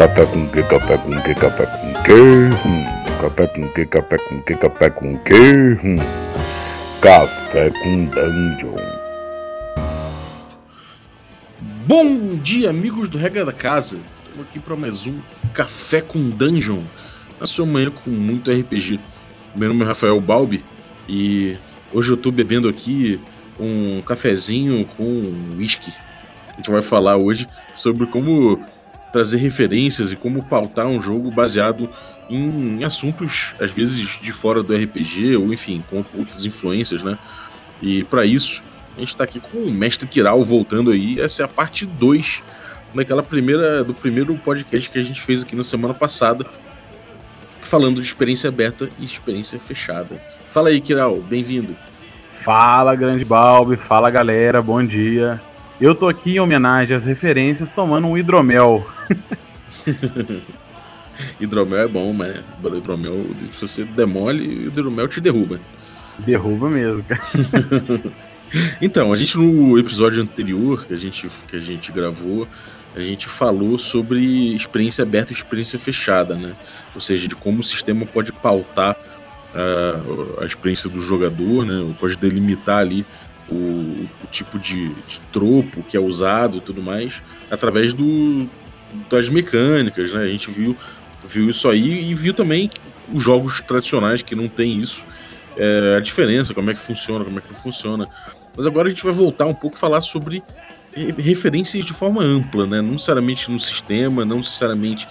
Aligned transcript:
Café 0.00 0.24
com 0.24 0.48
que, 0.48 0.62
café 0.62 0.96
com 0.96 1.20
que, 1.20 1.34
café 1.34 1.66
com 1.66 2.02
que? 2.04 2.12
Hum. 2.66 2.84
Café 3.20 3.46
com 3.48 3.68
que, 3.68 3.84
café 3.84 4.16
com 4.16 4.40
que, 4.40 4.54
café 4.54 4.88
com 4.88 5.18
que? 5.18 5.34
Hum. 5.84 5.96
Café 7.02 7.68
com 7.68 8.06
Dungeon. 8.06 8.76
Bom 11.86 12.36
dia, 12.36 12.70
amigos 12.70 13.10
do 13.10 13.18
Regra 13.18 13.44
da 13.44 13.52
Casa. 13.52 13.98
Estamos 14.24 14.48
aqui 14.48 14.58
para 14.58 14.74
mais 14.74 15.06
um 15.06 15.18
Café 15.52 16.00
com 16.00 16.30
Dungeon. 16.30 16.80
Na 17.38 17.44
sua 17.44 17.66
manhã 17.66 17.90
com 17.90 18.08
muito 18.08 18.50
RPG. 18.50 18.98
Meu 19.54 19.68
nome 19.68 19.84
é 19.84 19.88
Rafael 19.88 20.18
Balbi 20.18 20.64
e 21.06 21.58
hoje 21.92 22.10
eu 22.10 22.14
estou 22.14 22.32
bebendo 22.32 22.70
aqui 22.70 23.20
um 23.60 24.00
cafezinho 24.00 24.82
com 24.96 25.56
whisky. 25.58 25.92
A 26.48 26.56
gente 26.56 26.70
vai 26.70 26.80
falar 26.80 27.18
hoje 27.18 27.46
sobre 27.74 28.06
como 28.06 28.64
trazer 29.12 29.38
referências 29.38 30.12
e 30.12 30.16
como 30.16 30.42
pautar 30.44 30.86
um 30.86 31.00
jogo 31.00 31.30
baseado 31.30 31.90
em 32.28 32.84
assuntos, 32.84 33.52
às 33.60 33.70
vezes, 33.70 34.18
de 34.20 34.32
fora 34.32 34.62
do 34.62 34.74
RPG, 34.74 35.36
ou 35.36 35.52
enfim, 35.52 35.82
com 35.90 36.04
outras 36.16 36.44
influências, 36.44 37.02
né? 37.02 37.18
E 37.82 38.04
para 38.04 38.24
isso, 38.24 38.62
a 38.96 39.00
gente 39.00 39.08
está 39.08 39.24
aqui 39.24 39.40
com 39.40 39.58
o 39.58 39.70
Mestre 39.70 40.06
Kiral 40.06 40.44
voltando 40.44 40.92
aí. 40.92 41.20
Essa 41.20 41.42
é 41.42 41.44
a 41.44 41.48
parte 41.48 41.84
2 41.84 42.42
daquela 42.94 43.22
primeira, 43.22 43.82
do 43.82 43.94
primeiro 43.94 44.34
podcast 44.36 44.88
que 44.88 44.98
a 44.98 45.02
gente 45.02 45.20
fez 45.20 45.42
aqui 45.42 45.56
na 45.56 45.64
semana 45.64 45.94
passada, 45.94 46.46
falando 47.62 48.00
de 48.00 48.06
experiência 48.06 48.48
aberta 48.48 48.88
e 48.98 49.04
experiência 49.04 49.58
fechada. 49.58 50.20
Fala 50.48 50.68
aí, 50.68 50.80
Kiral, 50.80 51.16
bem-vindo. 51.16 51.76
Fala, 52.34 52.94
grande 52.94 53.24
Balbi, 53.24 53.76
fala 53.76 54.08
galera, 54.10 54.62
bom 54.62 54.82
dia. 54.82 55.40
Eu 55.80 55.94
tô 55.94 56.08
aqui 56.08 56.32
em 56.32 56.40
homenagem 56.40 56.94
às 56.94 57.06
referências 57.06 57.70
tomando 57.70 58.06
um 58.06 58.18
hidromel. 58.18 58.86
hidromel 61.40 61.78
é 61.78 61.88
bom, 61.88 62.12
mas 62.12 62.36
hidromel, 62.62 63.24
se 63.50 63.62
você 63.62 63.84
demole, 63.84 64.46
o 64.46 64.66
hidromel 64.66 65.08
te 65.08 65.22
derruba. 65.22 65.58
Derruba 66.18 66.68
mesmo, 66.68 67.02
cara. 67.04 67.22
então, 68.82 69.10
a 69.10 69.16
gente 69.16 69.38
no 69.38 69.78
episódio 69.78 70.22
anterior 70.22 70.84
que 70.84 70.92
a 70.92 70.98
gente, 70.98 71.30
que 71.48 71.56
a 71.56 71.60
gente 71.60 71.90
gravou, 71.90 72.46
a 72.94 73.00
gente 73.00 73.26
falou 73.26 73.78
sobre 73.78 74.54
experiência 74.54 75.02
aberta 75.02 75.32
e 75.32 75.36
experiência 75.36 75.78
fechada, 75.78 76.34
né? 76.34 76.54
Ou 76.94 77.00
seja, 77.00 77.26
de 77.26 77.34
como 77.34 77.60
o 77.60 77.64
sistema 77.64 78.04
pode 78.04 78.32
pautar 78.32 78.96
uh, 79.54 80.42
a 80.42 80.44
experiência 80.44 80.90
do 80.90 81.00
jogador, 81.00 81.64
né? 81.64 81.94
Pode 81.98 82.16
delimitar 82.16 82.80
ali 82.80 83.06
o, 83.54 84.08
o 84.24 84.26
tipo 84.30 84.58
de, 84.58 84.88
de, 85.06 85.20
tropo 85.32 85.82
que 85.82 85.96
é 85.96 86.00
usado 86.00 86.58
e 86.58 86.60
tudo 86.60 86.82
mais, 86.82 87.14
através 87.50 87.92
do, 87.92 88.48
das 89.08 89.28
mecânicas, 89.28 90.12
né? 90.12 90.22
A 90.22 90.28
gente 90.28 90.50
viu, 90.50 90.76
viu 91.26 91.50
isso 91.50 91.68
aí 91.68 92.10
e 92.10 92.14
viu 92.14 92.34
também 92.34 92.70
os 93.12 93.22
jogos 93.22 93.60
tradicionais 93.62 94.22
que 94.22 94.34
não 94.34 94.48
tem 94.48 94.80
isso, 94.80 95.04
é, 95.56 95.96
a 95.96 96.00
diferença, 96.00 96.54
como 96.54 96.70
é 96.70 96.74
que 96.74 96.80
funciona, 96.80 97.24
como 97.24 97.38
é 97.38 97.42
que 97.42 97.48
não 97.48 97.54
funciona. 97.54 98.08
Mas 98.56 98.66
agora 98.66 98.88
a 98.88 98.90
gente 98.90 99.04
vai 99.04 99.12
voltar 99.12 99.46
um 99.46 99.54
pouco 99.54 99.76
falar 99.76 100.00
sobre 100.00 100.42
referências 100.94 101.84
de 101.84 101.92
forma 101.92 102.22
ampla, 102.22 102.66
né? 102.66 102.80
Não 102.80 102.92
necessariamente 102.92 103.50
no 103.50 103.60
sistema, 103.60 104.24
não 104.24 104.38
necessariamente 104.38 105.06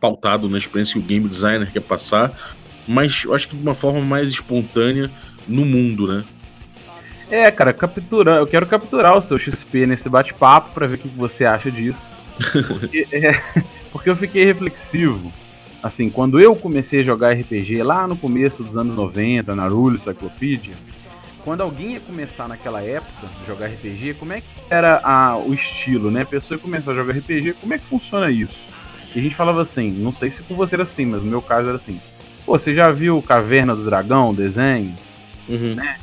pautado 0.00 0.48
na 0.48 0.58
experiência 0.58 0.94
que 0.94 0.98
o 0.98 1.02
game 1.02 1.28
designer 1.28 1.70
quer 1.70 1.80
passar, 1.80 2.32
mas 2.86 3.22
eu 3.24 3.34
acho 3.34 3.48
que 3.48 3.56
de 3.56 3.62
uma 3.62 3.74
forma 3.74 4.00
mais 4.00 4.28
espontânea 4.28 5.10
no 5.48 5.64
mundo, 5.64 6.06
né? 6.06 6.24
É, 7.30 7.50
cara, 7.50 7.72
capturar, 7.72 8.38
eu 8.38 8.46
quero 8.46 8.66
capturar 8.66 9.16
o 9.16 9.22
seu 9.22 9.38
XP 9.38 9.86
nesse 9.86 10.08
bate-papo 10.08 10.72
para 10.72 10.86
ver 10.86 10.94
o 10.94 10.98
que 10.98 11.08
você 11.08 11.44
acha 11.44 11.70
disso. 11.70 12.00
Porque, 12.68 13.06
é, 13.12 13.42
porque 13.90 14.10
eu 14.10 14.16
fiquei 14.16 14.44
reflexivo. 14.44 15.32
Assim, 15.82 16.08
quando 16.08 16.40
eu 16.40 16.54
comecei 16.56 17.00
a 17.00 17.04
jogar 17.04 17.32
RPG 17.32 17.82
lá 17.82 18.06
no 18.06 18.16
começo 18.16 18.62
dos 18.62 18.76
anos 18.76 18.96
90, 18.96 19.54
na 19.54 19.68
Rule 19.68 19.98
Cyclopedia, 19.98 20.74
quando 21.44 21.60
alguém 21.60 21.92
ia 21.92 22.00
começar 22.00 22.48
naquela 22.48 22.82
época 22.82 23.28
a 23.42 23.46
jogar 23.46 23.66
RPG, 23.66 24.14
como 24.14 24.32
é 24.32 24.40
que 24.40 24.46
era 24.68 25.00
a, 25.04 25.36
o 25.36 25.54
estilo, 25.54 26.10
né? 26.10 26.22
A 26.22 26.26
pessoa 26.26 26.58
começou 26.58 26.92
a 26.92 26.96
jogar 26.96 27.12
RPG, 27.12 27.54
como 27.60 27.72
é 27.72 27.78
que 27.78 27.84
funciona 27.84 28.30
isso? 28.30 28.56
E 29.14 29.20
a 29.20 29.22
gente 29.22 29.34
falava 29.34 29.62
assim, 29.62 29.90
não 29.90 30.12
sei 30.12 30.30
se 30.30 30.42
com 30.42 30.56
você 30.56 30.74
era 30.74 30.82
assim, 30.82 31.06
mas 31.06 31.22
no 31.22 31.30
meu 31.30 31.40
caso 31.40 31.68
era 31.68 31.76
assim. 31.76 32.00
Pô, 32.44 32.58
você 32.58 32.74
já 32.74 32.90
viu 32.90 33.22
Caverna 33.22 33.76
do 33.76 33.84
Dragão, 33.84 34.34
desenho? 34.34 34.94
Uhum. 35.48 35.74
Né? 35.74 35.96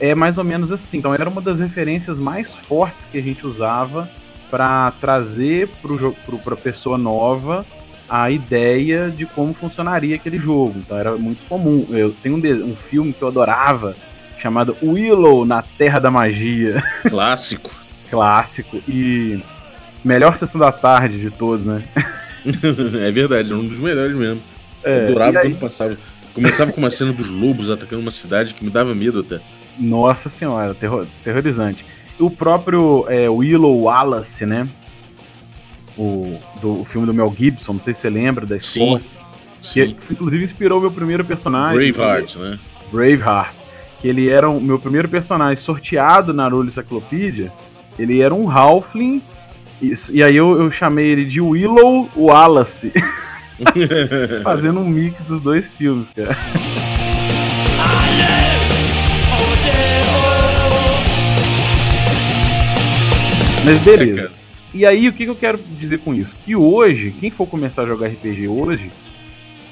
É 0.00 0.14
mais 0.14 0.38
ou 0.38 0.44
menos 0.44 0.72
assim. 0.72 0.98
Então 0.98 1.14
era 1.14 1.28
uma 1.28 1.40
das 1.40 1.58
referências 1.58 2.18
mais 2.18 2.54
fortes 2.54 3.04
que 3.10 3.18
a 3.18 3.22
gente 3.22 3.46
usava 3.46 4.08
para 4.50 4.92
trazer 5.00 5.68
para 6.44 6.54
a 6.54 6.56
pessoa 6.56 6.96
nova 6.96 7.64
a 8.08 8.30
ideia 8.30 9.10
de 9.10 9.26
como 9.26 9.54
funcionaria 9.54 10.16
aquele 10.16 10.38
jogo. 10.38 10.78
Então 10.78 10.98
era 10.98 11.16
muito 11.16 11.46
comum. 11.48 11.86
Eu 11.90 12.14
tenho 12.22 12.36
um, 12.36 12.70
um 12.70 12.76
filme 12.76 13.12
que 13.12 13.22
eu 13.22 13.28
adorava 13.28 13.96
chamado 14.38 14.76
Willow 14.82 15.44
na 15.44 15.62
Terra 15.62 15.98
da 15.98 16.10
Magia. 16.10 16.82
Clássico. 17.08 17.72
Clássico. 18.10 18.76
E 18.86 19.40
melhor 20.04 20.36
sessão 20.36 20.60
da 20.60 20.70
tarde 20.70 21.18
de 21.18 21.30
todos, 21.30 21.64
né? 21.64 21.82
é 23.02 23.10
verdade, 23.10 23.50
é 23.50 23.54
um 23.54 23.66
dos 23.66 23.78
melhores 23.78 24.14
mesmo. 24.14 24.42
É, 24.84 24.98
eu 24.98 25.04
adorava 25.06 25.40
quando 25.40 25.58
passava. 25.58 25.96
Começava 26.34 26.72
com 26.72 26.80
uma 26.80 26.90
cena 26.90 27.12
dos 27.12 27.28
lobos 27.28 27.70
atacando 27.70 28.02
uma 28.02 28.10
cidade 28.10 28.54
que 28.54 28.64
me 28.64 28.70
dava 28.70 28.94
medo 28.94 29.20
até. 29.20 29.40
Nossa 29.78 30.28
senhora, 30.28 30.74
terror, 30.74 31.06
terrorizante. 31.22 31.84
O 32.18 32.30
próprio 32.30 33.06
é, 33.08 33.28
Willow 33.28 33.82
Wallace, 33.82 34.46
né? 34.46 34.68
O, 35.96 36.36
do, 36.60 36.80
o 36.80 36.84
filme 36.84 37.06
do 37.06 37.14
Mel 37.14 37.32
Gibson, 37.36 37.74
não 37.74 37.80
sei 37.80 37.94
se 37.94 38.00
você 38.00 38.10
lembra 38.10 38.46
da 38.46 38.56
Sports. 38.56 39.18
Que, 39.62 39.94
que 39.94 40.12
inclusive 40.12 40.44
inspirou 40.44 40.80
meu 40.80 40.90
primeiro 40.90 41.24
personagem. 41.24 41.92
Braveheart, 41.92 42.36
né? 42.36 42.58
Braveheart. 42.92 43.54
Que 44.00 44.08
ele 44.08 44.28
era 44.28 44.48
o 44.48 44.60
meu 44.60 44.78
primeiro 44.78 45.08
personagem 45.08 45.56
sorteado 45.56 46.32
na 46.34 46.48
Rule 46.48 46.70
Cyclopedia. 46.70 47.52
Ele 47.98 48.20
era 48.20 48.34
um 48.34 48.50
Halfling. 48.50 49.22
E, 49.80 49.94
e 50.12 50.22
aí 50.22 50.36
eu, 50.36 50.60
eu 50.60 50.70
chamei 50.70 51.06
ele 51.06 51.24
de 51.24 51.40
Willow 51.40 52.08
Wallace. 52.16 52.92
Fazendo 54.42 54.80
um 54.80 54.88
mix 54.88 55.22
dos 55.24 55.40
dois 55.40 55.70
filmes, 55.70 56.08
cara. 56.14 56.36
Mas 63.64 63.78
beleza. 63.82 64.30
E 64.74 64.84
aí, 64.84 65.08
o 65.08 65.12
que, 65.12 65.24
que 65.24 65.30
eu 65.30 65.36
quero 65.36 65.58
dizer 65.78 65.98
com 65.98 66.12
isso? 66.14 66.34
Que 66.44 66.54
hoje, 66.54 67.14
quem 67.18 67.30
for 67.30 67.46
começar 67.46 67.82
a 67.82 67.86
jogar 67.86 68.08
RPG 68.08 68.48
hoje, 68.48 68.90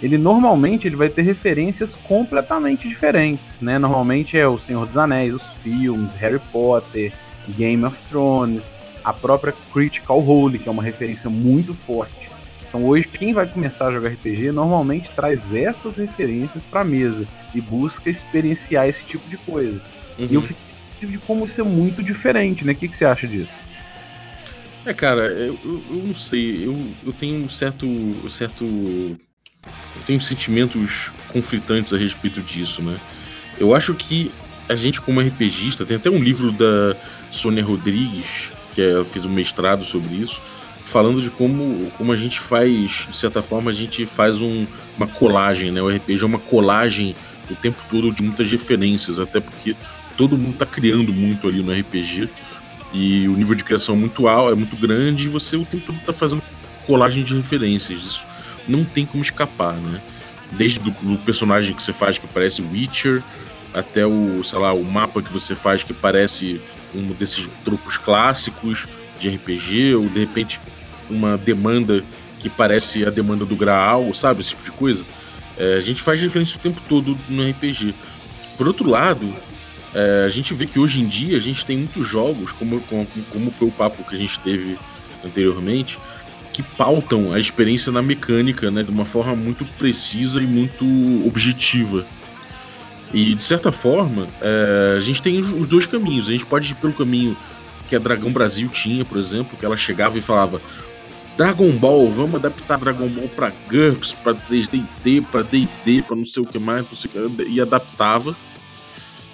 ele 0.03 0.17
normalmente 0.17 0.87
ele 0.87 0.97
vai 0.97 1.09
ter 1.09 1.23
referências 1.23 1.95
completamente 1.95 2.89
diferentes, 2.89 3.61
né? 3.61 3.79
Normalmente 3.79 4.39
é 4.39 4.47
o 4.47 4.59
Senhor 4.59 4.87
dos 4.87 4.97
Anéis, 4.97 5.35
os 5.35 5.43
filmes, 5.63 6.13
Harry 6.15 6.41
Potter, 6.51 7.13
Game 7.51 7.85
of 7.85 7.97
Thrones, 8.09 8.65
a 9.05 9.13
própria 9.13 9.53
Critical 9.73 10.21
Role, 10.21 10.59
que 10.59 10.69
é 10.69 10.73
uma 10.73 10.83
referência 10.83 11.29
muito 11.29 11.75
forte. 11.75 12.31
Então 12.69 12.85
hoje 12.87 13.07
quem 13.07 13.33
vai 13.33 13.47
começar 13.47 13.89
a 13.89 13.93
jogar 13.93 14.11
RPG 14.11 14.51
normalmente 14.53 15.11
traz 15.15 15.55
essas 15.55 15.97
referências 15.97 16.63
para 16.71 16.83
mesa 16.83 17.27
e 17.55 17.61
busca 17.61 18.09
experienciar 18.09 18.89
esse 18.89 19.03
tipo 19.05 19.29
de 19.29 19.37
coisa. 19.37 19.81
Uhum. 20.19 20.27
E 20.31 20.35
eu 20.35 20.43
fiquei 20.43 20.63
de 21.03 21.19
como 21.19 21.45
isso 21.45 21.61
é 21.61 21.65
muito 21.65 22.03
diferente, 22.03 22.65
né? 22.65 22.73
O 22.73 22.77
que, 22.77 22.89
que 22.89 22.97
você 22.97 23.05
acha 23.05 23.27
disso? 23.27 23.62
É, 24.85 24.93
cara, 24.93 25.23
eu, 25.29 25.59
eu, 25.65 25.83
eu 25.91 25.97
não 26.07 26.15
sei. 26.15 26.67
Eu, 26.67 26.77
eu 27.07 27.13
tenho 27.13 27.45
um 27.45 27.49
certo. 27.49 27.87
certo. 28.31 28.65
Eu 28.65 30.03
tenho 30.05 30.21
sentimentos 30.21 31.11
conflitantes 31.29 31.93
a 31.93 31.97
respeito 31.97 32.41
disso, 32.41 32.83
né? 32.83 32.97
Eu 33.59 33.75
acho 33.75 33.95
que 33.95 34.33
a 34.69 34.75
gente, 34.75 35.01
como 35.01 35.21
RPGista, 35.21 35.87
tem 35.87 35.97
até 35.97 36.11
um 36.11 36.23
livro 36.23 36.51
da 36.51 36.97
Sônia 37.31 37.65
Rodrigues, 37.65 38.49
que 38.75 38.83
é, 38.83 39.05
fez 39.05 39.25
um 39.25 39.29
mestrado 39.29 39.85
sobre 39.85 40.17
isso, 40.17 40.41
falando 40.85 41.23
de 41.23 41.31
como, 41.31 41.91
como 41.93 42.13
a 42.13 42.17
gente 42.17 42.41
faz, 42.41 43.07
de 43.09 43.17
certa 43.17 43.41
forma, 43.41 43.71
a 43.71 43.75
gente 43.75 44.05
faz 44.05 44.43
um, 44.43 44.67
uma 44.97 45.07
colagem, 45.07 45.71
né? 45.71 45.81
O 45.81 45.89
RPG 45.89 46.23
é 46.23 46.27
uma 46.27 46.39
colagem 46.41 47.15
o 47.51 47.55
tempo 47.55 47.81
todo 47.91 48.11
de 48.11 48.23
muitas 48.23 48.51
referências, 48.51 49.19
até 49.19 49.41
porque 49.41 49.77
todo 50.17 50.37
mundo 50.37 50.55
está 50.55 50.67
criando 50.67 51.13
muito 51.13 51.47
ali 51.47 51.63
no 51.63 51.73
RPG 51.73 52.29
e 52.93 53.27
o 53.29 53.33
nível 53.33 53.55
de 53.55 53.65
criação 53.65 53.95
é 53.95 53.99
muito 53.99 54.29
alto, 54.29 54.53
é 54.53 54.55
muito 54.55 54.77
grande, 54.77 55.25
e 55.25 55.29
você 55.29 55.57
o 55.57 55.65
tempo 55.65 55.87
todo 55.87 55.99
tá 56.05 56.13
fazendo 56.13 56.43
colagem 56.87 57.25
de 57.25 57.35
referências. 57.35 58.03
Isso 58.03 58.25
não 58.69 58.85
tem 58.85 59.07
como 59.07 59.23
escapar, 59.23 59.75
né? 59.75 60.01
Desde 60.53 60.79
do, 60.79 60.91
do 60.91 61.19
personagem 61.19 61.75
que 61.75 61.83
você 61.83 61.93
faz 61.93 62.19
que 62.19 62.27
parece 62.27 62.61
Witcher, 62.63 63.23
até 63.73 64.07
o, 64.07 64.45
sei 64.45 64.59
lá, 64.59 64.73
o 64.73 64.85
mapa 64.85 65.23
que 65.23 65.33
você 65.33 65.55
faz 65.55 65.83
que 65.83 65.95
parece 65.95 66.61
um 66.95 67.07
desses 67.13 67.49
tropos 67.65 67.97
clássicos 67.97 68.87
de 69.19 69.31
RPG, 69.31 69.95
ou 69.95 70.09
de 70.09 70.21
repente 70.21 70.61
uma 71.09 71.39
demanda 71.39 72.05
que 72.39 72.51
parece 72.51 73.07
a 73.07 73.11
demanda 73.11 73.45
do 73.45 73.57
Graal, 73.57 74.13
sabe? 74.15 74.41
Esse 74.41 74.51
tipo 74.51 74.65
de 74.65 74.73
coisa. 74.73 75.05
É, 75.57 75.75
a 75.75 75.81
gente 75.81 76.03
faz 76.03 76.21
referência 76.21 76.57
o 76.57 76.61
tempo 76.61 76.81
todo 76.89 77.17
no 77.29 77.49
RPG. 77.49 77.95
Por 78.57 78.67
outro 78.67 78.89
lado, 78.89 79.33
é, 79.95 80.25
a 80.27 80.31
gente 80.31 80.55
vê 80.55 80.67
que 80.67 80.79
hoje 80.79 81.01
em 81.01 81.07
dia 81.07 81.37
a 81.37 81.41
gente 81.41 81.65
tem 81.65 81.77
muitos 81.77 82.07
jogos, 82.07 82.53
como, 82.53 82.81
como, 82.83 83.07
como 83.31 83.51
foi 83.51 83.69
o 83.69 83.73
papo 83.73 84.05
que 84.05 84.15
a 84.15 84.19
gente 84.19 84.39
teve 84.41 84.79
anteriormente, 85.25 85.99
que 86.53 86.63
pautam 86.63 87.33
a 87.33 87.41
experiência 87.41 87.91
na 87.91 88.03
mecânica, 88.03 88.71
né, 88.71 88.83
de 88.83 88.91
uma 88.91 89.05
forma 89.05 89.35
muito 89.35 89.65
precisa 89.79 90.41
e 90.41 90.47
muito 90.47 90.85
objetiva. 91.27 92.07
E 93.13 93.35
de 93.35 93.43
certa 93.43 93.71
forma, 93.71 94.27
é, 94.41 94.97
a 94.99 95.01
gente 95.01 95.21
tem 95.21 95.41
os 95.41 95.67
dois 95.67 95.85
caminhos. 95.85 96.29
A 96.29 96.33
gente 96.33 96.47
pode 96.47 96.73
ir 96.73 96.75
pelo 96.77 96.95
caminho 96.95 97.37
que 97.89 97.95
a 97.95 97.99
Dragão 97.99 98.33
Brasil 98.33 98.69
tinha, 98.69 99.05
por 99.05 99.19
exemplo, 99.19 99.57
que 99.59 99.67
ela 99.67 99.77
chegava 99.77 100.17
e 100.17 100.23
falava: 100.23 100.63
Dragon 101.37 101.71
Ball, 101.73 102.11
vamos 102.11 102.37
adaptar 102.37 102.79
Dragon 102.79 103.09
Ball 103.09 103.29
para 103.29 103.53
GURPS, 103.69 104.15
para 104.15 104.35
3DT, 104.35 105.27
para 105.31 105.43
D&D, 105.43 106.03
para 106.03 106.17
não 106.17 106.25
sei 106.25 106.43
o 106.43 106.47
que 106.47 106.59
mais, 106.59 106.87
não 106.89 106.97
sei 106.97 107.11
o 107.11 107.31
que, 107.31 107.43
e 107.45 107.61
adaptava. 107.61 108.35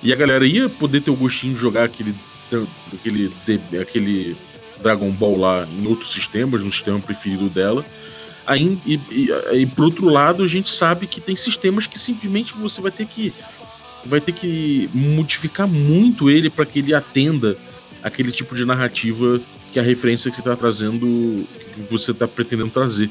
E 0.02 0.12
a 0.12 0.16
galera 0.16 0.46
ia 0.46 0.68
poder 0.68 1.00
ter 1.00 1.10
o 1.10 1.16
gostinho 1.16 1.54
de 1.54 1.60
jogar 1.60 1.84
aquele, 1.84 2.14
aquele, 2.92 3.32
aquele 3.80 4.36
Dragon 4.82 5.10
Ball 5.10 5.36
lá 5.36 5.66
em 5.66 5.86
outros 5.86 6.12
sistemas, 6.12 6.62
no 6.62 6.70
sistema 6.70 6.98
preferido 7.00 7.48
dela. 7.48 7.84
Aí, 8.46 8.78
e, 8.86 8.94
e, 9.10 9.28
e 9.54 9.66
por 9.66 9.84
outro 9.84 10.08
lado, 10.08 10.42
a 10.42 10.46
gente 10.46 10.70
sabe 10.70 11.06
que 11.06 11.20
tem 11.20 11.36
sistemas 11.36 11.86
que 11.86 11.98
simplesmente 11.98 12.54
você 12.54 12.80
vai 12.80 12.90
ter 12.90 13.06
que 13.06 13.34
vai 14.04 14.20
ter 14.20 14.32
que 14.32 14.88
modificar 14.94 15.66
muito 15.66 16.30
ele 16.30 16.48
para 16.48 16.64
que 16.64 16.78
ele 16.78 16.94
atenda 16.94 17.58
aquele 18.02 18.30
tipo 18.32 18.54
de 18.54 18.64
narrativa 18.64 19.40
que 19.72 19.78
a 19.78 19.82
referência 19.82 20.30
que 20.30 20.36
você 20.36 20.40
está 20.40 20.56
trazendo, 20.56 21.46
que 21.74 21.80
você 21.90 22.12
está 22.12 22.26
pretendendo 22.26 22.70
trazer. 22.70 23.10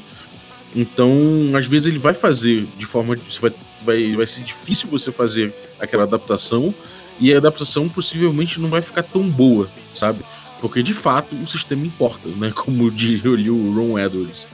Então, 0.74 1.12
às 1.56 1.66
vezes 1.66 1.86
ele 1.86 1.98
vai 1.98 2.14
fazer 2.14 2.66
de 2.76 2.86
forma. 2.86 3.16
Vai, 3.40 3.52
vai, 3.82 4.16
vai 4.16 4.26
ser 4.26 4.42
difícil 4.42 4.88
você 4.88 5.10
fazer 5.10 5.54
aquela 5.80 6.04
adaptação, 6.04 6.74
e 7.20 7.32
a 7.32 7.38
adaptação 7.38 7.88
possivelmente 7.88 8.60
não 8.60 8.68
vai 8.68 8.82
ficar 8.82 9.02
tão 9.02 9.28
boa, 9.28 9.68
sabe? 9.94 10.24
Porque 10.60 10.82
de 10.82 10.94
fato 10.94 11.34
o 11.36 11.46
sistema 11.46 11.86
importa, 11.86 12.28
né? 12.28 12.52
Como 12.54 12.90
diria 12.90 13.52
o 13.52 13.74
Ron 13.74 13.98
Edwards. 13.98 14.46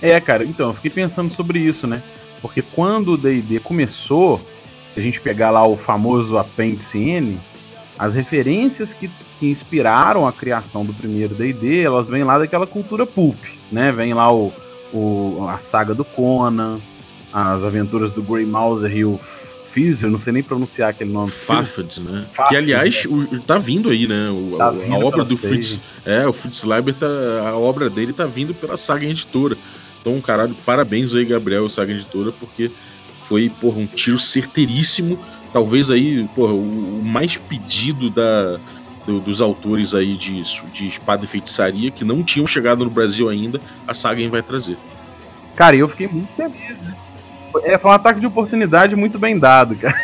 É, 0.00 0.18
cara, 0.20 0.44
então, 0.44 0.68
eu 0.68 0.74
fiquei 0.74 0.90
pensando 0.90 1.32
sobre 1.32 1.60
isso, 1.60 1.86
né? 1.86 2.02
Porque 2.40 2.60
quando 2.60 3.12
o 3.12 3.16
DD 3.16 3.60
começou, 3.60 4.40
se 4.92 4.98
a 4.98 5.02
gente 5.02 5.20
pegar 5.20 5.50
lá 5.50 5.64
o 5.64 5.76
famoso 5.76 6.36
apêndice 6.36 6.98
N, 6.98 7.38
as 7.96 8.14
referências 8.14 8.92
que, 8.92 9.08
que 9.38 9.46
inspiraram 9.46 10.26
a 10.26 10.32
criação 10.32 10.84
do 10.84 10.92
primeiro 10.92 11.36
D&D, 11.36 11.82
elas 11.82 12.08
vêm 12.08 12.24
lá 12.24 12.36
daquela 12.38 12.66
cultura 12.66 13.06
pulp, 13.06 13.38
né? 13.70 13.92
Vem 13.92 14.12
lá 14.12 14.32
o, 14.32 14.52
o, 14.92 15.46
a 15.48 15.58
saga 15.58 15.94
do 15.94 16.04
Conan, 16.04 16.80
as 17.32 17.64
aventuras 17.64 18.12
do 18.12 18.22
Grey 18.22 18.44
Mouser 18.44 18.94
e 18.96 19.04
o 19.04 19.18
Fizz, 19.72 20.02
eu 20.02 20.10
não 20.10 20.18
sei 20.18 20.34
nem 20.34 20.42
pronunciar 20.42 20.90
aquele 20.90 21.10
nome. 21.10 21.30
Fafad, 21.30 21.98
né? 22.00 22.26
Fafad, 22.32 22.48
que 22.48 22.56
aliás, 22.56 23.04
né? 23.06 23.10
O, 23.32 23.40
tá 23.40 23.58
vindo 23.58 23.88
aí, 23.88 24.06
né? 24.06 24.30
O, 24.30 24.56
tá 24.58 24.66
a, 24.66 24.94
a 24.94 24.98
obra 24.98 25.24
do 25.24 25.36
Fritz, 25.36 25.80
é, 26.04 26.26
o 26.26 26.32
Fritz 26.32 26.62
Leiber 26.62 26.94
tá, 26.94 27.06
a 27.48 27.56
obra 27.56 27.88
dele 27.88 28.12
tá 28.12 28.26
vindo 28.26 28.54
pela 28.54 28.76
Saga 28.76 29.06
Editora. 29.06 29.56
Então, 30.00 30.20
caralho, 30.20 30.54
parabéns 30.66 31.14
aí, 31.14 31.24
Gabriel, 31.24 31.70
Saga 31.70 31.92
Editora, 31.92 32.32
porque 32.32 32.70
foi, 33.18 33.48
porra, 33.48 33.78
um 33.78 33.86
tiro 33.86 34.18
certeiríssimo 34.18 35.18
talvez 35.52 35.90
aí, 35.90 36.26
porra, 36.34 36.54
o, 36.54 37.02
mais 37.04 37.36
pedido 37.36 38.10
da, 38.10 38.58
do, 39.06 39.20
dos 39.20 39.40
autores 39.40 39.94
aí 39.94 40.16
de, 40.16 40.42
de 40.72 40.88
espada 40.88 41.24
e 41.24 41.28
feitiçaria 41.28 41.90
que 41.90 42.04
não 42.04 42.22
tinham 42.22 42.46
chegado 42.46 42.84
no 42.84 42.90
Brasil 42.90 43.28
ainda, 43.28 43.60
a 43.86 43.94
Sagen 43.94 44.28
vai 44.28 44.42
trazer. 44.42 44.76
Cara, 45.56 45.76
eu 45.76 45.88
fiquei 45.88 46.08
muito 46.08 46.32
feliz, 46.34 46.78
né? 46.78 46.94
É, 47.64 47.76
foi 47.76 47.90
um 47.90 47.94
ataque 47.94 48.18
de 48.18 48.26
oportunidade 48.26 48.96
muito 48.96 49.18
bem 49.18 49.38
dado, 49.38 49.76
cara. 49.76 49.94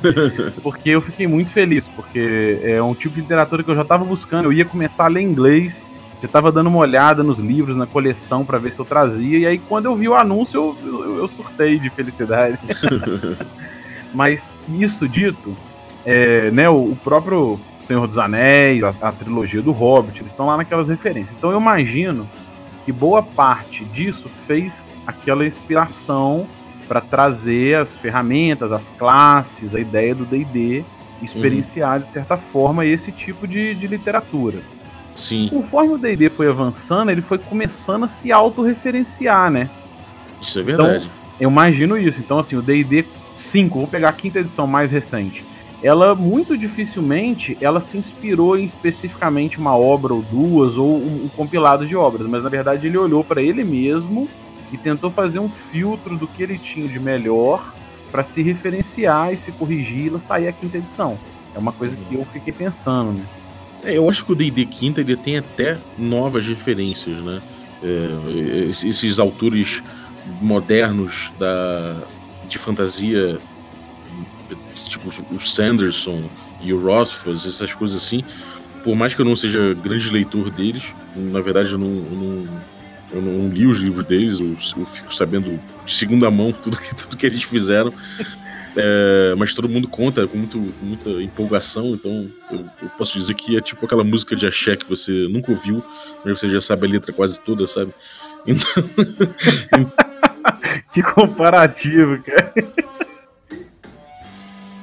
porque 0.62 0.90
eu 0.90 1.00
fiquei 1.00 1.26
muito 1.26 1.50
feliz, 1.50 1.88
porque 1.88 2.60
é 2.62 2.82
um 2.82 2.94
tipo 2.94 3.14
de 3.14 3.22
literatura 3.22 3.62
que 3.62 3.70
eu 3.70 3.74
já 3.74 3.84
tava 3.84 4.04
buscando. 4.04 4.44
Eu 4.44 4.52
ia 4.52 4.64
começar 4.64 5.06
a 5.06 5.08
ler 5.08 5.22
inglês, 5.22 5.90
já 6.22 6.28
tava 6.28 6.52
dando 6.52 6.66
uma 6.66 6.78
olhada 6.78 7.22
nos 7.22 7.38
livros, 7.38 7.76
na 7.76 7.86
coleção, 7.86 8.44
para 8.44 8.58
ver 8.58 8.74
se 8.74 8.78
eu 8.78 8.84
trazia. 8.84 9.38
E 9.38 9.46
aí, 9.46 9.58
quando 9.58 9.86
eu 9.86 9.96
vi 9.96 10.06
o 10.06 10.14
anúncio, 10.14 10.76
eu, 10.84 10.92
eu, 10.92 11.16
eu 11.18 11.28
surtei 11.28 11.78
de 11.78 11.88
felicidade. 11.88 12.58
Mas 14.12 14.52
isso 14.78 15.08
dito, 15.08 15.56
é, 16.04 16.50
né, 16.50 16.68
o, 16.68 16.96
próprio 17.02 17.58
Senhor 17.92 18.06
dos 18.06 18.16
Anéis, 18.16 18.82
a, 18.82 18.94
a, 19.02 19.12
trilogia 19.12 19.60
do 19.60 19.70
Hobbit, 19.70 20.20
eles 20.20 20.32
estão 20.32 20.46
lá 20.46 20.56
naquelas 20.56 20.88
referências. 20.88 21.34
Então 21.36 21.50
eu 21.50 21.60
imagino 21.60 22.26
que 22.86 22.90
boa 22.90 23.22
parte 23.22 23.84
disso 23.84 24.30
fez 24.46 24.82
aquela 25.06 25.46
inspiração 25.46 26.46
para 26.88 27.02
trazer 27.02 27.76
as 27.76 27.94
ferramentas, 27.94 28.72
as 28.72 28.88
classes, 28.88 29.74
a 29.74 29.80
ideia 29.80 30.14
do 30.14 30.24
D&D, 30.24 30.82
experienciar 31.22 31.98
uhum. 31.98 32.02
de 32.02 32.08
certa 32.08 32.38
forma 32.38 32.86
esse 32.86 33.12
tipo 33.12 33.46
de, 33.46 33.74
de 33.74 33.86
literatura. 33.86 34.60
Sim. 35.14 35.48
Conforme 35.50 35.92
o 35.92 35.98
D&D 35.98 36.30
foi 36.30 36.48
avançando, 36.48 37.10
ele 37.10 37.20
foi 37.20 37.36
começando 37.36 38.04
a 38.04 38.08
se 38.08 38.32
autorreferenciar, 38.32 39.50
né? 39.50 39.68
Isso 40.40 40.58
é 40.58 40.62
verdade. 40.62 41.04
Então, 41.04 41.10
eu 41.38 41.50
imagino 41.50 41.98
isso. 41.98 42.18
Então, 42.20 42.38
assim, 42.38 42.56
o 42.56 42.62
D&D 42.62 43.04
5, 43.36 43.78
vou 43.78 43.86
pegar 43.86 44.08
a 44.08 44.12
quinta 44.12 44.40
edição 44.40 44.66
mais 44.66 44.90
recente. 44.90 45.44
Ela 45.82 46.14
muito 46.14 46.56
dificilmente 46.56 47.58
ela 47.60 47.80
se 47.80 47.98
inspirou 47.98 48.56
em 48.56 48.64
especificamente 48.64 49.58
uma 49.58 49.76
obra 49.76 50.14
ou 50.14 50.22
duas 50.22 50.76
ou 50.76 50.96
um, 50.96 51.24
um 51.24 51.28
compilado 51.28 51.86
de 51.86 51.96
obras, 51.96 52.26
mas 52.28 52.44
na 52.44 52.48
verdade 52.48 52.86
ele 52.86 52.96
olhou 52.96 53.24
para 53.24 53.42
ele 53.42 53.64
mesmo 53.64 54.28
e 54.72 54.78
tentou 54.78 55.10
fazer 55.10 55.40
um 55.40 55.48
filtro 55.48 56.16
do 56.16 56.26
que 56.26 56.42
ele 56.42 56.56
tinha 56.56 56.86
de 56.86 57.00
melhor 57.00 57.74
para 58.12 58.22
se 58.22 58.42
referenciar 58.42 59.32
e 59.32 59.36
se 59.36 59.50
corrigir 59.52 60.12
e 60.14 60.26
sair 60.26 60.48
a 60.48 60.52
quinta 60.52 60.78
edição. 60.78 61.18
É 61.54 61.58
uma 61.58 61.72
coisa 61.72 61.96
que 61.96 62.14
eu 62.14 62.24
fiquei 62.32 62.52
pensando, 62.52 63.12
né? 63.12 63.24
É, 63.84 63.96
eu 63.96 64.08
acho 64.08 64.24
que 64.24 64.32
o 64.32 64.34
D&D 64.34 64.64
quinta 64.66 65.00
ele 65.00 65.16
tem 65.16 65.38
até 65.38 65.76
novas 65.98 66.46
referências, 66.46 67.16
né? 67.18 67.42
É, 67.82 68.68
esses 68.70 69.18
autores 69.18 69.82
modernos 70.40 71.32
da, 71.38 71.96
de 72.48 72.58
fantasia, 72.58 73.38
tipo 74.74 75.08
o 75.34 75.40
Sanderson 75.40 76.22
e 76.60 76.72
o 76.72 76.80
Rothfuss, 76.80 77.46
essas 77.46 77.74
coisas 77.74 78.02
assim, 78.02 78.24
por 78.84 78.94
mais 78.94 79.14
que 79.14 79.20
eu 79.20 79.24
não 79.24 79.36
seja 79.36 79.74
grande 79.74 80.10
leitor 80.10 80.50
deles, 80.50 80.82
na 81.16 81.40
verdade 81.40 81.72
eu 81.72 81.78
não, 81.78 81.86
eu 81.86 82.16
não, 82.16 82.48
eu 83.12 83.22
não 83.22 83.48
li 83.48 83.66
os 83.66 83.78
livros 83.78 84.04
deles, 84.04 84.40
eu, 84.40 84.56
eu, 84.78 84.86
fico 84.86 85.14
sabendo 85.14 85.58
de 85.84 85.94
segunda 85.94 86.30
mão 86.30 86.52
tudo 86.62 86.78
que, 86.78 86.94
tudo 86.94 87.16
que 87.16 87.26
eles 87.26 87.42
fizeram. 87.42 87.92
É, 88.74 89.34
mas 89.36 89.52
todo 89.52 89.68
mundo 89.68 89.86
conta 89.86 90.26
com, 90.26 90.38
muito, 90.38 90.56
muita 90.80 91.10
empolgação, 91.22 91.92
então 91.92 92.26
eu, 92.50 92.60
eu, 92.80 92.88
posso 92.96 93.18
dizer 93.18 93.34
que 93.34 93.54
é 93.54 93.60
tipo 93.60 93.84
aquela 93.84 94.02
música 94.02 94.34
de 94.34 94.46
axé 94.46 94.76
que 94.76 94.88
você 94.88 95.28
nunca 95.28 95.50
ouviu, 95.50 95.84
mas 96.24 96.38
você 96.38 96.48
já 96.48 96.58
sabe 96.58 96.86
a 96.86 96.90
letra 96.90 97.12
quase 97.12 97.38
toda, 97.38 97.66
sabe? 97.66 97.92
Então, 98.46 98.66
que 100.92 101.02
comparativo, 101.02 102.22
cara. 102.22 102.52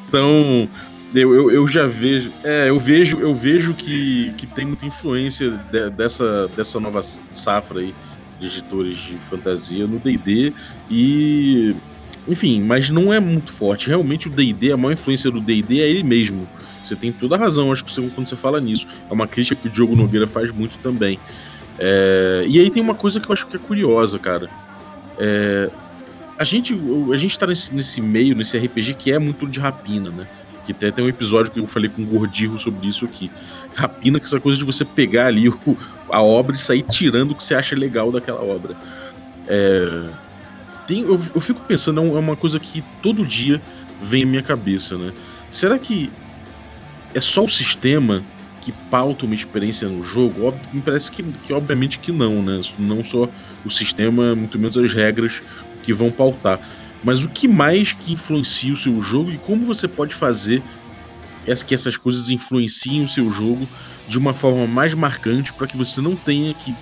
Então, 0.10 0.68
eu, 1.14 1.34
eu, 1.34 1.52
eu, 1.52 1.68
já 1.68 1.86
vejo. 1.86 2.32
É, 2.44 2.70
eu 2.70 2.80
vejo, 2.80 3.20
eu 3.20 3.34
vejo 3.34 3.76
que, 3.76 4.34
que 4.36 4.48
tem 4.48 4.66
muita 4.66 4.88
influência 4.88 5.52
de, 5.72 5.90
dessa, 5.92 6.48
dessa 6.50 6.80
nova 6.80 7.02
safra 7.04 7.80
aí 7.80 7.94
de 8.40 8.48
editores 8.48 8.98
de 8.98 9.14
fantasia 9.14 9.86
no 9.86 10.00
DD. 10.00 10.52
E. 10.90 11.76
Enfim, 12.28 12.62
mas 12.62 12.90
não 12.90 13.14
é 13.14 13.20
muito 13.20 13.52
forte. 13.52 13.88
Realmente 13.88 14.28
o 14.28 14.32
DD, 14.32 14.72
a 14.72 14.78
maior 14.78 14.94
influência 14.94 15.32
do 15.32 15.40
DD 15.40 15.82
é 15.82 15.90
ele 15.90 16.04
mesmo. 16.04 16.48
Você 16.84 16.96
tem 16.96 17.12
toda 17.12 17.36
a 17.36 17.38
razão, 17.38 17.72
acho 17.72 17.86
que 17.86 17.92
você, 17.92 18.02
quando 18.14 18.28
você 18.28 18.36
fala 18.36 18.60
nisso. 18.60 18.88
É 19.10 19.14
uma 19.14 19.28
crítica 19.28 19.56
que 19.56 19.68
o 19.68 19.72
Diogo 19.72 19.96
Nogueira 19.96 20.28
faz 20.28 20.52
muito 20.52 20.78
também. 20.80 21.20
É, 21.78 22.46
e 22.48 22.60
aí 22.60 22.70
tem 22.70 22.82
uma 22.82 22.96
coisa 22.96 23.20
que 23.20 23.30
eu 23.30 23.34
acho 23.34 23.48
que 23.48 23.56
é 23.56 23.60
curiosa, 23.60 24.18
cara. 24.18 24.50
É, 25.18 25.70
a 26.40 26.46
gente, 26.46 26.74
a 27.12 27.18
gente 27.18 27.38
tá 27.38 27.46
nesse, 27.46 27.76
nesse 27.76 28.00
meio, 28.00 28.34
nesse 28.34 28.58
RPG 28.58 28.94
que 28.94 29.12
é 29.12 29.20
muito 29.20 29.46
de 29.46 29.60
rapina, 29.60 30.10
né? 30.10 30.26
Que 30.66 30.72
até 30.72 30.90
tem 30.90 31.04
um 31.04 31.10
episódio 31.10 31.52
que 31.52 31.60
eu 31.60 31.68
falei 31.68 31.90
com 31.90 32.02
o 32.02 32.06
Gordirro 32.06 32.58
sobre 32.58 32.88
isso 32.88 33.04
aqui. 33.04 33.30
Rapina, 33.76 34.22
que 34.22 34.26
é 34.26 34.28
essa 34.28 34.40
coisa 34.40 34.58
de 34.58 34.64
você 34.64 34.86
pegar 34.86 35.28
ali 35.28 35.50
o, 35.50 35.78
a 36.10 36.22
obra 36.22 36.56
e 36.56 36.58
sair 36.58 36.84
tirando 36.84 37.32
o 37.32 37.36
que 37.36 37.44
você 37.44 37.56
acha 37.56 37.76
legal 37.76 38.10
daquela 38.10 38.42
obra. 38.42 38.74
É, 39.50 40.08
tem, 40.88 41.02
eu, 41.02 41.20
eu 41.36 41.42
fico 41.42 41.60
pensando, 41.68 42.00
é, 42.00 42.06
é 42.06 42.20
uma 42.20 42.38
coisa 42.38 42.58
que 42.58 42.82
todo 43.04 43.26
dia 43.26 43.62
vem 44.02 44.24
à 44.24 44.26
minha 44.26 44.42
cabeça, 44.42 44.98
né? 44.98 45.12
Será 45.52 45.78
que 45.78 46.10
é 47.14 47.20
só 47.20 47.44
o 47.44 47.50
sistema 47.50 48.24
que 48.62 48.72
pauta 48.90 49.26
uma 49.26 49.36
experiência 49.36 49.90
no 49.90 50.06
jogo? 50.06 50.54
me 50.72 50.80
parece 50.80 51.12
que, 51.12 51.22
que 51.22 51.52
obviamente 51.52 52.00
que 52.00 52.14
não, 52.14 52.42
né? 52.42 52.62
Não 52.80 53.04
só 53.04 53.28
o 53.66 53.70
sistema, 53.70 54.34
muito 54.36 54.58
menos 54.58 54.78
as 54.78 54.94
regras 54.94 55.42
que 55.84 55.94
vão 55.94 56.12
pautar. 56.12 56.60
Mas 57.04 57.24
o 57.24 57.30
que 57.30 57.48
mais 57.48 57.94
que 57.94 58.12
influencia 58.12 58.74
o 58.74 58.78
seu 58.78 59.02
jogo 59.02 59.32
e 59.32 59.38
como 59.38 59.66
você 59.66 59.88
pode 59.88 60.14
fazer 60.14 60.62
que 61.66 61.74
essas 61.74 61.98
coisas 61.98 62.30
influenciem 62.30 63.04
o 63.04 63.10
seu 63.10 63.32
jogo 63.32 63.68
de 64.08 64.20
uma 64.20 64.36
forma 64.36 64.68
mais 64.68 64.94
marcante 64.94 65.52
para 65.52 65.66
que 65.66 65.76
você 65.76 66.00
não 66.00 66.16
tenha 66.16 66.54
que, 66.54 66.76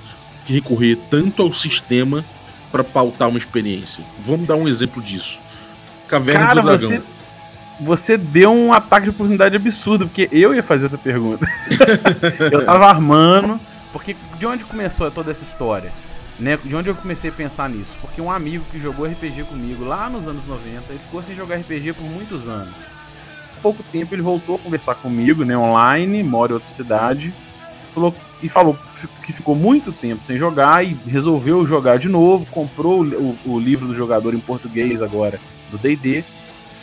que 0.46 0.54
recorrer 0.54 0.98
tanto 1.10 1.42
ao 1.42 1.54
sistema 1.54 2.26
para 2.70 2.84
pautar 2.84 3.30
uma 3.30 3.38
experiência. 3.38 4.04
Vamos 4.20 4.46
dar 4.46 4.56
um 4.56 4.68
exemplo 4.68 5.02
disso. 5.02 5.40
Caverna 6.08 6.48
Cara, 6.48 6.62
do 6.62 6.68
Dragão. 6.68 6.90
Você, 6.90 7.02
você 7.80 8.18
deu 8.18 8.52
um 8.52 8.74
ataque 8.74 9.06
de 9.06 9.10
oportunidade 9.12 9.56
absurdo, 9.56 10.08
porque 10.08 10.28
eu 10.32 10.54
ia 10.54 10.64
fazer 10.64 10.88
essa 10.88 10.98
pergunta. 10.98 11.48
eu 12.52 12.66
tava 12.66 12.88
armando, 12.88 13.60
porque 13.94 14.16
de 14.38 14.46
onde 14.46 14.66
começou 14.66 15.10
toda 15.12 15.32
essa 15.32 15.44
história? 15.44 15.92
Né? 16.40 16.58
De 16.64 16.76
onde 16.76 16.90
eu 16.90 16.96
comecei 16.96 17.30
a 17.30 17.34
pensar 17.34 17.70
nisso? 17.70 17.96
Porque 18.02 18.22
um 18.22 18.32
amigo 18.32 18.66
que 18.72 18.80
jogou 18.80 19.06
RPG 19.06 19.44
comigo 19.44 19.84
lá 19.84 20.10
nos 20.10 20.28
anos 20.28 20.46
90, 20.46 20.84
ele 20.90 21.00
ficou 21.00 21.22
sem 21.22 21.36
jogar 21.36 21.58
RPG 21.58 21.94
por 21.94 22.04
muitos 22.04 22.48
anos. 22.48 22.74
Há 23.58 23.62
pouco 23.62 23.84
tempo 23.92 24.14
ele 24.14 24.22
voltou 24.22 24.56
a 24.56 24.60
conversar 24.60 24.96
comigo, 24.96 25.44
né, 25.44 25.58
online, 25.58 26.22
mora 26.22 26.52
em 26.52 26.56
outra 26.56 26.72
cidade, 26.72 27.34
falou, 27.94 28.16
e 28.42 28.48
falou 28.48 28.78
que 29.26 29.34
ficou 29.34 29.56
muito 29.56 29.92
tempo 29.92 30.22
sem 30.26 30.38
jogar 30.38 30.86
e 30.86 30.94
resolveu 31.08 31.66
jogar 31.66 31.98
de 31.98 32.08
novo, 32.08 32.46
comprou 32.52 33.04
o, 33.04 33.38
o 33.46 33.60
livro 33.60 33.88
do 33.88 33.96
jogador 33.96 34.36
em 34.36 34.40
português 34.40 35.02
agora, 35.02 35.40
do 35.72 35.78
D&D, 35.78 36.24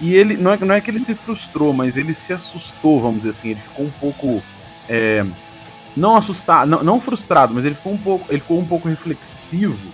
e 0.01 0.15
ele, 0.15 0.37
não 0.37 0.53
é, 0.53 0.59
não 0.59 0.75
é 0.75 0.81
que 0.81 0.91
ele 0.91 0.99
se 0.99 1.15
frustrou, 1.15 1.73
mas 1.73 1.97
ele 1.97 2.15
se 2.15 2.33
assustou, 2.33 3.01
vamos 3.01 3.19
dizer 3.19 3.31
assim, 3.31 3.51
ele 3.51 3.61
ficou 3.61 3.87
um 3.87 3.91
pouco... 3.91 4.43
É, 4.89 5.25
não 5.97 6.17
assustado, 6.17 6.69
não, 6.69 6.83
não 6.83 7.01
frustrado, 7.01 7.55
mas 7.55 7.65
ele 7.65 7.75
ficou 7.75 7.93
um 7.93 7.99
pouco, 7.99 8.27
ele 8.29 8.41
ficou 8.41 8.59
um 8.59 8.67
pouco 8.67 8.89
reflexivo 8.89 9.93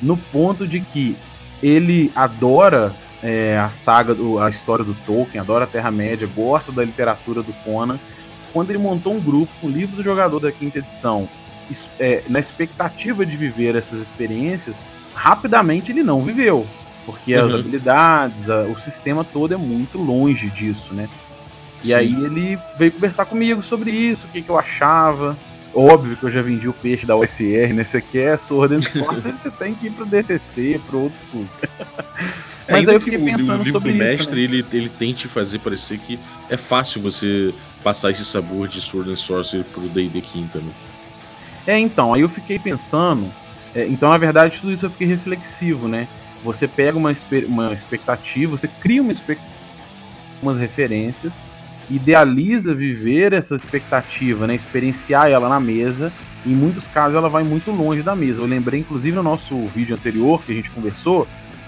no 0.00 0.16
ponto 0.16 0.66
de 0.66 0.80
que 0.80 1.16
ele 1.62 2.10
adora 2.14 2.94
é, 3.22 3.56
a 3.58 3.70
saga, 3.70 4.14
do, 4.14 4.38
a 4.38 4.50
história 4.50 4.84
do 4.84 4.94
Tolkien, 4.94 5.40
adora 5.40 5.64
a 5.64 5.68
Terra-média, 5.68 6.28
gosta 6.34 6.72
da 6.72 6.84
literatura 6.84 7.42
do 7.42 7.52
Conan. 7.64 7.98
Quando 8.52 8.70
ele 8.70 8.78
montou 8.78 9.14
um 9.14 9.20
grupo 9.20 9.52
com 9.60 9.68
o 9.68 9.70
livro 9.70 9.96
do 9.96 10.02
jogador 10.02 10.40
da 10.40 10.50
quinta 10.50 10.80
edição, 10.80 11.28
é, 11.98 12.22
na 12.28 12.40
expectativa 12.40 13.24
de 13.24 13.36
viver 13.36 13.76
essas 13.76 14.00
experiências, 14.00 14.74
rapidamente 15.14 15.92
ele 15.92 16.02
não 16.02 16.22
viveu. 16.22 16.66
Porque 17.06 17.34
uhum. 17.34 17.46
as 17.46 17.54
habilidades, 17.54 18.50
a, 18.50 18.62
o 18.62 18.78
sistema 18.80 19.24
todo 19.24 19.54
é 19.54 19.56
muito 19.56 19.98
longe 19.98 20.50
disso, 20.50 20.92
né? 20.92 21.08
E 21.82 21.88
Sim. 21.88 21.94
aí 21.94 22.24
ele 22.24 22.58
veio 22.78 22.92
conversar 22.92 23.24
comigo 23.24 23.62
sobre 23.62 23.90
isso, 23.90 24.26
o 24.26 24.28
que, 24.30 24.42
que 24.42 24.48
eu 24.48 24.58
achava. 24.58 25.36
Óbvio 25.74 26.16
que 26.16 26.24
eu 26.24 26.30
já 26.30 26.42
vendi 26.42 26.68
o 26.68 26.72
peixe 26.72 27.06
da 27.06 27.16
OSR, 27.16 27.72
né? 27.72 27.82
Você 27.82 28.00
quer 28.00 28.38
Sword 28.38 28.74
and 28.74 28.82
Sorcery, 28.82 29.34
você 29.42 29.50
tem 29.50 29.74
que 29.74 29.86
ir 29.86 29.90
pro 29.90 30.04
DCC, 30.04 30.80
pro 30.86 30.98
Old 30.98 31.18
School. 31.18 31.46
Mas 32.68 32.88
aí 32.88 32.94
eu 32.94 33.00
fiquei 33.00 33.18
pensando 33.18 33.60
o 33.60 33.64
livro 33.64 33.80
sobre 33.80 33.92
do 33.92 33.98
mestre, 33.98 34.22
isso, 34.22 34.30
né? 34.30 34.40
ele, 34.40 34.66
ele 34.72 34.88
tente 34.88 35.26
fazer 35.26 35.58
parecer 35.58 35.98
que 35.98 36.18
é 36.48 36.56
fácil 36.56 37.00
você 37.00 37.52
passar 37.82 38.10
esse 38.10 38.24
sabor 38.24 38.68
de 38.68 38.80
Sword 38.80 39.10
and 39.10 39.16
Sorcery 39.16 39.64
pro 39.64 39.88
D&D 39.88 40.20
quinta, 40.20 40.58
né? 40.58 40.70
É, 41.66 41.78
então, 41.78 42.14
aí 42.14 42.20
eu 42.20 42.28
fiquei 42.28 42.58
pensando... 42.58 43.32
É, 43.74 43.86
então, 43.86 44.10
na 44.10 44.18
verdade, 44.18 44.58
tudo 44.60 44.72
isso 44.72 44.84
eu 44.84 44.90
fiquei 44.90 45.06
reflexivo, 45.06 45.88
né? 45.88 46.06
Você 46.44 46.68
pega 46.68 46.98
uma, 46.98 47.14
uma 47.48 47.72
expectativa, 47.72 48.56
você 48.56 48.68
cria 48.68 49.00
uma 49.00 49.12
expectativa, 49.12 49.52
umas 50.42 50.58
referências, 50.58 51.32
idealiza 51.90 52.74
viver 52.74 53.32
essa 53.32 53.56
expectativa, 53.56 54.46
né? 54.46 54.54
Experienciar 54.54 55.28
ela 55.28 55.48
na 55.48 55.60
mesa. 55.60 56.12
Em 56.44 56.54
muitos 56.54 56.86
casos 56.86 57.16
ela 57.16 57.28
vai 57.28 57.42
muito 57.42 57.70
longe 57.70 58.02
da 58.02 58.14
mesa. 58.16 58.40
Eu 58.40 58.46
lembrei, 58.46 58.80
inclusive, 58.80 59.14
no 59.14 59.22
nosso 59.22 59.66
vídeo 59.68 59.94
anterior 59.94 60.42
que 60.42 60.52
a 60.52 60.54
gente 60.54 60.70
conversou 60.70 61.26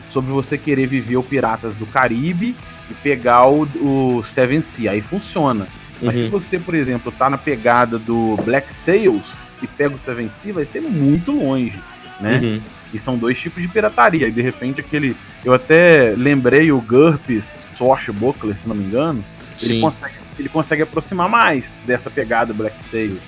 sobre 0.08 0.30
você 0.30 0.56
querer 0.56 0.86
viver 0.86 1.16
o 1.16 1.22
Piratas 1.22 1.74
do 1.76 1.86
Caribe 1.86 2.54
e 2.90 2.94
pegar 2.94 3.48
o, 3.48 3.62
o 3.62 4.24
Seven 4.24 4.62
Sea. 4.62 4.92
Aí 4.92 5.00
funciona. 5.00 5.66
Mas 6.02 6.16
uhum. 6.16 6.24
se 6.24 6.28
você, 6.28 6.58
por 6.58 6.74
exemplo, 6.74 7.12
tá 7.12 7.30
na 7.30 7.38
pegada 7.38 7.98
do 7.98 8.36
Black 8.44 8.74
Sails 8.74 9.48
e 9.62 9.66
pega 9.66 9.94
o 9.94 9.98
Seven 9.98 10.30
Sea, 10.30 10.52
vai 10.52 10.66
ser 10.66 10.80
muito 10.80 11.32
longe, 11.32 11.78
né? 12.20 12.40
Uhum. 12.42 12.60
E 12.92 12.98
são 12.98 13.16
dois 13.16 13.38
tipos 13.38 13.62
de 13.62 13.68
pirataria. 13.68 14.28
E 14.28 14.30
de 14.30 14.42
repente 14.42 14.80
aquele. 14.80 15.16
Eu 15.44 15.52
até 15.52 16.14
lembrei 16.16 16.70
o 16.70 16.80
GURPS 16.80 17.66
Swashbuckler, 17.76 18.58
se 18.58 18.68
não 18.68 18.74
me 18.74 18.84
engano 18.84 19.24
ele 19.70 19.80
consegue, 19.80 20.14
ele 20.38 20.48
consegue 20.48 20.82
aproximar 20.82 21.28
mais 21.28 21.80
dessa 21.86 22.10
pegada 22.10 22.52
Black 22.52 22.82
Sails. 22.82 23.20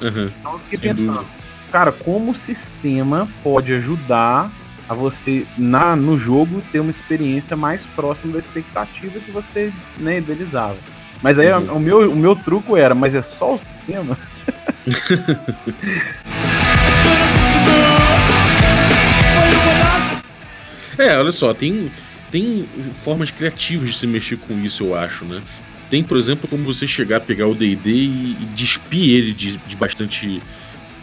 Uhum. 0.00 0.30
Então 0.38 0.52
eu 0.52 0.58
fiquei 0.60 0.78
Sem 0.78 0.90
pensando, 0.90 1.18
dúvida. 1.18 1.30
cara, 1.70 1.92
como 1.92 2.32
o 2.32 2.34
sistema 2.34 3.28
pode 3.42 3.72
ajudar 3.72 4.50
a 4.88 4.94
você 4.94 5.46
na, 5.56 5.96
no 5.96 6.18
jogo 6.18 6.62
ter 6.70 6.80
uma 6.80 6.90
experiência 6.90 7.56
mais 7.56 7.86
próxima 7.86 8.34
da 8.34 8.38
expectativa 8.38 9.18
que 9.20 9.30
você 9.30 9.72
né, 9.98 10.18
idealizava. 10.18 10.76
Mas 11.22 11.38
aí 11.38 11.50
uhum. 11.52 11.76
o, 11.76 11.80
meu, 11.80 12.10
o 12.10 12.16
meu 12.16 12.36
truco 12.36 12.76
era, 12.76 12.94
mas 12.94 13.14
é 13.14 13.22
só 13.22 13.54
o 13.54 13.58
sistema? 13.58 14.18
é, 20.98 21.16
olha 21.16 21.32
só, 21.32 21.54
tem, 21.54 21.90
tem 22.30 22.68
formas 23.02 23.30
criativas 23.30 23.92
de 23.92 23.98
se 23.98 24.06
mexer 24.06 24.36
com 24.36 24.52
isso, 24.58 24.84
eu 24.84 24.94
acho, 24.94 25.24
né? 25.24 25.40
Tem, 25.94 26.02
por 26.02 26.16
exemplo, 26.16 26.48
como 26.48 26.64
você 26.64 26.88
chegar 26.88 27.18
a 27.18 27.20
pegar 27.20 27.46
o 27.46 27.54
D&D 27.54 27.88
e, 27.88 28.36
despir 28.52 29.14
ele 29.14 29.32
de, 29.32 29.58
de 29.58 29.76
bastante 29.76 30.42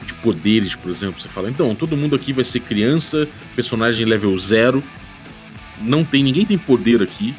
de 0.05 0.13
poderes, 0.15 0.75
por 0.75 0.91
exemplo. 0.91 1.21
Você 1.21 1.29
fala, 1.29 1.49
então, 1.49 1.73
todo 1.73 1.95
mundo 1.95 2.13
aqui 2.13 2.33
vai 2.33 2.43
ser 2.43 2.59
criança, 2.59 3.25
personagem 3.55 4.05
level 4.05 4.37
zero, 4.37 4.83
não 5.79 6.03
tem, 6.03 6.21
ninguém 6.21 6.45
tem 6.45 6.57
poder 6.57 7.01
aqui, 7.01 7.33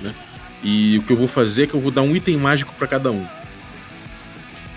né? 0.00 0.14
E 0.62 0.96
o 0.96 1.02
que 1.02 1.12
eu 1.12 1.18
vou 1.18 1.28
fazer 1.28 1.64
é 1.64 1.66
que 1.66 1.74
eu 1.74 1.80
vou 1.80 1.90
dar 1.90 2.00
um 2.00 2.16
item 2.16 2.38
mágico 2.38 2.72
para 2.78 2.86
cada 2.86 3.12
um. 3.12 3.26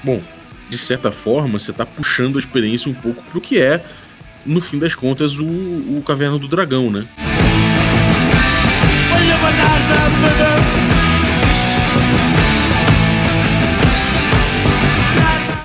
Bom, 0.03 0.21
de 0.69 0.77
certa 0.77 1.09
forma, 1.09 1.57
você 1.57 1.71
tá 1.71 1.85
puxando 1.85 2.35
a 2.35 2.39
experiência 2.39 2.91
um 2.91 2.95
pouco 2.95 3.23
pro 3.31 3.39
que 3.39 3.61
é, 3.61 3.81
no 4.45 4.59
fim 4.59 4.77
das 4.77 4.93
contas, 4.93 5.39
o, 5.39 5.45
o 5.45 6.03
Caverna 6.05 6.37
do 6.37 6.49
Dragão, 6.49 6.91
né? 6.91 7.07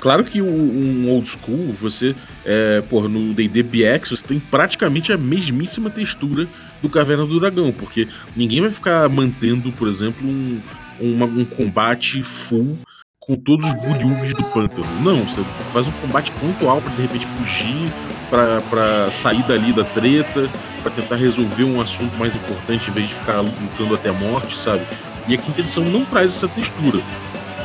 Claro 0.03 0.25
que 0.25 0.41
um 0.41 1.09
old 1.09 1.29
school, 1.29 1.73
você, 1.79 2.13
é, 2.45 2.81
porra, 2.89 3.07
no 3.07 3.33
D&D 3.33 3.63
BX, 3.63 4.09
você 4.09 4.23
tem 4.23 4.37
praticamente 4.37 5.13
a 5.13 5.17
mesmíssima 5.17 5.89
textura 5.89 6.45
do 6.81 6.89
Caverna 6.89 7.25
do 7.25 7.39
Dragão, 7.39 7.71
porque 7.71 8.09
ninguém 8.35 8.59
vai 8.59 8.69
ficar 8.69 9.07
mantendo, 9.07 9.71
por 9.71 9.87
exemplo, 9.87 10.27
um, 10.27 10.59
uma, 10.99 11.25
um 11.25 11.45
combate 11.45 12.21
full 12.21 12.77
com 13.17 13.37
todos 13.37 13.65
os 13.65 13.73
bulhugs 13.75 14.33
do 14.33 14.43
pântano. 14.51 15.01
Não, 15.01 15.25
você 15.25 15.41
faz 15.71 15.87
um 15.87 15.93
combate 15.93 16.33
pontual 16.33 16.81
para 16.81 16.93
de 16.95 17.03
repente 17.03 17.25
fugir, 17.25 17.93
para 18.29 19.09
sair 19.09 19.47
dali 19.47 19.71
da 19.71 19.85
treta, 19.85 20.51
para 20.81 20.91
tentar 20.91 21.15
resolver 21.15 21.63
um 21.63 21.79
assunto 21.79 22.17
mais 22.17 22.35
importante 22.35 22.89
em 22.89 22.93
vez 22.93 23.07
de 23.07 23.13
ficar 23.13 23.39
lutando 23.39 23.95
até 23.95 24.09
a 24.09 24.13
morte, 24.13 24.59
sabe? 24.59 24.85
E 25.27 25.35
a 25.35 25.37
quinta 25.37 25.61
edição 25.61 25.83
não 25.85 26.05
traz 26.05 26.35
essa 26.35 26.47
textura. 26.47 27.01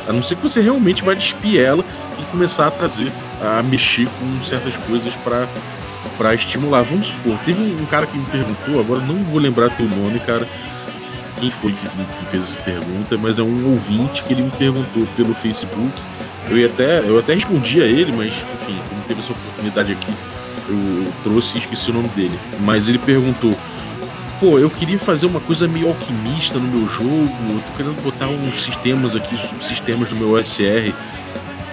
A 0.07 0.13
não 0.13 0.21
ser 0.21 0.35
que 0.35 0.43
você 0.43 0.61
realmente 0.61 1.03
vai 1.03 1.15
despir 1.15 1.59
ela 1.59 1.83
e 2.19 2.25
começar 2.25 2.67
a 2.67 2.71
trazer, 2.71 3.11
a 3.41 3.61
mexer 3.61 4.07
com 4.19 4.41
certas 4.41 4.75
coisas 4.77 5.15
para 5.17 5.47
para 6.17 6.33
estimular. 6.33 6.83
Vamos 6.83 7.07
supor, 7.07 7.37
teve 7.39 7.61
um, 7.61 7.85
cara 7.85 8.05
que 8.05 8.17
me 8.17 8.25
perguntou, 8.25 8.79
agora 8.79 9.01
não 9.01 9.23
vou 9.23 9.39
lembrar 9.39 9.75
teu 9.75 9.87
nome, 9.87 10.19
cara. 10.19 10.47
Quem 11.37 11.49
foi 11.49 11.71
que 11.71 12.25
fez 12.25 12.43
essa 12.43 12.59
pergunta, 12.59 13.17
mas 13.17 13.39
é 13.39 13.43
um 13.43 13.71
ouvinte 13.71 14.23
que 14.23 14.33
ele 14.33 14.43
me 14.43 14.51
perguntou 14.51 15.07
pelo 15.15 15.33
Facebook. 15.33 16.01
Eu 16.49 16.57
ia 16.57 16.67
até, 16.67 16.99
eu 16.99 17.17
até 17.17 17.33
respondi 17.33 17.81
a 17.81 17.85
ele, 17.85 18.11
mas 18.11 18.33
enfim, 18.53 18.77
como 18.89 19.01
teve 19.03 19.21
essa 19.21 19.31
oportunidade 19.31 19.93
aqui, 19.93 20.13
eu, 20.67 21.05
eu 21.05 21.13
trouxe 21.23 21.55
e 21.55 21.59
esqueci 21.59 21.91
o 21.91 21.93
nome 21.93 22.09
dele. 22.09 22.37
Mas 22.59 22.89
ele 22.89 22.99
perguntou: 22.99 23.57
pô, 24.39 24.57
eu 24.57 24.69
queria 24.69 24.97
fazer 24.97 25.27
uma 25.27 25.39
coisa 25.39 25.67
meio 25.67 25.89
alquimista 25.89 26.57
no 26.57 26.67
meu 26.67 26.87
jogo, 26.87 27.29
eu 27.49 27.61
tô 27.61 27.77
querendo 27.77 28.01
botar 28.01 28.27
uns 28.27 28.63
sistemas 28.63 29.15
aqui, 29.15 29.35
subsistemas 29.35 30.11
no 30.11 30.17
meu 30.17 30.31
OSR 30.31 30.93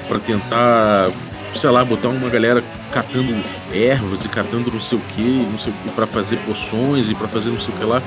para 0.09 0.19
tentar, 0.19 1.13
sei 1.55 1.71
lá, 1.71 1.85
botar 1.85 2.09
uma 2.09 2.29
galera 2.29 2.63
catando 2.91 3.33
ervas 3.73 4.25
e 4.25 4.29
catando 4.29 4.71
não 4.71 4.81
sei 4.81 4.99
o 4.99 5.03
que, 5.03 5.23
não 5.23 5.59
sei 5.59 5.73
para 5.95 6.07
fazer 6.07 6.39
poções 6.39 7.09
e 7.09 7.15
para 7.15 7.29
fazer 7.29 7.51
não 7.51 7.59
sei 7.59 7.75
o 7.75 7.79
que 7.79 7.85
lá. 7.85 8.03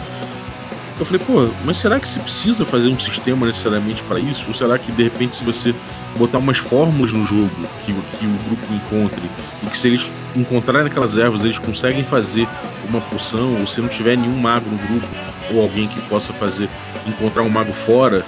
Eu 1.00 1.06
falei, 1.06 1.26
pô, 1.26 1.50
mas 1.64 1.78
será 1.78 1.98
que 1.98 2.08
se 2.08 2.20
precisa 2.20 2.66
fazer 2.66 2.90
um 2.90 2.98
sistema 2.98 3.46
necessariamente 3.46 4.04
para 4.04 4.20
isso? 4.20 4.50
Ou 4.50 4.54
será 4.54 4.78
que 4.78 4.92
de 4.92 5.04
repente 5.04 5.38
se 5.38 5.46
você 5.46 5.74
botar 6.18 6.40
umas 6.40 6.58
fórmulas 6.58 7.14
no 7.14 7.24
jogo 7.24 7.50
que, 7.80 7.94
que 7.94 8.26
o 8.26 8.38
grupo 8.50 8.74
encontre 8.74 9.32
e 9.64 9.68
que 9.68 9.78
se 9.78 9.88
eles 9.88 10.18
encontrarem 10.36 10.88
aquelas 10.88 11.18
ervas 11.18 11.46
eles 11.46 11.58
conseguem 11.58 12.04
fazer 12.04 12.46
uma 12.86 13.00
poção, 13.00 13.62
ou 13.62 13.66
se 13.66 13.80
não 13.80 13.88
tiver 13.88 14.18
nenhum 14.18 14.38
mago 14.38 14.70
no 14.70 14.78
grupo 14.78 15.08
ou 15.54 15.62
alguém 15.62 15.88
que 15.88 16.02
possa 16.10 16.34
fazer 16.34 16.70
encontrar 17.06 17.44
um 17.44 17.50
mago 17.50 17.72
fora 17.72 18.26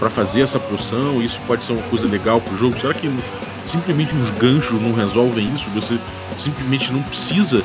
para 0.00 0.10
fazer 0.10 0.42
essa 0.42 0.58
poção, 0.58 1.22
isso 1.22 1.40
pode 1.42 1.62
ser 1.62 1.72
uma 1.72 1.82
coisa 1.82 2.08
legal 2.08 2.40
pro 2.40 2.56
jogo? 2.56 2.76
Será 2.78 2.94
que 2.94 3.08
simplesmente 3.64 4.14
uns 4.16 4.30
ganchos 4.30 4.80
não 4.80 4.92
resolvem 4.92 5.52
isso? 5.54 5.70
Você 5.70 6.00
simplesmente 6.34 6.92
não 6.92 7.02
precisa 7.02 7.64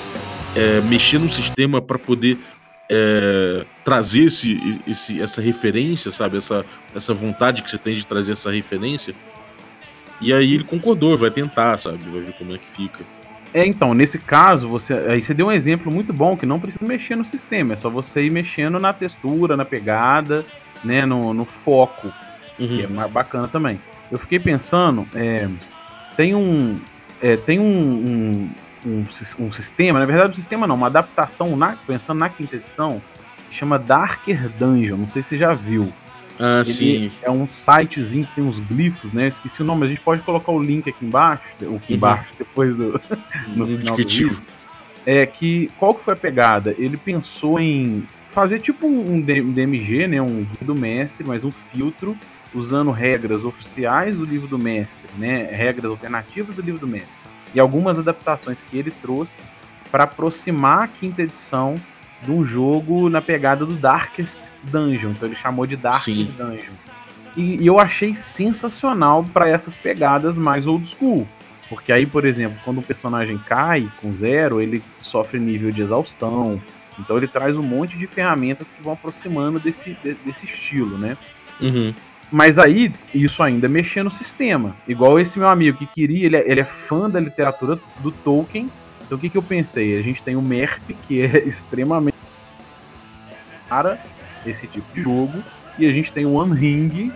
é, 0.55 0.81
mexer 0.81 1.19
no 1.19 1.29
sistema 1.29 1.81
para 1.81 1.97
poder 1.97 2.37
é, 2.89 3.65
trazer 3.83 4.23
esse, 4.23 4.81
esse, 4.87 5.21
essa 5.21 5.41
referência, 5.41 6.11
sabe? 6.11 6.37
Essa, 6.37 6.65
essa 6.95 7.13
vontade 7.13 7.61
que 7.61 7.69
você 7.69 7.77
tem 7.77 7.93
de 7.93 8.05
trazer 8.05 8.33
essa 8.33 8.51
referência. 8.51 9.13
E 10.21 10.33
aí 10.33 10.53
ele 10.53 10.63
concordou, 10.63 11.17
vai 11.17 11.31
tentar, 11.31 11.79
sabe? 11.79 11.97
Vai 12.09 12.21
ver 12.21 12.33
como 12.33 12.53
é 12.53 12.57
que 12.57 12.69
fica. 12.69 13.03
É, 13.53 13.65
então, 13.65 13.93
nesse 13.93 14.17
caso, 14.17 14.67
você 14.67 14.93
aí 14.93 15.21
você 15.21 15.33
deu 15.33 15.47
um 15.47 15.51
exemplo 15.51 15.91
muito 15.91 16.11
bom 16.11 16.35
que 16.35 16.45
não 16.45 16.59
precisa 16.59 16.83
mexer 16.85 17.15
no 17.15 17.23
sistema, 17.23 17.73
é 17.73 17.75
só 17.75 17.87
você 17.87 18.23
ir 18.23 18.31
mexendo 18.31 18.79
na 18.79 18.91
textura, 18.91 19.55
na 19.55 19.63
pegada, 19.63 20.43
né, 20.83 21.05
no, 21.05 21.35
no 21.35 21.45
foco, 21.45 22.11
uhum. 22.57 22.67
que 22.67 22.83
é 22.83 22.87
mais 22.87 23.11
bacana 23.11 23.47
também. 23.47 23.79
Eu 24.11 24.17
fiquei 24.17 24.39
pensando, 24.39 25.07
é, 25.13 25.47
tem 26.17 26.33
um, 26.33 26.79
é, 27.21 27.37
tem 27.37 27.59
um, 27.59 27.63
um 27.65 28.49
um, 28.85 29.05
um, 29.39 29.51
sistema, 29.51 29.99
na 29.99 30.05
verdade 30.05 30.31
um 30.31 30.35
sistema 30.35 30.67
não, 30.67 30.75
uma 30.75 30.87
adaptação, 30.87 31.55
na, 31.55 31.75
pensando 31.87 32.19
na 32.19 32.29
quinta 32.29 32.55
edição, 32.55 33.01
que 33.49 33.55
chama 33.55 33.79
Darker 33.79 34.49
Dungeon, 34.49 34.97
não 34.97 35.07
sei 35.07 35.23
se 35.23 35.29
você 35.29 35.37
já 35.37 35.53
viu. 35.53 35.91
Ah, 36.39 36.61
Ele 36.65 36.65
sim. 36.65 37.11
É 37.21 37.29
um 37.29 37.47
sitezinho 37.47 38.25
que 38.25 38.35
tem 38.35 38.43
uns 38.43 38.59
glifos, 38.59 39.13
né? 39.13 39.27
esqueci 39.27 39.61
o 39.61 39.65
nome, 39.65 39.81
mas 39.81 39.89
a 39.89 39.93
gente 39.93 40.03
pode 40.03 40.21
colocar 40.23 40.51
o 40.51 40.61
link 40.61 40.89
aqui 40.89 41.05
embaixo, 41.05 41.43
o 41.61 41.75
aqui 41.75 41.93
uhum. 41.93 41.97
embaixo, 41.97 42.29
depois 42.37 42.75
do 42.75 42.99
no 43.55 43.67
final 43.67 43.95
vídeo. 43.95 44.41
É 45.05 45.25
que 45.25 45.69
qual 45.77 45.93
que 45.93 46.03
foi 46.03 46.13
a 46.13 46.17
pegada? 46.17 46.73
Ele 46.77 46.97
pensou 46.97 47.59
em 47.59 48.07
fazer 48.31 48.59
tipo 48.59 48.87
um 48.87 49.21
DMG, 49.21 50.07
né, 50.07 50.21
um 50.21 50.43
guia 50.43 50.57
do 50.61 50.73
mestre, 50.73 51.23
mas 51.23 51.43
um 51.43 51.51
filtro 51.51 52.17
usando 52.53 52.89
regras 52.89 53.43
oficiais 53.43 54.17
do 54.17 54.25
livro 54.25 54.47
do 54.47 54.57
mestre, 54.57 55.07
né, 55.17 55.43
regras 55.51 55.91
alternativas 55.91 56.55
do 56.55 56.61
livro 56.61 56.79
do 56.79 56.87
mestre 56.87 57.22
e 57.53 57.59
algumas 57.59 57.99
adaptações 57.99 58.61
que 58.63 58.77
ele 58.77 58.91
trouxe 58.91 59.43
para 59.91 60.05
aproximar 60.05 60.83
a 60.83 60.87
quinta 60.87 61.21
edição 61.21 61.79
de 62.23 62.31
um 62.31 62.43
jogo 62.43 63.09
na 63.09 63.21
pegada 63.21 63.65
do 63.65 63.73
Darkest 63.73 64.51
Dungeon. 64.63 65.11
Então 65.11 65.27
ele 65.27 65.35
chamou 65.35 65.65
de 65.65 65.75
Dark 65.75 66.05
Dungeon. 66.05 66.73
E, 67.35 67.57
e, 67.61 67.65
eu 67.65 67.79
achei 67.79 68.13
sensacional 68.13 69.23
para 69.23 69.49
essas 69.49 69.75
pegadas 69.75 70.37
mais 70.37 70.65
old 70.67 70.87
school. 70.87 71.27
Porque 71.69 71.91
aí, 71.91 72.05
por 72.05 72.25
exemplo, 72.25 72.59
quando 72.63 72.79
um 72.79 72.83
personagem 72.83 73.37
cai 73.37 73.89
com 74.01 74.13
zero, 74.13 74.61
ele 74.61 74.83
sofre 74.99 75.39
nível 75.39 75.71
de 75.71 75.81
exaustão. 75.81 76.61
Então 76.99 77.17
ele 77.17 77.27
traz 77.27 77.57
um 77.57 77.63
monte 77.63 77.97
de 77.97 78.05
ferramentas 78.05 78.71
que 78.71 78.81
vão 78.81 78.93
aproximando 78.93 79.59
desse, 79.59 79.97
desse 80.25 80.45
estilo, 80.45 80.97
né? 80.97 81.17
Uhum. 81.59 81.93
Mas 82.33 82.57
aí, 82.57 82.91
isso 83.13 83.43
ainda 83.43 83.69
mexia 83.69 84.03
no 84.03 84.09
sistema. 84.09 84.75
Igual 84.87 85.19
esse 85.19 85.37
meu 85.37 85.47
amigo 85.47 85.77
que 85.77 85.85
queria, 85.85 86.25
ele 86.25 86.35
é, 86.35 86.51
ele 86.51 86.61
é 86.61 86.63
fã 86.63 87.07
da 87.07 87.19
literatura 87.19 87.77
do 87.99 88.11
Tolkien. 88.11 88.65
Então 89.05 89.19
o 89.19 89.21
que, 89.21 89.29
que 89.29 89.37
eu 89.37 89.43
pensei? 89.43 89.99
A 89.99 90.01
gente 90.01 90.23
tem 90.23 90.35
o 90.35 90.41
MERP, 90.41 90.95
que 91.07 91.21
é 91.21 91.37
extremamente 91.47 92.17
para 93.69 94.03
esse 94.47 94.65
tipo 94.65 94.91
de 94.95 95.03
jogo. 95.03 95.43
E 95.77 95.85
a 95.87 95.93
gente 95.93 96.11
tem 96.11 96.25
o 96.25 96.33
One 96.33 96.59
Ring, 96.59 97.11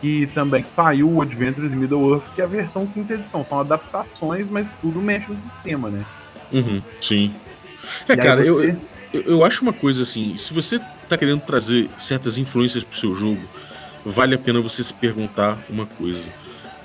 que 0.00 0.26
também 0.34 0.64
saiu 0.64 1.12
o 1.12 1.22
Adventures 1.22 1.72
Middle-earth, 1.72 2.34
que 2.34 2.40
é 2.40 2.44
a 2.44 2.48
versão 2.48 2.88
quinta 2.88 3.14
edição. 3.14 3.44
São 3.44 3.60
adaptações, 3.60 4.50
mas 4.50 4.66
tudo 4.80 5.00
mexe 5.00 5.30
no 5.30 5.38
sistema, 5.42 5.90
né? 5.90 6.04
Uhum, 6.50 6.82
sim. 7.00 7.32
É, 8.08 8.14
e 8.14 8.16
cara, 8.16 8.44
você... 8.44 8.76
eu, 9.12 9.20
eu, 9.20 9.22
eu 9.30 9.44
acho 9.44 9.62
uma 9.62 9.72
coisa 9.72 10.02
assim, 10.02 10.36
se 10.36 10.52
você 10.52 10.80
tá 11.08 11.16
querendo 11.16 11.42
trazer 11.42 11.88
certas 11.96 12.36
influências 12.36 12.82
pro 12.82 12.98
seu 12.98 13.14
jogo, 13.14 13.40
vale 14.10 14.36
a 14.36 14.38
pena 14.38 14.60
você 14.60 14.84
se 14.84 14.94
perguntar 14.94 15.58
uma 15.68 15.84
coisa. 15.84 16.24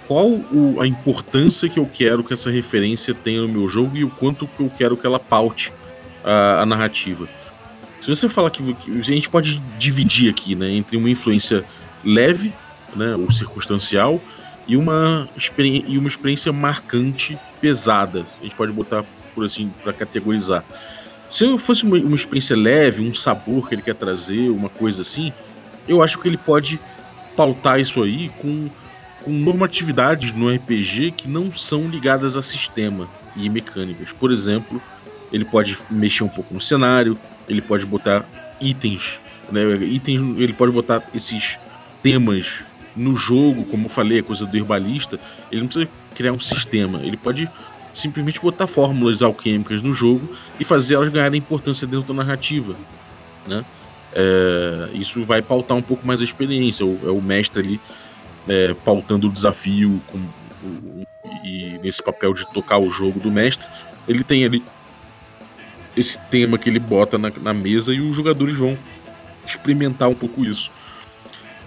Qual 0.07 0.27
o, 0.27 0.81
a 0.81 0.87
importância 0.87 1.69
que 1.69 1.79
eu 1.79 1.85
quero 1.85 2.23
que 2.23 2.33
essa 2.33 2.49
referência 2.49 3.13
tenha 3.13 3.41
no 3.41 3.49
meu 3.49 3.69
jogo 3.69 3.95
e 3.95 4.03
o 4.03 4.09
quanto 4.09 4.47
que 4.47 4.61
eu 4.61 4.69
quero 4.75 4.97
que 4.97 5.05
ela 5.05 5.19
paute 5.19 5.71
a, 6.23 6.61
a 6.61 6.65
narrativa? 6.65 7.29
Se 7.99 8.09
você 8.09 8.27
falar 8.27 8.49
que, 8.49 8.73
que, 8.73 8.97
a 8.97 9.01
gente 9.01 9.29
pode 9.29 9.59
dividir 9.77 10.31
aqui, 10.31 10.55
né, 10.55 10.71
entre 10.71 10.97
uma 10.97 11.09
influência 11.09 11.63
leve, 12.03 12.51
né, 12.95 13.15
ou 13.15 13.29
circunstancial, 13.29 14.19
e 14.67 14.75
uma, 14.75 15.29
e 15.87 15.97
uma 15.97 16.07
experiência 16.07 16.51
marcante, 16.51 17.37
pesada. 17.59 18.25
A 18.39 18.43
gente 18.43 18.55
pode 18.55 18.71
botar 18.71 19.05
por 19.35 19.45
assim 19.45 19.71
para 19.83 19.93
categorizar. 19.93 20.63
Se 21.29 21.57
fosse 21.59 21.83
uma, 21.83 21.97
uma 21.97 22.15
experiência 22.15 22.57
leve, 22.57 23.03
um 23.03 23.13
sabor 23.13 23.69
que 23.69 23.75
ele 23.75 23.81
quer 23.81 23.95
trazer, 23.95 24.49
uma 24.49 24.69
coisa 24.69 25.03
assim, 25.03 25.31
eu 25.87 26.03
acho 26.03 26.19
que 26.19 26.27
ele 26.27 26.37
pode 26.37 26.79
pautar 27.35 27.79
isso 27.79 28.03
aí 28.03 28.29
com, 28.39 28.69
com 29.23 29.31
normatividades 29.31 30.31
no 30.31 30.53
RPG 30.53 31.11
que 31.11 31.27
não 31.27 31.51
são 31.51 31.87
ligadas 31.87 32.35
a 32.35 32.41
sistema 32.41 33.07
e 33.35 33.49
mecânicas. 33.49 34.09
Por 34.11 34.31
exemplo, 34.31 34.81
ele 35.31 35.45
pode 35.45 35.77
mexer 35.89 36.23
um 36.23 36.29
pouco 36.29 36.53
no 36.53 36.61
cenário, 36.61 37.17
ele 37.47 37.61
pode 37.61 37.85
botar 37.85 38.25
itens, 38.59 39.19
né? 39.51 39.61
Itens, 39.83 40.19
ele 40.37 40.53
pode 40.53 40.71
botar 40.71 41.01
esses 41.13 41.57
temas 42.03 42.61
no 42.95 43.15
jogo, 43.15 43.63
como 43.65 43.85
eu 43.85 43.89
falei, 43.89 44.19
a 44.19 44.23
coisa 44.23 44.45
do 44.45 44.57
herbalista, 44.57 45.19
ele 45.51 45.61
não 45.61 45.67
precisa 45.67 45.89
criar 46.13 46.33
um 46.33 46.39
sistema, 46.39 46.99
ele 47.03 47.15
pode 47.15 47.49
simplesmente 47.93 48.39
botar 48.39 48.67
fórmulas 48.67 49.21
alquímicas 49.21 49.81
no 49.81 49.93
jogo 49.93 50.35
e 50.59 50.63
fazer 50.63 50.95
elas 50.95 51.09
ganharem 51.09 51.39
importância 51.39 51.87
dentro 51.87 52.13
da 52.13 52.23
narrativa, 52.23 52.75
né? 53.47 53.65
É, 54.13 54.89
isso 54.93 55.23
vai 55.23 55.41
pautar 55.41 55.77
um 55.77 55.81
pouco 55.81 56.05
mais 56.05 56.21
a 56.21 56.23
experiência. 56.23 56.85
O, 56.85 56.99
é 57.03 57.11
o 57.11 57.21
mestre 57.21 57.61
ali 57.61 57.81
é, 58.47 58.73
pautando 58.85 59.27
o 59.27 59.31
desafio 59.31 60.01
com, 60.07 60.19
e 61.43 61.79
nesse 61.83 62.03
papel 62.03 62.33
de 62.33 62.45
tocar 62.53 62.77
o 62.77 62.89
jogo 62.89 63.19
do 63.19 63.31
mestre, 63.31 63.67
ele 64.07 64.23
tem 64.23 64.45
ali 64.45 64.63
esse 65.95 66.17
tema 66.29 66.57
que 66.57 66.69
ele 66.69 66.79
bota 66.79 67.17
na, 67.17 67.31
na 67.41 67.53
mesa 67.53 67.93
e 67.93 68.01
os 68.01 68.15
jogadores 68.15 68.57
vão 68.57 68.77
experimentar 69.45 70.09
um 70.09 70.15
pouco 70.15 70.45
isso. 70.45 70.71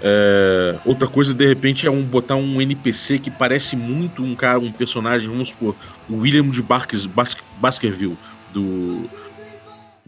É, 0.02 0.76
outra 0.84 1.08
coisa, 1.08 1.32
de 1.32 1.46
repente, 1.46 1.86
é 1.86 1.90
um 1.90 2.02
botar 2.02 2.36
um 2.36 2.60
NPC 2.60 3.18
que 3.18 3.30
parece 3.30 3.76
muito 3.76 4.22
um 4.22 4.34
cara, 4.34 4.58
um 4.58 4.72
personagem, 4.72 5.28
vamos 5.28 5.50
supor, 5.50 5.74
o 6.08 6.16
William 6.16 6.48
de 6.48 6.62
Barkes, 6.62 7.06
Bas 7.06 7.36
Baskerville, 7.58 8.16
do, 8.52 9.08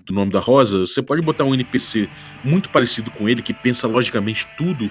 do 0.06 0.14
Nome 0.14 0.30
da 0.30 0.40
Rosa. 0.40 0.80
Você 0.80 1.02
pode 1.02 1.20
botar 1.20 1.44
um 1.44 1.52
NPC 1.52 2.08
muito 2.42 2.70
parecido 2.70 3.10
com 3.10 3.28
ele, 3.28 3.42
que 3.42 3.52
pensa 3.52 3.86
logicamente 3.88 4.46
tudo, 4.56 4.90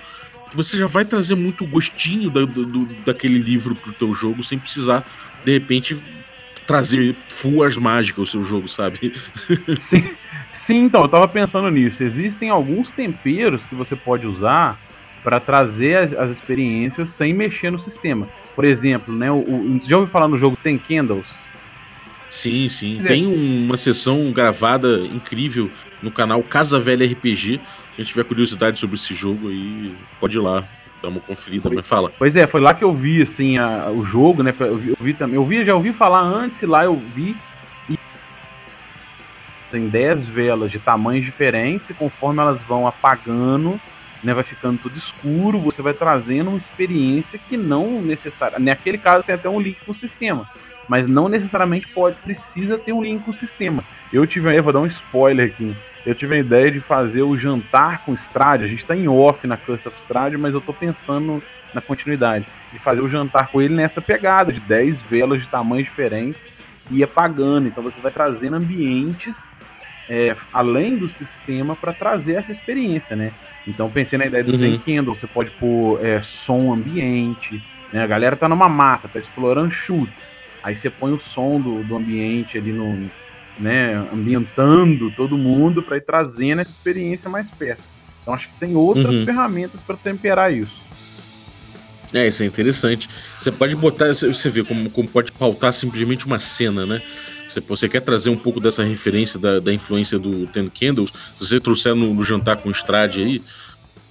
que 0.49 0.55
você 0.55 0.77
já 0.77 0.87
vai 0.87 1.05
trazer 1.05 1.35
muito 1.35 1.65
gostinho 1.65 2.29
da, 2.29 2.41
do, 2.45 2.85
daquele 3.05 3.39
livro 3.39 3.73
pro 3.75 3.93
teu 3.93 4.13
jogo, 4.13 4.43
sem 4.43 4.59
precisar, 4.59 5.07
de 5.43 5.53
repente, 5.53 5.97
trazer 6.67 7.15
fuas 7.29 7.77
mágicas 7.77 8.19
ao 8.19 8.25
seu 8.25 8.43
jogo, 8.43 8.67
sabe? 8.67 9.13
Sim, 9.77 10.15
sim, 10.51 10.83
então, 10.83 11.01
eu 11.01 11.07
tava 11.07 11.27
pensando 11.27 11.69
nisso. 11.69 12.03
Existem 12.03 12.49
alguns 12.49 12.91
temperos 12.91 13.65
que 13.65 13.75
você 13.75 13.95
pode 13.95 14.25
usar 14.25 14.79
para 15.23 15.39
trazer 15.39 15.97
as, 15.97 16.13
as, 16.13 16.31
experiências 16.31 17.09
sem 17.09 17.33
mexer 17.33 17.71
no 17.71 17.79
sistema. 17.79 18.27
Por 18.55 18.63
exemplo, 18.63 19.13
né, 19.13 19.31
o, 19.31 19.37
o, 19.37 19.79
já 19.83 19.97
ouviu 19.97 20.11
falar 20.11 20.27
no 20.27 20.37
jogo 20.37 20.57
Ten 20.61 20.77
Candles? 20.77 21.27
Sim, 22.35 22.67
sim. 22.67 22.97
Tem 22.97 23.25
uma 23.25 23.77
sessão 23.77 24.29
gravada 24.33 24.99
incrível 25.05 25.71
no 26.01 26.11
canal 26.11 26.43
Casa 26.43 26.77
Velha 26.77 27.05
RPG. 27.05 27.61
Quem 27.95 28.03
tiver 28.03 28.25
curiosidade 28.25 28.77
sobre 28.77 28.97
esse 28.97 29.15
jogo 29.15 29.47
aí, 29.47 29.95
pode 30.19 30.37
ir 30.37 30.41
lá, 30.41 30.67
dar 31.01 31.07
uma 31.07 31.21
conferida, 31.21 31.69
mas 31.73 31.87
fala. 31.87 32.11
Pois 32.17 32.35
é, 32.35 32.45
foi 32.45 32.59
lá 32.59 32.73
que 32.73 32.83
eu 32.83 32.93
vi 32.93 33.21
assim 33.21 33.57
a, 33.57 33.89
o 33.89 34.03
jogo, 34.03 34.43
né? 34.43 34.53
Eu 34.59 34.77
vi, 34.77 34.89
eu 34.89 34.97
vi 34.99 35.13
também. 35.13 35.35
Eu 35.35 35.45
vi, 35.45 35.63
já 35.63 35.73
ouvi 35.73 35.93
falar 35.93 36.19
antes, 36.19 36.61
lá 36.63 36.83
eu 36.83 37.01
vi 37.15 37.37
e 37.89 37.97
tem 39.71 39.87
10 39.87 40.25
velas 40.25 40.69
de 40.69 40.77
tamanhos 40.77 41.23
diferentes 41.23 41.89
e 41.89 41.93
conforme 41.93 42.41
elas 42.41 42.61
vão 42.61 42.85
apagando, 42.85 43.79
né, 44.21 44.33
vai 44.33 44.43
ficando 44.43 44.77
tudo 44.77 44.97
escuro, 44.97 45.57
você 45.57 45.81
vai 45.81 45.93
trazendo 45.93 46.49
uma 46.49 46.57
experiência 46.57 47.39
que 47.39 47.55
não 47.55 48.01
necessária. 48.01 48.59
Naquele 48.59 48.97
caso 48.97 49.23
tem 49.23 49.35
até 49.35 49.47
um 49.47 49.59
link 49.59 49.77
com 49.85 49.93
o 49.93 49.95
sistema, 49.95 50.49
mas 50.87 51.07
não 51.07 51.27
necessariamente 51.27 51.87
pode 51.87 52.15
precisa 52.17 52.77
ter 52.77 52.93
um 52.93 53.03
link 53.03 53.23
com 53.23 53.31
o 53.31 53.33
sistema. 53.33 53.83
Eu 54.11 54.25
tive, 54.25 54.55
eu 54.55 54.63
vou 54.63 54.73
dar 54.73 54.79
um 54.79 54.85
spoiler 54.85 55.47
aqui. 55.47 55.75
Eu 56.05 56.13
tive 56.13 56.35
a 56.35 56.39
ideia 56.39 56.71
de 56.71 56.79
fazer 56.79 57.23
o 57.23 57.35
jantar 57.35 58.05
com 58.05 58.13
Strade. 58.13 58.63
A 58.63 58.67
gente 58.67 58.83
está 58.83 58.95
em 58.95 59.07
off 59.07 59.47
na 59.47 59.57
Curse 59.57 59.87
of 59.87 59.97
Strade, 59.97 60.37
mas 60.37 60.53
eu 60.53 60.59
estou 60.59 60.73
pensando 60.73 61.41
na 61.73 61.81
continuidade 61.81 62.45
de 62.71 62.79
fazer 62.79 63.01
o 63.01 63.09
jantar 63.09 63.47
com 63.47 63.61
ele 63.61 63.73
nessa 63.73 64.01
pegada 64.01 64.53
de 64.53 64.59
10 64.59 65.01
velas 65.01 65.41
de 65.41 65.47
tamanhos 65.47 65.87
diferentes 65.87 66.53
e 66.91 67.03
apagando. 67.03 67.67
Então 67.67 67.83
você 67.83 67.99
vai 67.99 68.11
trazendo 68.11 68.55
ambientes 68.55 69.55
é, 70.07 70.35
além 70.53 70.95
do 70.95 71.09
sistema 71.09 71.75
para 71.75 71.91
trazer 71.91 72.33
essa 72.33 72.51
experiência, 72.51 73.15
né? 73.15 73.31
Então 73.67 73.89
pensei 73.89 74.17
na 74.19 74.25
ideia 74.25 74.43
do 74.43 74.51
uhum. 74.51 74.77
Candle, 74.79 75.15
você 75.15 75.25
pode 75.25 75.49
pôr 75.51 76.03
é, 76.05 76.21
som 76.21 76.71
ambiente, 76.71 77.63
né? 77.91 78.03
A 78.03 78.07
galera 78.07 78.35
tá 78.35 78.47
numa 78.47 78.69
mata, 78.69 79.07
tá 79.07 79.19
explorando 79.19 79.71
chutes. 79.71 80.31
Aí 80.65 80.75
você 80.75 80.89
põe 80.89 81.13
o 81.13 81.19
som 81.19 81.61
do, 81.61 81.83
do 81.83 81.95
ambiente 81.95 82.57
ali 82.57 82.73
no, 82.73 83.07
né, 83.59 83.93
ambientando 84.11 85.11
todo 85.11 85.37
mundo 85.37 85.83
para 85.83 85.97
ir 85.97 86.01
trazendo 86.01 86.59
essa 86.59 86.71
experiência 86.71 87.29
mais 87.29 87.51
perto. 87.51 87.83
Então 88.19 88.33
acho 88.33 88.47
que 88.47 88.55
tem 88.59 88.75
outras 88.75 89.13
uhum. 89.13 89.25
ferramentas 89.25 89.79
para 89.79 89.95
temperar 89.95 90.51
isso. 90.51 90.81
É, 92.11 92.25
isso 92.25 92.41
é 92.41 92.47
interessante. 92.47 93.07
Você 93.37 93.51
pode 93.51 93.75
botar, 93.75 94.07
você 94.07 94.49
vê 94.49 94.63
como, 94.63 94.89
como 94.89 95.07
pode 95.07 95.31
pautar 95.33 95.71
simplesmente 95.71 96.25
uma 96.25 96.39
cena, 96.39 96.83
né? 96.83 96.99
Você, 97.47 97.59
você 97.61 97.87
quer 97.87 98.01
trazer 98.01 98.31
um 98.31 98.37
pouco 98.37 98.59
dessa 98.59 98.83
referência 98.83 99.39
da, 99.39 99.59
da 99.59 99.71
influência 99.71 100.17
do 100.17 100.47
Ten 100.47 100.67
Candles, 100.67 101.11
se 101.11 101.47
você 101.47 101.59
trouxer 101.59 101.93
no, 101.93 102.11
no 102.11 102.23
jantar 102.23 102.57
com 102.57 102.69
o 102.69 102.71
Strade 102.71 103.21
aí, 103.21 103.43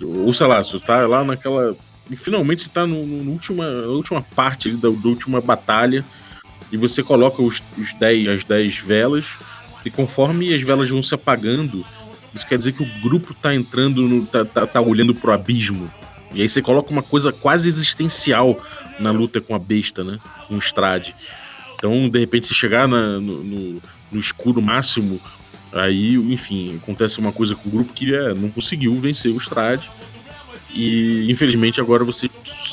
ou 0.00 0.32
sei 0.32 0.46
lá, 0.46 0.62
você 0.62 0.78
tá 0.78 1.04
lá 1.04 1.24
naquela. 1.24 1.76
E 2.08 2.16
finalmente 2.16 2.62
você 2.62 2.68
tá 2.68 2.86
no, 2.86 3.04
no 3.04 3.32
última, 3.32 3.68
na 3.68 3.88
última 3.88 4.22
parte 4.22 4.68
ali 4.68 4.76
da, 4.76 4.88
da 4.88 5.08
última 5.08 5.40
batalha, 5.40 6.04
e 6.72 6.76
você 6.76 7.02
coloca 7.02 7.42
os, 7.42 7.62
os 7.78 7.94
as 8.28 8.44
10 8.44 8.78
velas, 8.78 9.24
e 9.84 9.90
conforme 9.90 10.52
as 10.52 10.62
velas 10.62 10.88
vão 10.88 11.02
se 11.02 11.14
apagando, 11.14 11.84
isso 12.34 12.46
quer 12.46 12.58
dizer 12.58 12.72
que 12.72 12.82
o 12.82 13.00
grupo 13.00 13.32
tá 13.34 13.54
entrando, 13.54 14.02
no, 14.02 14.26
tá, 14.26 14.44
tá, 14.44 14.66
tá 14.66 14.80
olhando 14.80 15.14
pro 15.14 15.32
abismo. 15.32 15.90
E 16.32 16.42
aí 16.42 16.48
você 16.48 16.60
coloca 16.60 16.90
uma 16.90 17.02
coisa 17.02 17.32
quase 17.32 17.68
existencial 17.68 18.60
na 18.98 19.12
luta 19.12 19.40
com 19.40 19.54
a 19.54 19.58
besta, 19.58 20.02
né? 20.02 20.18
Com 20.48 20.56
o 20.56 20.58
Strade. 20.58 21.14
Então, 21.76 22.08
de 22.08 22.18
repente, 22.18 22.46
se 22.46 22.54
chegar 22.54 22.88
na, 22.88 23.20
no, 23.20 23.44
no, 23.44 23.82
no, 24.10 24.20
escuro 24.20 24.60
máximo, 24.60 25.20
aí, 25.72 26.16
enfim, 26.16 26.76
acontece 26.82 27.18
uma 27.20 27.30
coisa 27.30 27.54
com 27.54 27.68
o 27.68 27.72
grupo 27.72 27.92
que 27.92 28.12
é, 28.12 28.34
não 28.34 28.48
conseguiu 28.48 28.94
vencer 28.96 29.30
o 29.30 29.38
Strade. 29.38 29.88
E 30.74 31.30
infelizmente 31.30 31.80
agora 31.80 32.04
vocês, 32.04 32.30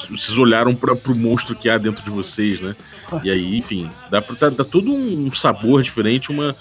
vocês 0.09 0.37
olharam 0.37 0.75
para 0.75 0.93
o 0.93 1.15
monstro 1.15 1.55
que 1.55 1.69
há 1.69 1.77
dentro 1.77 2.03
de 2.03 2.09
vocês, 2.09 2.59
né? 2.59 2.75
E 3.23 3.29
aí, 3.29 3.57
enfim, 3.57 3.89
dá, 4.09 4.21
pra, 4.21 4.35
dá, 4.39 4.49
dá 4.49 4.63
todo 4.63 4.91
um 4.91 5.31
sabor 5.31 5.81
diferente, 5.81 6.31
uma, 6.31 6.55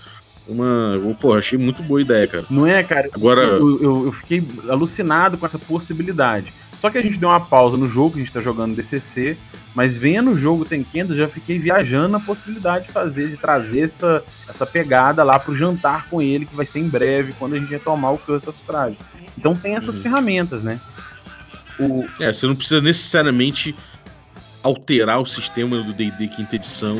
uma. 0.46 1.16
Pô, 1.20 1.35
achei 1.35 1.59
muito 1.59 1.83
boa 1.83 2.00
ideia, 2.00 2.26
cara. 2.26 2.44
Não 2.50 2.66
é, 2.66 2.83
cara? 2.83 3.09
Agora. 3.12 3.42
Eu, 3.42 3.83
eu, 3.83 4.05
eu, 4.07 4.12
fiquei 4.12 4.42
alucinado 4.68 5.38
com 5.38 5.46
essa 5.46 5.59
possibilidade. 5.59 6.53
Só 6.76 6.90
que 6.90 6.98
a 6.98 7.03
gente 7.03 7.18
deu 7.18 7.29
uma 7.29 7.40
pausa 7.40 7.76
no 7.76 7.88
jogo, 7.88 8.16
a 8.16 8.18
gente 8.18 8.33
tá 8.33 8.40
jogando 8.40 8.74
DCC, 8.74 9.37
mas 9.74 9.96
vendo 9.96 10.31
o 10.31 10.38
jogo 10.38 10.64
Tenkendo, 10.64 11.14
já 11.14 11.29
fiquei 11.29 11.59
viajando 11.59 12.09
na 12.09 12.20
possibilidade 12.20 12.87
de 12.87 12.92
fazer, 12.92 13.29
de 13.29 13.37
trazer 13.37 13.81
essa, 13.81 14.24
essa 14.48 14.64
pegada 14.64 15.22
lá 15.22 15.38
pro 15.38 15.55
jantar 15.55 16.09
com 16.09 16.22
ele, 16.22 16.46
que 16.46 16.57
vai 16.57 16.64
ser 16.64 16.79
em 16.79 16.88
breve, 16.88 17.35
quando 17.38 17.55
a 17.55 17.59
gente 17.59 17.70
retomar 17.70 18.14
o 18.14 18.18
Curse 18.18 18.48
of 18.48 18.59
Strahd. 18.61 18.96
Então 19.37 19.55
tem 19.55 19.76
essas 19.76 19.94
uhum. 19.94 20.03
ferramentas, 20.03 20.62
né? 20.62 20.81
O... 21.80 22.06
É, 22.22 22.32
você 22.32 22.46
não 22.46 22.54
precisa 22.54 22.80
necessariamente 22.80 23.74
alterar 24.62 25.20
o 25.20 25.26
sistema 25.26 25.82
do 25.82 25.92
D&D 25.92 26.28
quinta 26.28 26.56
edição 26.56 26.96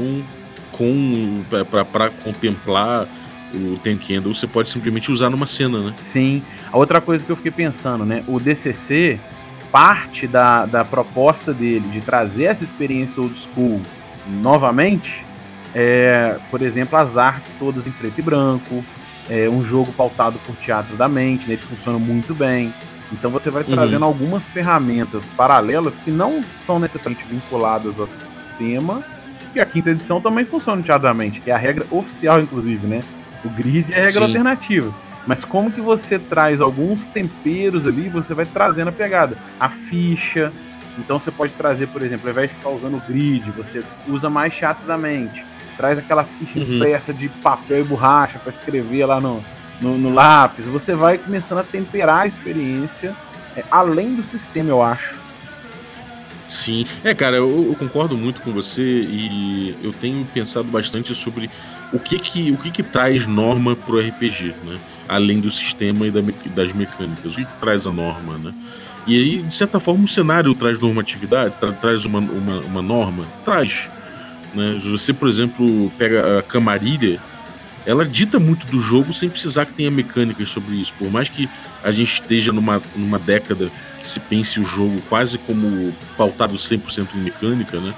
com 0.73 1.45
para 1.93 2.11
contemplar 2.25 3.07
o 3.55 3.79
Tenkendo, 3.79 4.35
você 4.35 4.47
pode 4.47 4.69
simplesmente 4.69 5.11
usar 5.11 5.29
numa 5.29 5.47
cena, 5.47 5.79
né? 5.79 5.95
Sim. 5.99 6.43
A 6.73 6.77
outra 6.77 7.01
coisa 7.01 7.25
que 7.25 7.31
eu 7.31 7.37
fiquei 7.37 7.51
pensando, 7.51 8.05
né? 8.05 8.25
O 8.29 8.39
DCC, 8.39 9.19
parte 9.73 10.27
da, 10.27 10.67
da 10.67 10.85
proposta 10.85 11.53
dele 11.53 11.89
de 11.89 12.01
trazer 12.01 12.45
essa 12.45 12.65
experiência 12.65 13.21
old 13.21 13.39
school 13.39 13.81
novamente, 14.27 15.25
é, 15.75 16.39
por 16.51 16.63
exemplo, 16.63 16.97
as 16.99 17.17
artes 17.17 17.53
todas 17.59 17.87
em 17.87 17.91
preto 17.91 18.19
e 18.19 18.23
branco, 18.23 18.85
é 19.29 19.49
um 19.49 19.65
jogo 19.65 19.93
pautado 19.93 20.39
por 20.47 20.55
teatro 20.57 20.97
da 20.97 21.09
mente, 21.09 21.49
né? 21.49 21.57
Que 21.57 21.65
funciona 21.65 21.99
muito 21.99 22.35
bem. 22.35 22.73
Então 23.13 23.31
você 23.31 23.51
vai 23.51 23.65
trazendo 23.65 24.03
uhum. 24.03 24.09
algumas 24.09 24.45
ferramentas 24.45 25.25
paralelas 25.37 25.99
que 25.99 26.11
não 26.11 26.43
são 26.67 26.79
necessariamente 26.79 27.27
vinculadas 27.29 27.99
ao 27.99 28.07
sistema, 28.07 29.03
e 29.55 29.61
a 29.61 29.67
quinta 29.67 29.91
edição 29.91 30.21
também 30.21 30.45
funciona 30.45 30.81
teatro 30.83 31.03
da 31.03 31.15
mente, 31.15 31.41
que 31.41 31.51
é 31.51 31.55
a 31.55 31.59
regra 31.59 31.85
oficial, 31.91 32.41
inclusive, 32.41 32.87
né? 32.87 33.03
O 33.45 33.49
grid 33.49 33.93
é 33.93 34.03
a 34.03 34.05
regra 34.05 34.21
Sim. 34.21 34.27
alternativa. 34.27 34.95
Mas 35.27 35.45
como 35.45 35.71
que 35.71 35.81
você 35.81 36.19
traz 36.19 36.61
alguns 36.61 37.07
temperos 37.07 37.87
ali, 37.87 38.09
você 38.09 38.33
vai 38.33 38.47
trazendo 38.47 38.89
a 38.89 38.93
pegada. 38.93 39.37
A 39.59 39.69
ficha. 39.69 40.53
Então 40.99 41.19
você 41.19 41.31
pode 41.31 41.53
trazer, 41.55 41.89
por 41.89 42.03
exemplo, 42.03 42.29
ao 42.29 42.33
invés 42.33 42.51
de 42.51 42.57
ficar 42.57 42.71
usando 42.71 42.97
o 42.97 43.01
grid, 43.01 43.51
você 43.51 43.83
usa 44.09 44.31
mais 44.31 44.55
teatro 44.55 44.87
da 44.87 44.97
mente. 44.97 45.45
Traz 45.77 45.99
aquela 45.99 46.25
ficha 46.25 46.59
uhum. 46.59 46.77
impressa 46.77 47.13
de 47.13 47.29
papel 47.29 47.81
e 47.81 47.85
borracha 47.85 48.39
para 48.39 48.51
escrever 48.51 49.07
lá 49.07 49.21
no, 49.21 49.43
no, 49.81 49.97
no, 49.97 50.13
lápis. 50.13 50.65
Você 50.67 50.95
vai 50.95 51.19
começando 51.19 51.59
a 51.59 51.65
temperar 51.65 52.21
a 52.21 52.27
experiência 52.27 53.15
é, 53.57 53.65
além 53.71 54.15
do 54.15 54.23
sistema, 54.25 54.71
eu 54.71 54.83
acho. 54.83 55.19
Sim, 56.49 56.85
é, 57.05 57.15
cara, 57.15 57.37
eu, 57.37 57.67
eu, 57.69 57.77
concordo 57.77 58.17
muito 58.17 58.41
com 58.41 58.53
você 58.53 58.83
e 58.83 59.77
eu 59.83 59.93
tenho 59.93 60.25
pensado 60.27 60.67
bastante 60.69 61.15
sobre 61.15 61.49
o 61.93 61.99
que 61.99 62.19
que, 62.19 62.51
o 62.51 62.57
que, 62.57 62.71
que 62.73 62.83
traz 62.83 63.25
norma 63.25 63.77
pro 63.77 64.01
RPG, 64.01 64.55
né? 64.65 64.77
Além 65.09 65.41
do 65.41 65.51
sistema 65.51 66.07
e 66.07 66.11
da, 66.11 66.21
das 66.55 66.73
mecânicas. 66.73 67.33
O 67.33 67.37
que, 67.37 67.45
que 67.45 67.61
traz 67.61 67.87
a 67.87 67.93
norma, 67.93 68.37
né? 68.37 68.53
E 69.07 69.17
aí, 69.17 69.43
de 69.43 69.55
certa 69.55 69.81
forma, 69.81 70.05
o 70.05 70.09
cenário 70.09 70.55
traz 70.55 70.79
normatividade, 70.79 71.55
tra 71.59 71.73
traz 71.73 72.05
uma, 72.05 72.19
uma, 72.19 72.61
uma, 72.61 72.83
norma? 72.83 73.25
Traz. 73.45 73.89
Né? 74.55 74.81
Você, 74.85 75.13
por 75.13 75.29
exemplo, 75.29 75.91
pega 75.97 76.39
a 76.39 76.43
Camarilha, 76.43 77.21
ela 77.87 78.05
dita 78.05 78.39
muito 78.39 78.67
do 78.67 78.81
jogo 78.81 79.13
sem 79.13 79.29
precisar 79.29 79.67
que 79.67 79.73
tenha 79.73 79.91
mecânicas 79.91 80.49
sobre 80.49 80.77
isso. 80.77 80.93
Por 80.99 81.11
mais 81.11 81.29
que 81.29 81.49
a 81.83 81.91
gente 81.91 82.21
esteja 82.21 82.53
numa, 82.53 82.83
numa 82.95 83.19
década 83.19 83.71
que 84.01 84.09
se 84.09 84.21
pense 84.21 84.61
o 84.61 84.65
jogo 84.65 85.01
quase 85.09 85.39
como 85.39 85.93
pautado 86.17 86.55
100% 86.55 87.09
em 87.15 87.19
mecânica, 87.19 87.81
né? 87.81 87.95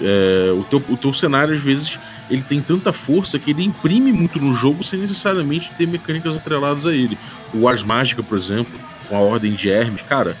É, 0.00 0.52
o, 0.52 0.64
teu, 0.64 0.82
o 0.88 0.96
teu 0.96 1.12
cenário, 1.12 1.54
às 1.54 1.60
vezes, 1.60 1.98
ele 2.30 2.42
tem 2.42 2.60
tanta 2.60 2.92
força 2.92 3.38
que 3.38 3.50
ele 3.50 3.62
imprime 3.62 4.12
muito 4.12 4.38
no 4.38 4.54
jogo 4.54 4.82
sem 4.82 4.98
necessariamente 5.00 5.70
ter 5.76 5.86
mecânicas 5.86 6.36
atreladas 6.36 6.86
a 6.86 6.92
ele. 6.92 7.18
O 7.52 7.68
Ars 7.68 7.82
Mágica, 7.82 8.22
por 8.22 8.38
exemplo, 8.38 8.72
com 9.08 9.16
a 9.16 9.20
Ordem 9.20 9.54
de 9.54 9.68
Hermes, 9.68 10.02
cara, 10.02 10.36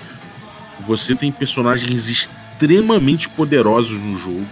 você 0.80 1.14
tem 1.14 1.30
personagens 1.30 2.08
extremamente 2.08 3.28
poderosos 3.28 3.98
no 3.98 4.18
jogo. 4.18 4.46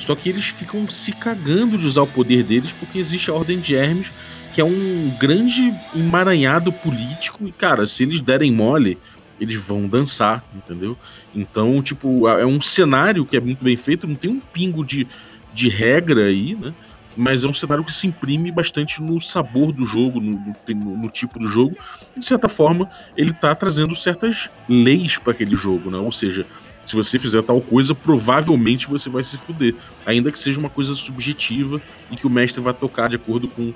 Só 0.00 0.14
que 0.16 0.28
eles 0.28 0.46
ficam 0.46 0.86
se 0.88 1.12
cagando 1.12 1.78
de 1.78 1.86
usar 1.86 2.02
o 2.02 2.06
poder 2.06 2.42
deles 2.42 2.72
porque 2.72 2.98
existe 2.98 3.30
a 3.30 3.34
Ordem 3.34 3.60
de 3.60 3.74
Hermes, 3.74 4.08
que 4.52 4.60
é 4.60 4.64
um 4.64 5.14
grande 5.20 5.72
emaranhado 5.94 6.72
político. 6.72 7.46
E, 7.46 7.52
cara, 7.52 7.86
se 7.86 8.02
eles 8.02 8.20
derem 8.20 8.52
mole, 8.52 8.98
eles 9.40 9.56
vão 9.56 9.86
dançar, 9.86 10.44
entendeu? 10.54 10.96
Então, 11.34 11.80
tipo, 11.82 12.28
é 12.28 12.44
um 12.44 12.60
cenário 12.60 13.24
que 13.24 13.36
é 13.36 13.40
muito 13.40 13.62
bem 13.62 13.76
feito, 13.76 14.06
não 14.06 14.16
tem 14.16 14.30
um 14.30 14.40
pingo 14.40 14.84
de 14.84 15.06
de 15.52 15.68
regra 15.68 16.26
aí, 16.26 16.54
né? 16.54 16.72
Mas 17.16 17.44
é 17.44 17.48
um 17.48 17.54
cenário 17.54 17.84
que 17.84 17.92
se 17.92 18.06
imprime 18.06 18.52
bastante 18.52 19.02
no 19.02 19.20
sabor 19.20 19.72
do 19.72 19.84
jogo, 19.84 20.20
no, 20.20 20.40
no, 20.68 20.96
no 20.96 21.10
tipo 21.10 21.38
do 21.38 21.48
jogo. 21.48 21.76
De 22.16 22.24
certa 22.24 22.48
forma, 22.48 22.88
ele 23.16 23.32
está 23.32 23.54
trazendo 23.54 23.94
certas 23.96 24.48
leis 24.68 25.18
para 25.18 25.32
aquele 25.32 25.56
jogo, 25.56 25.90
né? 25.90 25.98
Ou 25.98 26.12
seja, 26.12 26.46
se 26.84 26.96
você 26.96 27.18
fizer 27.18 27.42
tal 27.42 27.60
coisa, 27.60 27.94
provavelmente 27.94 28.86
você 28.86 29.08
vai 29.08 29.22
se 29.22 29.36
fuder. 29.36 29.74
Ainda 30.04 30.32
que 30.32 30.38
seja 30.38 30.58
uma 30.58 30.70
coisa 30.70 30.94
subjetiva 30.94 31.80
e 32.10 32.16
que 32.16 32.26
o 32.26 32.30
mestre 32.30 32.60
vai 32.60 32.74
tocar 32.74 33.08
de 33.08 33.16
acordo 33.16 33.48
com, 33.48 33.72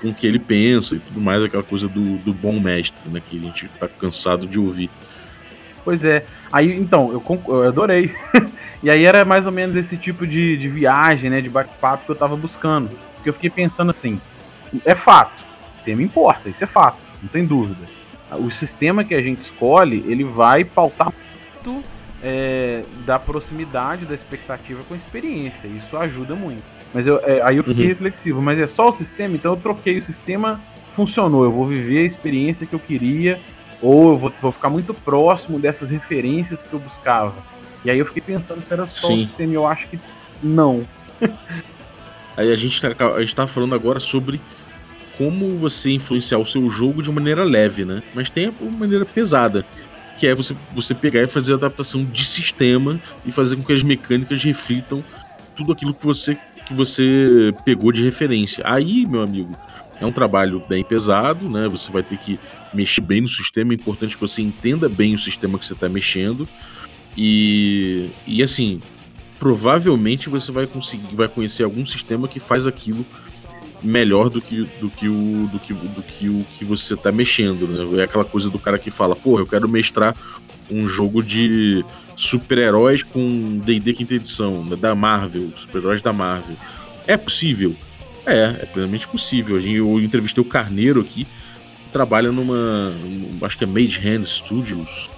com 0.00 0.08
o 0.08 0.14
que 0.14 0.26
ele 0.26 0.38
pensa 0.38 0.96
e 0.96 1.00
tudo 1.00 1.20
mais, 1.20 1.42
aquela 1.42 1.62
coisa 1.62 1.88
do, 1.88 2.18
do 2.18 2.32
bom 2.32 2.60
mestre, 2.60 3.00
né? 3.10 3.20
Que 3.28 3.38
a 3.38 3.40
gente 3.40 3.66
está 3.66 3.88
cansado 3.88 4.46
de 4.46 4.58
ouvir. 4.58 4.90
Pois 5.84 6.04
é. 6.04 6.24
Aí, 6.52 6.72
então, 6.72 7.10
eu, 7.10 7.42
eu 7.48 7.68
adorei. 7.68 8.14
e 8.82 8.90
aí 8.90 9.04
era 9.04 9.24
mais 9.24 9.46
ou 9.46 9.52
menos 9.52 9.74
esse 9.74 9.96
tipo 9.96 10.26
de, 10.26 10.56
de 10.56 10.68
viagem, 10.68 11.30
né, 11.30 11.40
de 11.40 11.48
bate-papo 11.48 12.04
que 12.04 12.10
eu 12.10 12.16
tava 12.16 12.36
buscando. 12.36 12.90
Porque 13.14 13.28
eu 13.28 13.34
fiquei 13.34 13.50
pensando 13.50 13.90
assim, 13.90 14.20
é 14.84 14.94
fato, 14.94 15.42
o 15.42 15.76
sistema 15.76 16.02
importa, 16.02 16.48
isso 16.48 16.62
é 16.62 16.66
fato, 16.66 16.98
não 17.20 17.28
tem 17.28 17.44
dúvida. 17.44 17.86
O 18.32 18.50
sistema 18.50 19.04
que 19.04 19.14
a 19.14 19.20
gente 19.20 19.40
escolhe, 19.40 20.04
ele 20.06 20.24
vai 20.24 20.64
pautar 20.64 21.12
muito 21.64 21.84
é, 22.22 22.84
da 23.04 23.18
proximidade 23.18 24.06
da 24.06 24.14
expectativa 24.14 24.82
com 24.84 24.94
a 24.94 24.96
experiência. 24.96 25.66
Isso 25.66 25.96
ajuda 25.96 26.34
muito. 26.34 26.62
Mas 26.94 27.06
eu, 27.06 27.18
é, 27.24 27.42
aí 27.42 27.56
eu 27.56 27.64
fiquei 27.64 27.84
uhum. 27.84 27.88
reflexivo, 27.90 28.42
mas 28.42 28.58
é 28.58 28.66
só 28.66 28.90
o 28.90 28.92
sistema, 28.92 29.34
então 29.34 29.52
eu 29.52 29.56
troquei 29.56 29.98
o 29.98 30.02
sistema, 30.02 30.60
funcionou. 30.92 31.44
Eu 31.44 31.50
vou 31.50 31.66
viver 31.66 32.00
a 32.00 32.06
experiência 32.06 32.66
que 32.66 32.74
eu 32.74 32.78
queria 32.78 33.40
ou 33.80 34.12
eu 34.12 34.18
vou, 34.18 34.32
vou, 34.40 34.52
ficar 34.52 34.70
muito 34.70 34.94
próximo 34.94 35.58
dessas 35.58 35.90
referências 35.90 36.62
que 36.62 36.72
eu 36.72 36.78
buscava. 36.78 37.34
E 37.84 37.90
aí 37.90 37.98
eu 37.98 38.06
fiquei 38.06 38.22
pensando 38.22 38.62
se 38.62 38.72
era 38.72 38.86
só 38.86 39.08
Sim. 39.08 39.16
o 39.16 39.22
sistema, 39.22 39.52
e 39.52 39.56
eu 39.56 39.66
acho 39.66 39.88
que 39.88 39.98
não. 40.40 40.86
aí 42.36 42.52
a 42.52 42.54
gente, 42.54 42.80
tá, 42.80 43.06
a 43.16 43.20
gente 43.20 43.34
tá 43.34 43.46
falando 43.48 43.74
agora 43.74 43.98
sobre 43.98 44.40
como 45.18 45.56
você 45.56 45.90
influenciar 45.90 46.38
o 46.38 46.46
seu 46.46 46.70
jogo 46.70 47.02
de 47.02 47.10
maneira 47.10 47.42
leve, 47.42 47.84
né? 47.84 48.02
Mas 48.14 48.30
tem 48.30 48.52
uma 48.60 48.70
maneira 48.70 49.04
pesada, 49.04 49.64
que 50.16 50.26
é 50.26 50.34
você, 50.34 50.54
você 50.74 50.94
pegar 50.94 51.22
e 51.22 51.26
fazer 51.26 51.54
adaptação 51.54 52.04
de 52.04 52.24
sistema 52.24 53.00
e 53.24 53.32
fazer 53.32 53.56
com 53.56 53.62
que 53.62 53.72
as 53.72 53.82
mecânicas 53.82 54.42
reflitam 54.42 55.04
tudo 55.56 55.72
aquilo 55.72 55.94
que 55.94 56.04
você, 56.04 56.36
que 56.66 56.74
você 56.74 57.52
pegou 57.64 57.92
de 57.92 58.04
referência. 58.04 58.62
Aí, 58.66 59.06
meu 59.06 59.22
amigo, 59.22 59.56
é 60.00 60.06
um 60.06 60.12
trabalho 60.12 60.62
bem 60.68 60.82
pesado, 60.82 61.48
né? 61.48 61.68
Você 61.68 61.90
vai 61.90 62.02
ter 62.02 62.18
que 62.18 62.38
mexer 62.74 63.00
bem 63.00 63.20
no 63.20 63.28
sistema. 63.28 63.72
É 63.72 63.76
importante 63.76 64.16
que 64.16 64.20
você 64.20 64.42
entenda 64.42 64.88
bem 64.88 65.14
o 65.14 65.18
sistema 65.18 65.58
que 65.58 65.64
você 65.64 65.74
está 65.74 65.88
mexendo. 65.88 66.48
E, 67.16 68.10
e 68.26 68.42
assim, 68.42 68.80
provavelmente 69.38 70.28
você 70.28 70.50
vai 70.50 70.66
conseguir, 70.66 71.14
vai 71.14 71.28
conhecer 71.28 71.62
algum 71.62 71.84
sistema 71.86 72.26
que 72.26 72.40
faz 72.40 72.66
aquilo 72.66 73.04
melhor 73.82 74.28
do 74.28 74.40
que, 74.40 74.68
do 74.80 74.88
que, 74.90 75.08
o, 75.08 75.48
do 75.50 75.58
que, 75.58 75.72
do 75.72 76.02
que 76.02 76.28
o 76.28 76.44
que 76.58 76.64
você 76.64 76.94
está 76.94 77.10
mexendo. 77.10 77.66
Né? 77.66 78.00
É 78.00 78.04
aquela 78.04 78.24
coisa 78.24 78.48
do 78.48 78.58
cara 78.58 78.78
que 78.78 78.90
fala, 78.90 79.16
pô, 79.16 79.38
eu 79.38 79.46
quero 79.46 79.68
mestrar 79.68 80.16
um 80.70 80.86
jogo 80.86 81.22
de 81.22 81.84
super-heróis 82.16 83.02
com 83.02 83.58
D&D 83.58 83.94
quinta 83.94 84.14
edição, 84.14 84.64
né? 84.64 84.76
da 84.76 84.94
Marvel, 84.94 85.52
super-heróis 85.56 86.00
da 86.00 86.12
Marvel. 86.12 86.56
É 87.06 87.16
possível? 87.16 87.74
É, 88.24 88.56
é 88.60 88.66
plenamente 88.66 89.08
possível. 89.08 89.60
Eu 89.60 90.00
entrevistei 90.00 90.40
o 90.40 90.46
Carneiro 90.46 91.00
aqui, 91.00 91.26
trabalha 91.92 92.30
numa. 92.30 92.92
Acho 93.42 93.58
que 93.58 93.64
é 93.64 93.66
Made 93.66 93.98
Hand 93.98 94.24
Studios, 94.24 95.10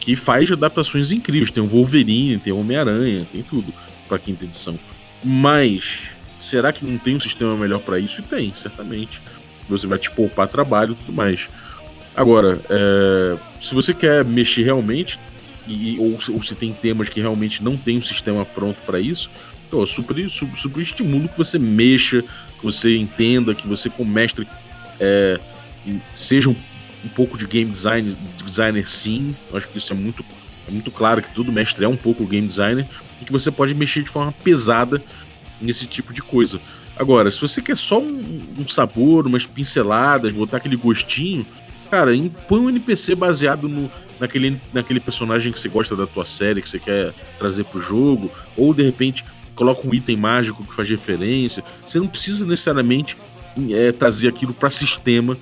que 0.00 0.16
faz 0.16 0.50
adaptações 0.50 1.12
incríveis. 1.12 1.50
Tem 1.50 1.62
o 1.62 1.66
Wolverine, 1.66 2.38
tem 2.38 2.52
o 2.52 2.58
Homem-Aranha, 2.58 3.26
tem 3.30 3.42
tudo 3.42 3.72
pra 4.08 4.18
quinta 4.18 4.44
edição. 4.44 4.78
Mas, 5.22 6.00
será 6.44 6.72
que 6.72 6.84
não 6.84 6.98
tem 6.98 7.16
um 7.16 7.20
sistema 7.20 7.56
melhor 7.56 7.80
para 7.80 7.98
isso? 7.98 8.20
E 8.20 8.22
tem, 8.22 8.52
certamente. 8.54 9.20
Você 9.68 9.86
vai 9.86 9.98
te 9.98 10.10
poupar 10.10 10.46
trabalho 10.46 10.92
e 10.92 10.94
tudo 10.94 11.12
mais. 11.12 11.48
Agora, 12.14 12.60
é, 12.68 13.36
se 13.60 13.74
você 13.74 13.94
quer 13.94 14.24
mexer 14.24 14.62
realmente, 14.62 15.18
e, 15.66 15.98
ou, 15.98 16.18
ou 16.34 16.42
se 16.42 16.54
tem 16.54 16.72
temas 16.72 17.08
que 17.08 17.20
realmente 17.20 17.62
não 17.62 17.76
tem 17.76 17.98
um 17.98 18.02
sistema 18.02 18.44
pronto 18.44 18.76
para 18.84 19.00
isso, 19.00 19.30
eu 19.72 19.86
super, 19.86 20.30
super, 20.30 20.56
super 20.56 20.80
estimulo 20.80 21.28
que 21.28 21.36
você 21.36 21.58
mexa, 21.58 22.22
que 22.22 22.62
você 22.64 22.96
entenda, 22.96 23.54
que 23.54 23.66
você 23.66 23.90
como 23.90 24.10
mestre 24.10 24.46
é, 25.00 25.40
seja 26.14 26.48
um, 26.48 26.56
um, 27.04 27.08
pouco 27.08 27.36
de 27.36 27.46
game 27.46 27.70
design, 27.70 28.16
designer 28.44 28.88
sim. 28.88 29.34
Eu 29.50 29.58
acho 29.58 29.68
que 29.68 29.78
isso 29.78 29.92
é 29.92 29.96
muito, 29.96 30.24
é 30.68 30.70
muito 30.70 30.90
claro 30.90 31.22
que 31.22 31.34
todo 31.34 31.50
mestre 31.50 31.84
é 31.84 31.88
um 31.88 31.96
pouco 31.96 32.24
game 32.24 32.46
designer 32.46 32.86
e 33.20 33.24
que 33.24 33.32
você 33.32 33.50
pode 33.50 33.74
mexer 33.74 34.02
de 34.02 34.10
forma 34.10 34.32
pesada 34.44 35.02
nesse 35.64 35.86
tipo 35.86 36.12
de 36.12 36.22
coisa. 36.22 36.60
Agora, 36.96 37.30
se 37.30 37.40
você 37.40 37.60
quer 37.60 37.76
só 37.76 38.00
um, 38.00 38.42
um 38.58 38.68
sabor, 38.68 39.26
umas 39.26 39.46
pinceladas, 39.46 40.32
botar 40.32 40.58
aquele 40.58 40.76
gostinho, 40.76 41.44
cara, 41.90 42.12
põe 42.48 42.60
um 42.60 42.68
NPC 42.68 43.14
baseado 43.16 43.68
no, 43.68 43.90
naquele, 44.20 44.60
naquele 44.72 45.00
personagem 45.00 45.52
que 45.52 45.58
você 45.58 45.68
gosta 45.68 45.96
da 45.96 46.06
tua 46.06 46.24
série, 46.24 46.62
que 46.62 46.68
você 46.68 46.78
quer 46.78 47.12
trazer 47.38 47.64
pro 47.64 47.80
jogo, 47.80 48.30
ou 48.56 48.72
de 48.72 48.82
repente 48.82 49.24
coloca 49.54 49.86
um 49.86 49.94
item 49.94 50.16
mágico 50.16 50.64
que 50.64 50.74
faz 50.74 50.88
referência. 50.88 51.64
Você 51.86 51.98
não 51.98 52.06
precisa 52.06 52.46
necessariamente 52.46 53.16
é, 53.70 53.92
trazer 53.92 54.28
aquilo 54.28 54.52
para 54.52 54.70
sistema 54.70 55.36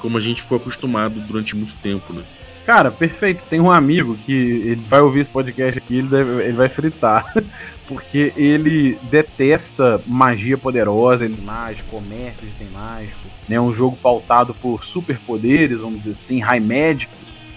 como 0.00 0.16
a 0.16 0.20
gente 0.20 0.42
foi 0.42 0.58
acostumado 0.58 1.18
durante 1.20 1.56
muito 1.56 1.74
tempo, 1.82 2.12
né? 2.12 2.22
Cara, 2.68 2.90
perfeito. 2.90 3.44
Tem 3.48 3.58
um 3.58 3.70
amigo 3.70 4.14
que 4.26 4.30
ele 4.30 4.82
vai 4.90 5.00
ouvir 5.00 5.20
esse 5.20 5.30
podcast 5.30 5.78
aqui, 5.78 6.00
ele, 6.00 6.08
deve, 6.08 6.42
ele 6.42 6.52
vai 6.52 6.68
fritar. 6.68 7.32
Porque 7.88 8.30
ele 8.36 8.98
detesta 9.04 9.98
magia 10.06 10.58
poderosa, 10.58 11.24
ele 11.24 11.40
mágico, 11.42 11.88
comércio 11.88 12.46
de 12.46 12.48
item 12.48 12.68
mágico. 12.74 13.26
Né? 13.48 13.58
Um 13.58 13.72
jogo 13.72 13.96
pautado 13.96 14.52
por 14.52 14.84
superpoderes, 14.84 15.80
vamos 15.80 16.02
dizer 16.02 16.10
assim, 16.10 16.40
high 16.40 16.60
magic 16.60 17.10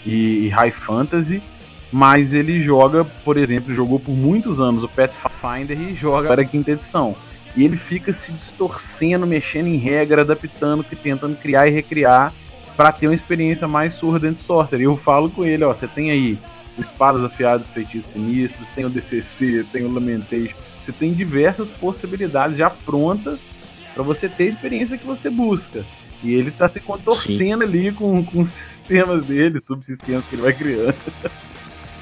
e, 0.05 0.45
e 0.45 0.47
high 0.47 0.71
fantasy. 0.71 1.43
Mas 1.91 2.33
ele 2.33 2.63
joga, 2.63 3.03
por 3.03 3.35
exemplo, 3.35 3.75
jogou 3.75 3.99
por 3.99 4.13
muitos 4.13 4.61
anos 4.61 4.81
o 4.81 4.87
Pathfinder 4.87 5.77
e 5.77 5.93
joga 5.93 6.29
para 6.29 6.43
a 6.43 6.45
quinta 6.45 6.71
edição. 6.71 7.17
E 7.53 7.65
ele 7.65 7.75
fica 7.75 8.13
se 8.13 8.31
distorcendo, 8.31 9.27
mexendo 9.27 9.67
em 9.67 9.75
regra, 9.75 10.21
adaptando, 10.21 10.85
tentando 11.03 11.35
criar 11.35 11.67
e 11.67 11.71
recriar 11.71 12.31
para 12.75 12.91
ter 12.91 13.07
uma 13.07 13.15
experiência 13.15 13.67
mais 13.67 13.95
surda 13.95 14.19
dentro 14.19 14.43
do 14.43 14.45
Sorcerer. 14.45 14.81
E 14.81 14.85
eu 14.85 14.97
falo 14.97 15.29
com 15.29 15.45
ele, 15.45 15.63
ó, 15.63 15.73
você 15.73 15.87
tem 15.87 16.11
aí 16.11 16.37
espadas 16.77 17.23
afiadas, 17.23 17.67
feitiços 17.69 18.11
sinistros, 18.11 18.67
tem 18.73 18.85
o 18.85 18.89
DCC, 18.89 19.65
tem 19.71 19.83
o 19.83 19.91
Lamentation, 19.91 20.55
você 20.83 20.91
tem 20.91 21.13
diversas 21.13 21.67
possibilidades 21.67 22.57
já 22.57 22.69
prontas 22.69 23.39
para 23.93 24.03
você 24.03 24.27
ter 24.27 24.45
a 24.45 24.47
experiência 24.47 24.97
que 24.97 25.05
você 25.05 25.29
busca. 25.29 25.83
E 26.23 26.33
ele 26.33 26.51
tá 26.51 26.69
se 26.69 26.79
contorcendo 26.79 27.63
Sim. 27.65 27.69
ali 27.69 27.91
com, 27.91 28.23
com 28.23 28.41
os 28.41 28.49
sistemas 28.49 29.25
dele, 29.25 29.59
subsistemas 29.59 30.25
que 30.25 30.35
ele 30.35 30.43
vai 30.43 30.53
criando. 30.53 30.95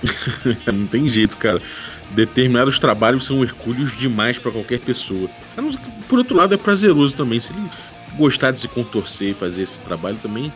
Não 0.68 0.88
tem 0.88 1.08
jeito, 1.08 1.38
cara. 1.38 1.62
Determinados 2.12 2.80
trabalhos 2.80 3.26
são 3.26 3.44
hercúleos 3.44 3.98
demais 3.98 4.38
para 4.38 4.52
qualquer 4.52 4.80
pessoa. 4.80 5.30
Por 6.08 6.20
outro 6.20 6.36
lado, 6.36 6.54
é 6.54 6.58
prazeroso 6.58 7.16
também. 7.16 7.40
Se 7.40 7.54
ele 7.54 7.70
gostar 8.20 8.52
de 8.52 8.60
se 8.60 8.68
contorcer 8.68 9.30
e 9.30 9.34
fazer 9.34 9.64
esse 9.64 9.80
trabalho 9.80 10.18
também, 10.22 10.52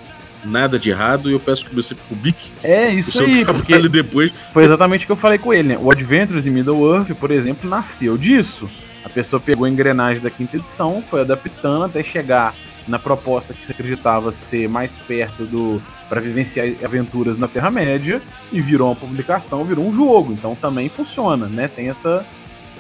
nada 0.46 0.78
de 0.78 0.90
errado. 0.90 1.30
E 1.30 1.34
eu 1.34 1.40
peço 1.40 1.66
que 1.66 1.74
você 1.74 1.96
publique 1.96 2.52
é, 2.64 2.90
isso 2.90 3.24
aí, 3.24 3.44
trabalho 3.44 3.90
depois. 3.90 4.32
Foi 4.52 4.66
exatamente 4.66 5.04
o 5.04 5.06
que 5.08 5.12
eu 5.12 5.18
falei 5.18 5.38
com 5.38 5.54
ele, 5.54 5.70
né? 5.70 5.78
O 5.82 5.90
Adventures 5.92 6.46
em 6.46 6.52
Middle-earth, 6.52 7.16
por 7.16 7.32
exemplo, 7.32 7.70
nasceu 7.70 8.18
disso. 8.18 8.70
A 9.04 9.10
pessoa 9.10 9.40
pegou 9.40 9.66
a 9.66 9.70
engrenagem 9.70 10.22
da 10.22 10.30
quinta 10.30 10.58
edição, 10.58 11.04
foi 11.10 11.22
adaptando 11.22 11.86
até 11.86 12.04
chegar 12.04 12.54
na 12.88 13.00
proposta 13.00 13.54
que 13.54 13.66
se 13.66 13.72
acreditava 13.72 14.32
ser 14.34 14.68
mais 14.68 14.98
perto 14.98 15.46
do 15.46 15.82
para 16.10 16.22
vivenciar 16.22 16.68
aventuras 16.84 17.38
na 17.38 17.48
Terra 17.48 17.72
Média 17.72 18.22
e 18.52 18.62
virou 18.62 18.90
uma 18.90 18.96
publicação, 18.96 19.64
virou 19.64 19.88
um 19.88 19.96
jogo. 19.96 20.34
Então 20.34 20.56
também 20.56 20.90
funciona, 20.90 21.48
né? 21.48 21.68
Tem 21.68 21.90
essa 21.90 22.26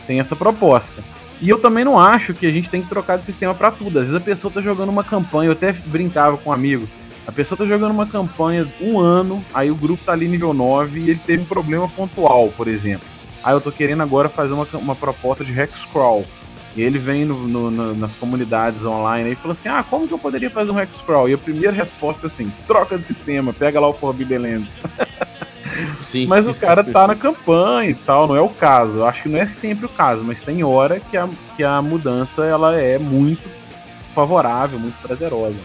tem 0.05 0.19
essa 0.19 0.35
proposta. 0.35 1.01
E 1.43 1.49
eu 1.49 1.59
também 1.59 1.83
não 1.83 1.99
acho 1.99 2.33
que 2.33 2.45
a 2.45 2.51
gente 2.51 2.69
tem 2.69 2.81
que 2.81 2.87
trocar 2.87 3.17
de 3.17 3.25
sistema 3.25 3.53
para 3.53 3.69
tudo. 3.69 3.99
Às 3.99 4.05
vezes 4.05 4.15
a 4.15 4.23
pessoa 4.23 4.49
tá 4.49 4.61
jogando 4.61 4.87
uma 4.87 5.03
campanha, 5.03 5.49
eu 5.49 5.51
até 5.51 5.73
brincava 5.73 6.37
com 6.37 6.49
um 6.49 6.53
amigo. 6.53 6.87
A 7.27 7.33
pessoa 7.33 7.57
tá 7.57 7.65
jogando 7.65 7.91
uma 7.91 8.07
campanha 8.07 8.65
um 8.79 8.97
ano, 8.97 9.43
aí 9.53 9.69
o 9.69 9.75
grupo 9.75 10.05
tá 10.05 10.13
ali 10.13 10.25
nível 10.25 10.53
9 10.53 11.01
e 11.01 11.09
ele 11.09 11.19
teve 11.19 11.43
um 11.43 11.45
problema 11.45 11.85
pontual, 11.89 12.47
por 12.55 12.69
exemplo. 12.69 13.05
Aí 13.43 13.53
eu 13.53 13.59
tô 13.59 13.73
querendo 13.73 14.01
agora 14.01 14.29
fazer 14.29 14.53
uma, 14.53 14.65
uma 14.75 14.95
proposta 14.95 15.43
de 15.43 15.51
Hexcrawl. 15.51 16.25
E 16.77 16.81
ele 16.81 16.97
vem 16.97 17.25
no, 17.25 17.45
no, 17.45 17.69
no, 17.69 17.93
nas 17.93 18.15
comunidades 18.15 18.81
online 18.85 19.33
e 19.33 19.35
fala 19.35 19.53
assim: 19.53 19.67
Ah, 19.67 19.83
como 19.83 20.07
que 20.07 20.13
eu 20.13 20.17
poderia 20.17 20.49
fazer 20.49 20.71
um 20.71 20.79
Hexcrawl? 20.79 21.27
E 21.27 21.33
a 21.33 21.37
primeira 21.37 21.73
resposta 21.73 22.25
é 22.25 22.29
assim: 22.29 22.49
troca 22.65 22.97
de 22.97 23.05
sistema, 23.05 23.51
pega 23.51 23.81
lá 23.81 23.89
o 23.89 23.93
Forbidden 23.93 24.37
Lands. 24.37 24.71
Sim. 25.99 26.27
mas 26.27 26.45
o 26.45 26.53
cara 26.53 26.83
tá 26.83 27.07
na 27.07 27.15
campanha 27.15 27.89
e 27.89 27.95
tal, 27.95 28.27
não 28.27 28.35
é 28.35 28.41
o 28.41 28.49
caso. 28.49 28.99
Eu 28.99 29.05
acho 29.05 29.23
que 29.23 29.29
não 29.29 29.39
é 29.39 29.47
sempre 29.47 29.85
o 29.85 29.89
caso, 29.89 30.23
mas 30.23 30.41
tem 30.41 30.63
hora 30.63 30.99
que 30.99 31.17
a, 31.17 31.27
que 31.55 31.63
a 31.63 31.81
mudança 31.81 32.45
ela 32.45 32.75
é 32.75 32.97
muito 32.99 33.49
favorável, 34.13 34.79
muito 34.79 35.01
prazerosa. 35.01 35.57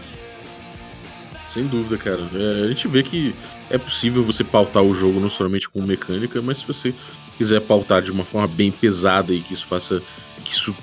Sem 1.49 1.65
dúvida, 1.65 1.97
cara. 1.97 2.21
É, 2.33 2.65
a 2.65 2.67
gente 2.67 2.87
vê 2.87 3.03
que 3.03 3.35
é 3.69 3.77
possível 3.77 4.23
você 4.23 4.43
pautar 4.43 4.83
o 4.83 4.93
jogo 4.95 5.19
não 5.19 5.29
somente 5.29 5.67
com 5.67 5.81
mecânica, 5.81 6.41
mas 6.41 6.59
se 6.59 6.67
você 6.67 6.93
quiser 7.37 7.61
pautar 7.61 8.01
de 8.01 8.11
uma 8.11 8.25
forma 8.25 8.47
bem 8.47 8.71
pesada 8.71 9.33
e 9.33 9.41
que 9.41 9.53
isso 9.53 9.65
faça. 9.65 10.01
que 10.43 10.53
isso 10.53 10.75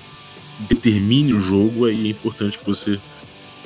determine 0.61 1.35
o 1.35 1.40
jogo, 1.40 1.85
aí 1.85 2.07
é 2.07 2.11
importante 2.11 2.59
que 2.59 2.64
você 2.64 2.98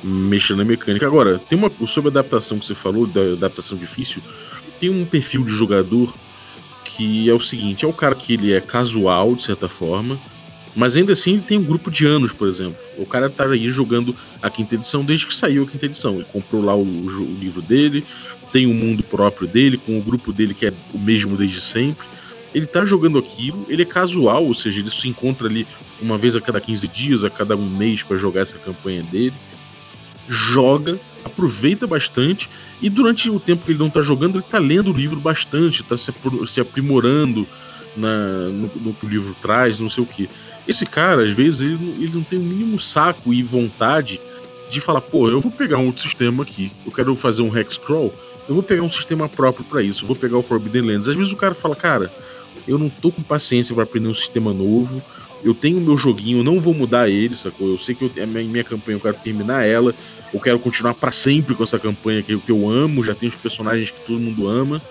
mexa 0.02 0.56
na 0.56 0.64
mecânica. 0.64 1.06
Agora, 1.06 1.38
tem 1.38 1.58
uma. 1.58 1.70
Sobre 1.86 2.08
a 2.08 2.12
adaptação 2.12 2.58
que 2.58 2.66
você 2.66 2.74
falou, 2.74 3.06
da 3.06 3.32
adaptação 3.32 3.78
difícil, 3.78 4.22
tem 4.80 4.88
um 4.90 5.04
perfil 5.04 5.44
de 5.44 5.52
jogador 5.52 6.14
que 6.84 7.28
é 7.28 7.34
o 7.34 7.40
seguinte: 7.40 7.84
é 7.84 7.88
o 7.88 7.92
cara 7.92 8.14
que 8.14 8.32
ele 8.32 8.52
é 8.52 8.60
casual, 8.60 9.36
de 9.36 9.44
certa 9.44 9.68
forma, 9.68 10.18
mas 10.74 10.96
ainda 10.96 11.12
assim 11.12 11.34
ele 11.34 11.42
tem 11.42 11.58
um 11.58 11.64
grupo 11.64 11.90
de 11.90 12.06
anos, 12.06 12.32
por 12.32 12.48
exemplo. 12.48 12.76
O 12.96 13.06
cara 13.06 13.28
tá 13.28 13.44
aí 13.44 13.70
jogando 13.70 14.16
a 14.40 14.50
quinta 14.50 14.74
edição 14.74 15.04
desde 15.04 15.26
que 15.26 15.34
saiu 15.34 15.64
a 15.64 15.66
quinta 15.66 15.86
edição. 15.86 16.16
Ele 16.16 16.26
comprou 16.32 16.64
lá 16.64 16.74
o, 16.74 16.82
o 16.82 17.36
livro 17.38 17.60
dele, 17.60 18.04
tem 18.52 18.66
um 18.66 18.74
mundo 18.74 19.02
próprio 19.02 19.46
dele, 19.46 19.76
com 19.76 19.98
o 19.98 20.02
grupo 20.02 20.32
dele 20.32 20.54
que 20.54 20.66
é 20.66 20.72
o 20.92 20.98
mesmo 20.98 21.36
desde 21.36 21.60
sempre. 21.60 22.06
Ele 22.52 22.66
tá 22.66 22.84
jogando 22.84 23.16
aquilo, 23.16 23.64
ele 23.68 23.82
é 23.82 23.84
casual, 23.84 24.44
ou 24.44 24.54
seja, 24.54 24.80
ele 24.80 24.90
se 24.90 25.08
encontra 25.08 25.46
ali 25.46 25.66
uma 26.02 26.18
vez 26.18 26.34
a 26.34 26.40
cada 26.40 26.60
15 26.60 26.88
dias, 26.88 27.22
a 27.22 27.30
cada 27.30 27.56
um 27.56 27.68
mês 27.68 28.02
para 28.02 28.16
jogar 28.16 28.40
essa 28.40 28.58
campanha 28.58 29.04
dele. 29.04 29.34
Joga, 30.28 30.98
aproveita 31.24 31.86
bastante 31.86 32.48
e 32.80 32.88
durante 32.88 33.28
o 33.30 33.38
tempo 33.38 33.64
que 33.64 33.72
ele 33.72 33.78
não 33.78 33.90
tá 33.90 34.00
jogando, 34.00 34.36
ele 34.36 34.44
tá 34.48 34.58
lendo 34.58 34.90
o 34.90 34.96
livro 34.96 35.20
bastante, 35.20 35.82
tá 35.82 35.96
se, 35.96 36.60
aprimorando 36.60 37.46
na, 37.96 38.48
no, 38.48 38.70
no, 38.76 38.94
que 38.94 39.06
o 39.06 39.08
livro 39.08 39.34
traz, 39.40 39.80
não 39.80 39.88
sei 39.88 40.02
o 40.02 40.06
que. 40.06 40.28
Esse 40.66 40.86
cara, 40.86 41.24
às 41.24 41.34
vezes, 41.34 41.60
ele, 41.60 41.96
ele 41.98 42.14
não 42.14 42.22
tem 42.22 42.38
o 42.38 42.42
mínimo 42.42 42.78
saco 42.78 43.32
e 43.32 43.42
vontade 43.42 44.20
de 44.70 44.80
falar, 44.80 45.00
pô, 45.00 45.28
eu 45.28 45.40
vou 45.40 45.50
pegar 45.50 45.78
um 45.78 45.86
outro 45.86 46.02
sistema 46.02 46.42
aqui, 46.42 46.70
eu 46.86 46.92
quero 46.92 47.14
fazer 47.16 47.42
um 47.42 47.56
Hexcrawl, 47.56 48.14
eu 48.48 48.54
vou 48.54 48.62
pegar 48.62 48.82
um 48.82 48.88
sistema 48.88 49.28
próprio 49.28 49.64
para 49.64 49.82
isso, 49.82 50.04
eu 50.04 50.06
vou 50.06 50.16
pegar 50.16 50.38
o 50.38 50.42
Forbidden 50.42 50.82
Lands. 50.82 51.08
Às 51.08 51.16
vezes 51.16 51.32
o 51.32 51.36
cara 51.36 51.54
fala, 51.54 51.74
cara, 51.74 52.12
eu 52.66 52.78
não 52.78 52.88
tô 52.88 53.10
com 53.10 53.22
paciência 53.22 53.74
para 53.74 53.84
aprender 53.84 54.08
um 54.08 54.14
sistema 54.14 54.52
novo, 54.52 55.02
eu 55.42 55.54
tenho 55.54 55.78
o 55.78 55.80
meu 55.80 55.96
joguinho, 55.96 56.38
eu 56.38 56.44
não 56.44 56.60
vou 56.60 56.74
mudar 56.74 57.08
ele, 57.08 57.36
sacou? 57.36 57.68
Eu 57.68 57.78
sei 57.78 57.94
que 57.94 58.02
eu, 58.02 58.22
a 58.22 58.26
minha, 58.26 58.44
minha 58.44 58.64
campanha 58.64 58.96
eu 58.96 59.00
quero 59.00 59.16
terminar 59.16 59.64
ela, 59.64 59.94
eu 60.32 60.40
quero 60.40 60.58
continuar 60.58 60.94
para 60.94 61.10
sempre 61.10 61.54
com 61.54 61.62
essa 61.62 61.78
campanha 61.78 62.22
que, 62.22 62.36
que 62.38 62.52
eu 62.52 62.68
amo, 62.68 63.02
já 63.02 63.14
tem 63.14 63.28
os 63.28 63.34
personagens 63.34 63.90
que 63.90 64.00
todo 64.00 64.20
mundo 64.20 64.46
ama. 64.46 64.82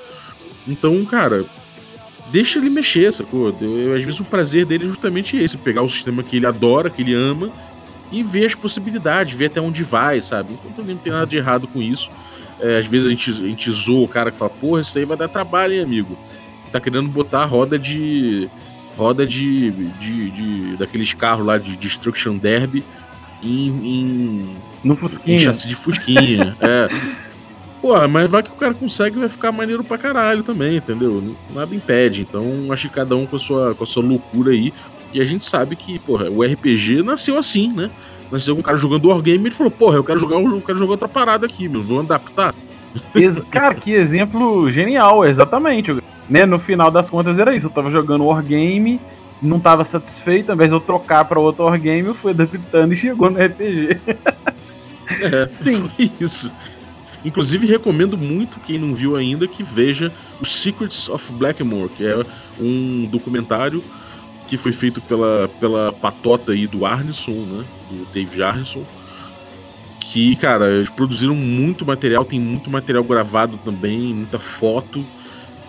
Então, 0.68 1.04
cara, 1.06 1.46
deixa 2.32 2.60
ele 2.60 2.70
mexer, 2.70 3.12
sacou? 3.14 3.56
Eu, 3.62 3.94
às 3.96 4.04
vezes 4.04 4.20
o 4.20 4.26
prazer 4.26 4.66
dele 4.66 4.86
é 4.86 4.88
justamente 4.88 5.38
esse: 5.38 5.58
pegar 5.58 5.82
o 5.82 5.90
sistema 5.90 6.24
que 6.24 6.38
ele 6.38 6.46
adora, 6.46 6.90
que 6.90 7.02
ele 7.02 7.14
ama, 7.14 7.52
e 8.12 8.24
ver 8.24 8.46
as 8.46 8.56
possibilidades, 8.56 9.34
ver 9.34 9.46
até 9.46 9.62
onde 9.62 9.84
vai, 9.84 10.22
sabe? 10.22 10.54
Então 10.54 10.72
também 10.72 10.96
não 10.96 11.02
tem 11.02 11.14
nada 11.14 11.28
de 11.28 11.38
errado 11.38 11.68
com 11.68 11.82
isso. 11.82 12.10
É, 12.60 12.80
às 12.80 12.88
vezes 12.88 13.08
a 13.08 13.12
gente, 13.12 13.30
a 13.30 13.34
gente 13.34 13.72
zoa 13.72 14.04
o 14.04 14.08
cara 14.08 14.32
que 14.32 14.38
fala, 14.38 14.52
porra, 14.52 14.82
isso 14.82 14.98
aí 14.98 15.06
vai 15.06 15.16
dar 15.16 15.30
trabalho, 15.30 15.74
hein, 15.74 15.82
amigo? 15.82 16.18
Tá 16.72 16.80
querendo 16.80 17.10
botar 17.10 17.44
a 17.44 17.46
roda 17.46 17.78
de. 17.78 18.50
roda 18.98 19.26
de. 19.26 19.72
de, 19.72 20.30
de 20.30 20.78
daqueles 20.78 21.14
carros 21.14 21.46
lá 21.46 21.58
de 21.58 21.76
Destruction 21.76 22.38
Derby 22.38 22.84
em. 23.44 23.68
em 23.68 24.56
no 24.84 24.96
Fusquinha. 24.96 25.38
Em 25.38 25.40
chassi 25.40 25.68
de 25.68 25.76
Fusquinha. 25.76 26.56
é. 26.62 26.90
Pô, 27.82 27.96
mas 28.08 28.30
vai 28.30 28.44
que 28.44 28.50
o 28.50 28.56
cara 28.56 28.74
consegue 28.74 29.18
vai 29.18 29.30
ficar 29.30 29.52
maneiro 29.52 29.84
pra 29.84 29.98
caralho 29.98 30.44
também, 30.44 30.78
entendeu? 30.78 31.36
Nada 31.54 31.74
impede. 31.74 32.22
Então, 32.22 32.44
acho 32.72 32.90
que 32.90 32.96
cada 32.96 33.16
um 33.16 33.26
com 33.26 33.38
a 33.38 33.40
sua, 33.40 33.74
com 33.74 33.84
a 33.84 33.88
sua 33.88 34.04
loucura 34.04 34.52
aí. 34.52 34.74
E 35.14 35.22
a 35.22 35.26
gente 35.26 35.46
sabe 35.46 35.76
que, 35.76 35.98
porra, 36.00 36.30
o 36.30 36.44
RPG 36.44 37.02
nasceu 37.02 37.38
assim, 37.38 37.72
né? 37.72 37.90
Nasceu 38.32 38.56
um 38.56 38.62
cara 38.62 38.78
jogando 38.78 39.08
Wargame 39.08 39.40
e 39.40 39.48
ele 39.48 39.56
falou, 39.56 39.72
porra, 39.72 39.96
eu 39.96 40.04
quero 40.04 40.20
jogar, 40.20 40.36
eu 40.36 40.62
quero 40.62 40.78
jogar 40.78 40.92
outra 40.92 41.08
parada 41.08 41.46
aqui, 41.46 41.68
meu, 41.68 41.82
vou 41.82 42.02
adaptar. 42.02 42.54
Cara, 43.50 43.74
que 43.74 43.92
exemplo 43.92 44.70
genial, 44.72 45.26
exatamente. 45.26 45.96
Né, 46.30 46.46
no 46.46 46.60
final 46.60 46.92
das 46.92 47.10
contas 47.10 47.40
era 47.40 47.56
isso. 47.56 47.68
Eu 47.68 47.72
tava 47.72 47.90
jogando 47.90 48.26
Wargame, 48.26 49.00
não 49.42 49.60
tava 49.60 49.84
satisfeito, 49.84 50.50
ao 50.50 50.56
invés 50.56 50.70
de 50.70 50.76
eu 50.76 50.80
trocar 50.80 51.26
pra 51.26 51.40
outro 51.40 51.64
Wargame, 51.66 52.06
eu 52.06 52.14
fui 52.14 52.32
adaptando 52.32 52.94
e 52.94 52.98
chegou 52.98 53.30
no 53.30 53.44
RPG. 53.44 53.98
É, 55.22 55.50
Sim. 55.54 55.90
foi 55.96 56.12
isso. 56.20 56.54
Inclusive, 57.24 57.68
recomendo 57.68 58.18
muito 58.18 58.60
quem 58.62 58.78
não 58.78 58.94
viu 58.94 59.16
ainda 59.16 59.48
que 59.48 59.64
veja 59.64 60.12
o 60.40 60.46
Secrets 60.46 61.10
of 61.10 61.32
Blackmore, 61.34 61.90
que 61.90 62.06
é 62.06 62.16
um 62.60 63.08
documentário 63.12 63.84
que 64.48 64.58
foi 64.58 64.72
feito 64.72 65.02
pela, 65.02 65.50
pela 65.60 65.92
patota 65.94 66.54
aí 66.54 66.66
do 66.66 66.86
Arneson, 66.86 67.32
né? 67.32 67.64
Do 67.92 68.06
David 68.14 68.42
Arneson. 68.42 68.84
Que, 70.00 70.36
cara, 70.38 70.70
eles 70.72 70.90
produziram 70.90 71.36
muito 71.36 71.86
material, 71.86 72.26
tem 72.26 72.40
muito 72.40 72.70
material 72.70 73.04
gravado 73.04 73.60
também, 73.64 74.14
muita 74.14 74.40
foto 74.40 75.04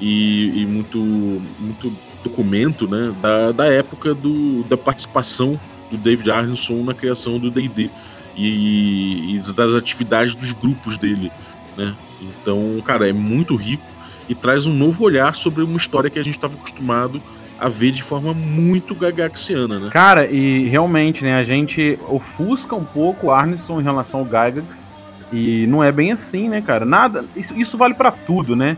e, 0.00 0.62
e 0.62 0.66
muito, 0.66 0.98
muito 0.98 1.92
documento, 2.22 2.88
né? 2.88 3.14
Da, 3.20 3.52
da 3.52 3.66
época 3.66 4.14
do, 4.14 4.62
da 4.64 4.76
participação 4.76 5.58
do 5.90 5.96
David 5.96 6.30
Arneson 6.30 6.82
na 6.84 6.94
criação 6.94 7.38
do 7.38 7.50
D&D 7.50 7.90
e, 8.36 9.36
e 9.36 9.52
das 9.52 9.74
atividades 9.74 10.34
dos 10.34 10.52
grupos 10.52 10.96
dele, 10.96 11.30
né? 11.76 11.94
Então, 12.22 12.80
cara, 12.84 13.08
é 13.08 13.12
muito 13.12 13.54
rico 13.56 13.84
e 14.28 14.34
traz 14.34 14.66
um 14.66 14.72
novo 14.72 15.04
olhar 15.04 15.34
sobre 15.34 15.62
uma 15.62 15.76
história 15.76 16.08
que 16.08 16.18
a 16.18 16.22
gente 16.22 16.36
estava 16.36 16.54
acostumado 16.54 17.20
a 17.58 17.68
ver 17.68 17.90
de 17.90 18.02
forma 18.02 18.32
muito 18.32 18.94
gagaxiana, 18.94 19.78
né? 19.78 19.90
Cara, 19.90 20.26
e 20.30 20.66
realmente, 20.68 21.22
né, 21.22 21.34
a 21.34 21.44
gente 21.44 21.98
ofusca 22.08 22.74
um 22.74 22.84
pouco 22.84 23.26
o 23.26 23.30
Arneson 23.30 23.80
em 23.80 23.84
relação 23.84 24.20
ao 24.20 24.26
Gygax, 24.26 24.86
e 25.32 25.66
não 25.66 25.84
é 25.84 25.92
bem 25.92 26.12
assim, 26.12 26.48
né, 26.48 26.60
cara? 26.60 26.84
Nada, 26.84 27.24
isso, 27.36 27.54
isso 27.54 27.76
vale 27.76 27.94
para 27.94 28.10
tudo, 28.10 28.56
né? 28.56 28.76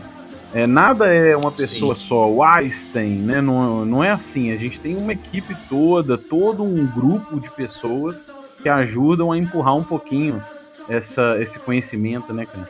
É, 0.53 0.67
nada 0.67 1.11
é 1.11 1.35
uma 1.35 1.51
pessoa 1.51 1.95
Sim. 1.95 2.01
só, 2.07 2.29
o 2.29 2.43
Einstein, 2.43 3.15
né? 3.15 3.41
Não, 3.41 3.83
não 3.83 4.03
é 4.03 4.11
assim. 4.11 4.51
A 4.51 4.57
gente 4.57 4.79
tem 4.79 4.95
uma 4.95 5.11
equipe 5.11 5.55
toda, 5.67 6.17
todo 6.17 6.63
um 6.63 6.85
grupo 6.85 7.39
de 7.39 7.49
pessoas 7.49 8.17
que 8.61 8.69
ajudam 8.69 9.31
a 9.31 9.37
empurrar 9.37 9.75
um 9.75 9.83
pouquinho 9.83 10.39
essa, 10.87 11.37
esse 11.39 11.57
conhecimento, 11.57 12.31
né, 12.31 12.45
cara? 12.45 12.69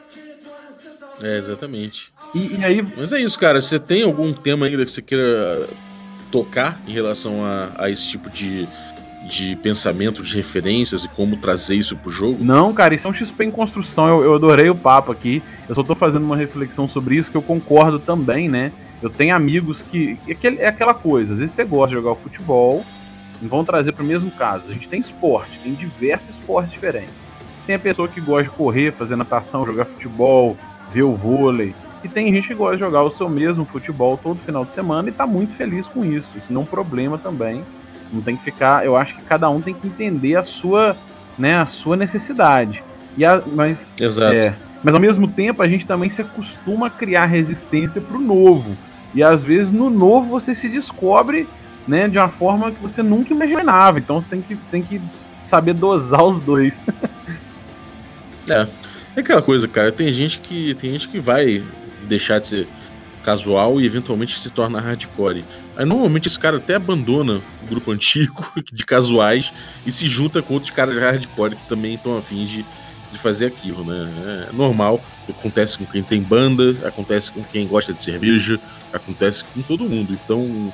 É, 1.21 1.37
exatamente. 1.37 2.11
E, 2.33 2.55
e, 2.57 2.65
aí. 2.65 2.85
Mas 2.97 3.11
é 3.11 3.19
isso, 3.19 3.37
cara. 3.37 3.61
Você 3.61 3.79
tem 3.79 4.03
algum 4.03 4.31
tema 4.31 4.65
ainda 4.65 4.85
que 4.85 4.91
você 4.91 5.01
queira 5.01 5.67
tocar 6.31 6.81
em 6.87 6.93
relação 6.93 7.45
a, 7.45 7.69
a 7.77 7.89
esse 7.89 8.07
tipo 8.07 8.29
de, 8.29 8.67
de 9.29 9.55
pensamento, 9.55 10.21
de 10.23 10.36
referências 10.36 11.03
e 11.03 11.07
como 11.07 11.38
trazer 11.38 11.75
isso 11.75 11.95
pro 11.95 12.12
jogo? 12.12 12.43
Não, 12.43 12.73
cara, 12.73 12.93
isso 12.93 13.07
é 13.07 13.09
um 13.09 13.13
XP 13.13 13.45
em 13.45 13.51
construção. 13.51 14.07
Eu, 14.07 14.23
eu 14.23 14.36
adorei 14.36 14.69
o 14.69 14.75
papo 14.75 15.12
aqui. 15.12 15.41
Eu 15.67 15.75
só 15.75 15.83
tô 15.83 15.95
fazendo 15.95 16.23
uma 16.23 16.38
reflexão 16.38 16.88
sobre 16.88 17.15
isso 17.15 17.31
que 17.31 17.38
eu 17.38 17.41
concordo 17.41 17.99
também, 17.99 18.49
né? 18.49 18.71
Eu 19.01 19.09
tenho 19.09 19.36
amigos 19.36 19.83
que. 19.83 20.17
É 20.57 20.67
aquela 20.67 20.93
coisa, 20.93 21.33
às 21.33 21.39
vezes 21.39 21.55
você 21.55 21.63
gosta 21.63 21.89
de 21.89 22.01
jogar 22.01 22.15
futebol, 22.15 22.86
e 23.43 23.47
vão 23.47 23.65
trazer 23.65 23.91
para 23.91 24.03
o 24.03 24.07
mesmo 24.07 24.31
caso. 24.31 24.63
A 24.69 24.73
gente 24.73 24.88
tem 24.88 25.01
esporte, 25.01 25.59
tem 25.59 25.73
diversos 25.73 26.29
esportes 26.29 26.71
diferentes. 26.71 27.13
Tem 27.67 27.75
a 27.75 27.79
pessoa 27.79 28.07
que 28.07 28.21
gosta 28.21 28.43
de 28.43 28.49
correr, 28.49 28.93
fazer 28.93 29.15
natação, 29.15 29.65
jogar 29.65 29.86
futebol, 29.86 30.57
ver 30.91 31.03
o 31.03 31.15
vôlei. 31.15 31.75
E 32.03 32.07
tem 32.07 32.31
gente 32.31 32.47
que 32.47 32.53
gosta 32.53 32.77
de 32.77 32.83
jogar 32.83 33.03
o 33.03 33.12
seu 33.12 33.29
mesmo 33.29 33.65
futebol 33.65 34.17
todo 34.17 34.39
final 34.39 34.65
de 34.65 34.71
semana 34.71 35.09
e 35.09 35.12
tá 35.12 35.27
muito 35.27 35.55
feliz 35.55 35.88
com 35.88 36.03
isso. 36.05 36.27
Isso 36.38 36.51
não 36.51 36.62
é 36.62 36.63
um 36.63 36.67
problema 36.67 37.17
também. 37.17 37.63
Não 38.13 38.21
tem 38.21 38.38
que 38.38 38.43
ficar. 38.43 38.86
Eu 38.86 38.95
acho 38.95 39.15
que 39.15 39.23
cada 39.23 39.49
um 39.49 39.60
tem 39.60 39.73
que 39.73 39.88
entender 39.88 40.36
a 40.36 40.43
sua, 40.43 40.95
né, 41.38 41.58
a 41.58 41.65
sua 41.65 41.95
necessidade. 41.97 42.84
E 43.17 43.26
a, 43.26 43.41
mas, 43.45 43.93
Exato. 43.99 44.34
É, 44.34 44.54
mas 44.84 44.93
ao 44.93 45.02
mesmo 45.02 45.28
tempo 45.28 45.62
a 45.62 45.67
gente 45.67 45.86
também 45.86 46.10
se 46.10 46.21
acostuma 46.21 46.88
a 46.88 46.89
criar 46.89 47.26
resistência 47.26 47.99
pro 47.99 48.19
novo. 48.19 48.78
E 49.13 49.23
às 49.23 49.43
vezes 49.43 49.71
no 49.71 49.89
novo 49.89 50.28
você 50.28 50.54
se 50.54 50.69
descobre, 50.69 51.47
né, 51.88 52.08
de 52.08 52.17
uma 52.17 52.30
forma 52.30 52.71
que 52.71 52.82
você 52.82 53.02
nunca 53.02 53.34
imaginava. 53.34 53.99
Então 53.99 54.21
tem 54.21 54.41
que, 54.41 54.56
tem 54.56 54.82
que 54.82 55.02
saber 55.41 55.73
dosar 55.73 56.23
os 56.23 56.39
dois. 56.39 56.80
é. 58.47 58.67
É 59.15 59.19
aquela 59.19 59.43
coisa, 59.43 59.67
cara, 59.67 59.91
tem 59.91 60.12
gente 60.12 60.39
que 60.39 60.73
tem 60.76 60.91
gente 60.91 61.08
que 61.08 61.19
vai 61.19 61.63
deixar 62.08 62.39
de 62.39 62.47
ser 62.47 62.67
casual 63.23 63.80
e 63.80 63.86
eventualmente 63.86 64.39
se 64.39 64.49
torna 64.49 64.80
hardcore. 64.80 65.45
Aí 65.75 65.86
normalmente 65.86 66.27
esse 66.27 66.38
cara 66.38 66.57
até 66.57 66.75
abandona 66.75 67.41
o 67.63 67.67
grupo 67.67 67.91
antigo 67.91 68.45
de 68.71 68.86
casuais 68.86 69.51
e 69.86 69.91
se 69.91 70.07
junta 70.07 70.41
com 70.41 70.53
outros 70.53 70.71
caras 70.71 70.95
hardcore 70.97 71.55
que 71.55 71.67
também 71.67 71.95
estão 71.95 72.17
afins 72.17 72.49
de, 72.49 72.65
de 73.12 73.17
fazer 73.17 73.47
aquilo, 73.47 73.83
né? 73.83 74.49
É 74.49 74.55
normal, 74.55 75.03
acontece 75.27 75.77
com 75.77 75.86
quem 75.86 76.03
tem 76.03 76.21
banda, 76.21 76.75
acontece 76.88 77.31
com 77.31 77.43
quem 77.43 77.67
gosta 77.67 77.93
de 77.93 78.03
cerveja, 78.03 78.59
acontece 78.91 79.43
com 79.43 79.62
todo 79.62 79.89
mundo. 79.89 80.13
Então 80.13 80.71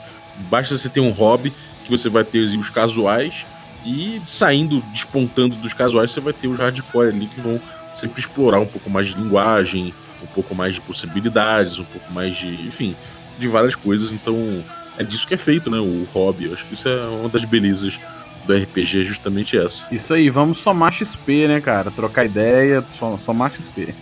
basta 0.49 0.77
você 0.77 0.89
ter 0.89 0.99
um 0.99 1.12
hobby 1.12 1.53
que 1.83 1.89
você 1.89 2.09
vai 2.09 2.23
ter 2.23 2.39
os 2.39 2.69
casuais 2.69 3.45
e 3.85 4.21
saindo, 4.25 4.81
despontando 4.91 5.55
dos 5.55 5.73
casuais, 5.73 6.12
você 6.12 6.19
vai 6.19 6.33
ter 6.33 6.47
os 6.47 6.59
hardcore 6.59 7.07
ali 7.07 7.27
que 7.27 7.39
vão 7.39 7.62
sempre 7.93 8.19
explorar 8.19 8.59
um 8.59 8.65
pouco 8.65 8.89
mais 8.89 9.07
de 9.07 9.15
linguagem, 9.15 9.93
um 10.21 10.27
pouco 10.27 10.53
mais 10.53 10.75
de 10.75 10.81
possibilidades, 10.81 11.79
um 11.79 11.85
pouco 11.85 12.12
mais 12.12 12.35
de, 12.35 12.47
enfim, 12.67 12.95
de 13.39 13.47
várias 13.47 13.75
coisas. 13.75 14.12
Então, 14.12 14.63
é 14.99 15.03
disso 15.03 15.25
que 15.25 15.33
é 15.33 15.38
feito, 15.38 15.71
né? 15.71 15.79
O 15.79 16.05
hobby. 16.13 16.45
Eu 16.45 16.53
acho 16.53 16.65
que 16.65 16.73
isso 16.75 16.88
é 16.88 17.07
uma 17.07 17.29
das 17.29 17.45
belezas 17.45 17.97
do 18.45 18.53
RPG, 18.53 19.01
é 19.01 19.03
justamente 19.03 19.57
essa. 19.57 19.88
Isso 19.91 20.13
aí, 20.13 20.29
vamos 20.29 20.59
somar 20.59 20.93
XP, 20.93 21.47
né, 21.47 21.62
cara? 21.62 21.89
Trocar 21.89 22.25
ideia, 22.25 22.83
somar 23.19 23.51
XP. 23.55 23.95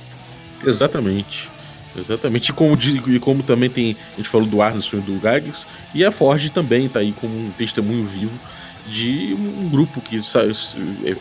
Exatamente. 0.64 1.48
Exatamente. 1.96 2.50
E 2.50 2.52
como, 2.52 2.76
e 2.76 3.18
como 3.18 3.42
também 3.42 3.70
tem. 3.70 3.96
A 4.12 4.16
gente 4.16 4.28
falou 4.28 4.46
do 4.46 4.60
Arneson 4.60 4.98
e 4.98 5.00
do 5.00 5.18
Gags, 5.18 5.66
e 5.94 6.04
a 6.04 6.12
Forge 6.12 6.50
também 6.50 6.88
tá 6.88 7.00
aí 7.00 7.12
como 7.12 7.34
um 7.34 7.50
testemunho 7.50 8.04
vivo 8.04 8.38
de 8.86 9.34
um 9.34 9.68
grupo 9.70 10.00
que 10.02 10.20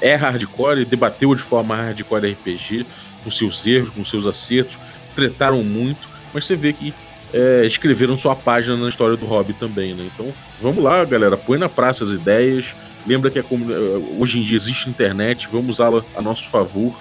é 0.02 0.16
hardcore 0.16 0.82
e 0.82 0.86
debateu 0.86 1.34
de 1.34 1.42
forma 1.42 1.76
hardcore 1.76 2.32
RPG 2.32 2.86
com 3.24 3.32
seus 3.32 3.66
erros, 3.66 3.90
com 3.92 4.04
seus 4.04 4.26
acertos, 4.26 4.78
tretaram 5.16 5.64
muito, 5.64 6.10
mas 6.34 6.46
você 6.46 6.58
vê 6.58 6.74
que 6.74 6.94
é, 7.34 7.66
escreveram 7.66 8.18
sua 8.18 8.36
página 8.36 8.78
na 8.78 8.88
história 8.88 9.18
do 9.18 9.26
hobby 9.26 9.54
também, 9.54 9.94
né? 9.94 10.10
Então, 10.14 10.32
vamos 10.62 10.84
lá, 10.84 11.04
galera, 11.04 11.36
põe 11.36 11.58
na 11.58 11.68
praça 11.68 12.04
as 12.04 12.12
ideias. 12.12 12.68
Lembra 13.06 13.30
que 13.30 13.44
hoje 14.18 14.40
em 14.40 14.44
dia 14.44 14.56
existe 14.56 14.90
internet, 14.90 15.48
vamos 15.52 15.72
usá-la 15.72 16.04
a 16.16 16.22
nosso 16.22 16.48
favor 16.48 16.96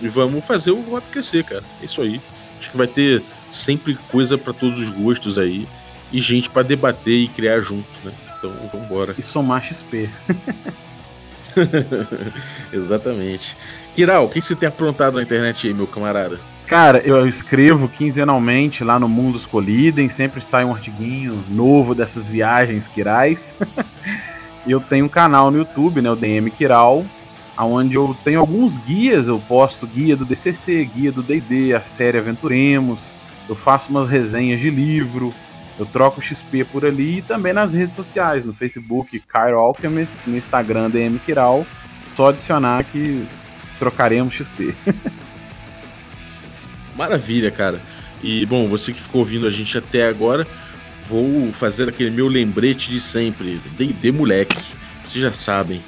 e 0.00 0.08
vamos 0.08 0.44
fazer 0.44 0.70
o 0.72 0.80
hobby 0.80 1.06
crescer, 1.10 1.44
cara. 1.44 1.62
É 1.80 1.84
isso 1.84 2.00
aí. 2.00 2.20
Acho 2.58 2.70
que 2.70 2.76
vai 2.76 2.86
ter 2.86 3.22
sempre 3.50 3.94
coisa 4.10 4.36
para 4.36 4.52
todos 4.52 4.80
os 4.80 4.90
gostos 4.90 5.38
aí 5.38 5.68
e 6.12 6.20
gente 6.20 6.50
para 6.50 6.62
debater 6.62 7.14
e 7.14 7.28
criar 7.28 7.60
junto, 7.60 7.88
né? 8.04 8.12
Então, 8.38 8.52
vamos 8.72 8.86
embora. 8.86 9.14
E 9.18 9.22
somar 9.22 9.62
XP. 9.62 10.08
Exatamente. 12.72 13.56
Kiral, 13.94 14.26
o 14.26 14.28
que 14.28 14.40
você 14.40 14.54
tem 14.54 14.68
aprontado 14.68 15.14
na 15.14 15.22
internet 15.22 15.66
aí, 15.66 15.74
meu 15.74 15.86
camarada? 15.86 16.38
Cara, 16.70 16.98
eu 16.98 17.26
escrevo 17.26 17.88
quinzenalmente 17.88 18.84
lá 18.84 18.96
no 18.96 19.08
Mundos 19.08 19.44
Colidem, 19.44 20.08
sempre 20.08 20.40
sai 20.40 20.64
um 20.64 20.70
artiguinho 20.72 21.44
novo 21.48 21.96
dessas 21.96 22.28
viagens 22.28 22.86
Kirais. 22.86 23.52
eu 24.64 24.80
tenho 24.80 25.06
um 25.06 25.08
canal 25.08 25.50
no 25.50 25.58
YouTube, 25.58 26.00
né, 26.00 26.08
o 26.08 26.14
DM 26.14 26.48
Kiral, 26.48 27.04
onde 27.58 27.96
eu 27.96 28.16
tenho 28.22 28.38
alguns 28.38 28.76
guias, 28.78 29.26
eu 29.26 29.40
posto 29.40 29.84
guia 29.84 30.16
do 30.16 30.24
DCC, 30.24 30.84
guia 30.84 31.10
do 31.10 31.24
D&D, 31.24 31.74
a 31.74 31.80
série 31.80 32.18
Aventuremos, 32.18 33.00
eu 33.48 33.56
faço 33.56 33.90
umas 33.90 34.08
resenhas 34.08 34.60
de 34.60 34.70
livro, 34.70 35.34
eu 35.76 35.84
troco 35.84 36.22
XP 36.22 36.62
por 36.62 36.86
ali 36.86 37.18
e 37.18 37.22
também 37.22 37.52
nas 37.52 37.72
redes 37.72 37.96
sociais, 37.96 38.44
no 38.46 38.54
Facebook 38.54 39.18
Cairo 39.26 39.58
Alchemist, 39.58 40.20
no 40.24 40.36
Instagram 40.36 40.88
DM 40.88 41.18
Kiral, 41.18 41.66
só 42.14 42.28
adicionar 42.28 42.84
que 42.84 43.26
trocaremos 43.76 44.32
XP. 44.32 44.72
Maravilha, 47.00 47.50
cara. 47.50 47.80
E 48.22 48.44
bom, 48.44 48.68
você 48.68 48.92
que 48.92 49.00
ficou 49.00 49.20
ouvindo 49.20 49.46
a 49.46 49.50
gente 49.50 49.78
até 49.78 50.06
agora, 50.06 50.46
vou 51.08 51.50
fazer 51.50 51.88
aquele 51.88 52.10
meu 52.10 52.28
lembrete 52.28 52.90
de 52.90 53.00
sempre. 53.00 53.58
D&D 53.78 54.12
moleque. 54.12 54.58
Vocês 55.02 55.22
já 55.22 55.32
sabem. 55.32 55.80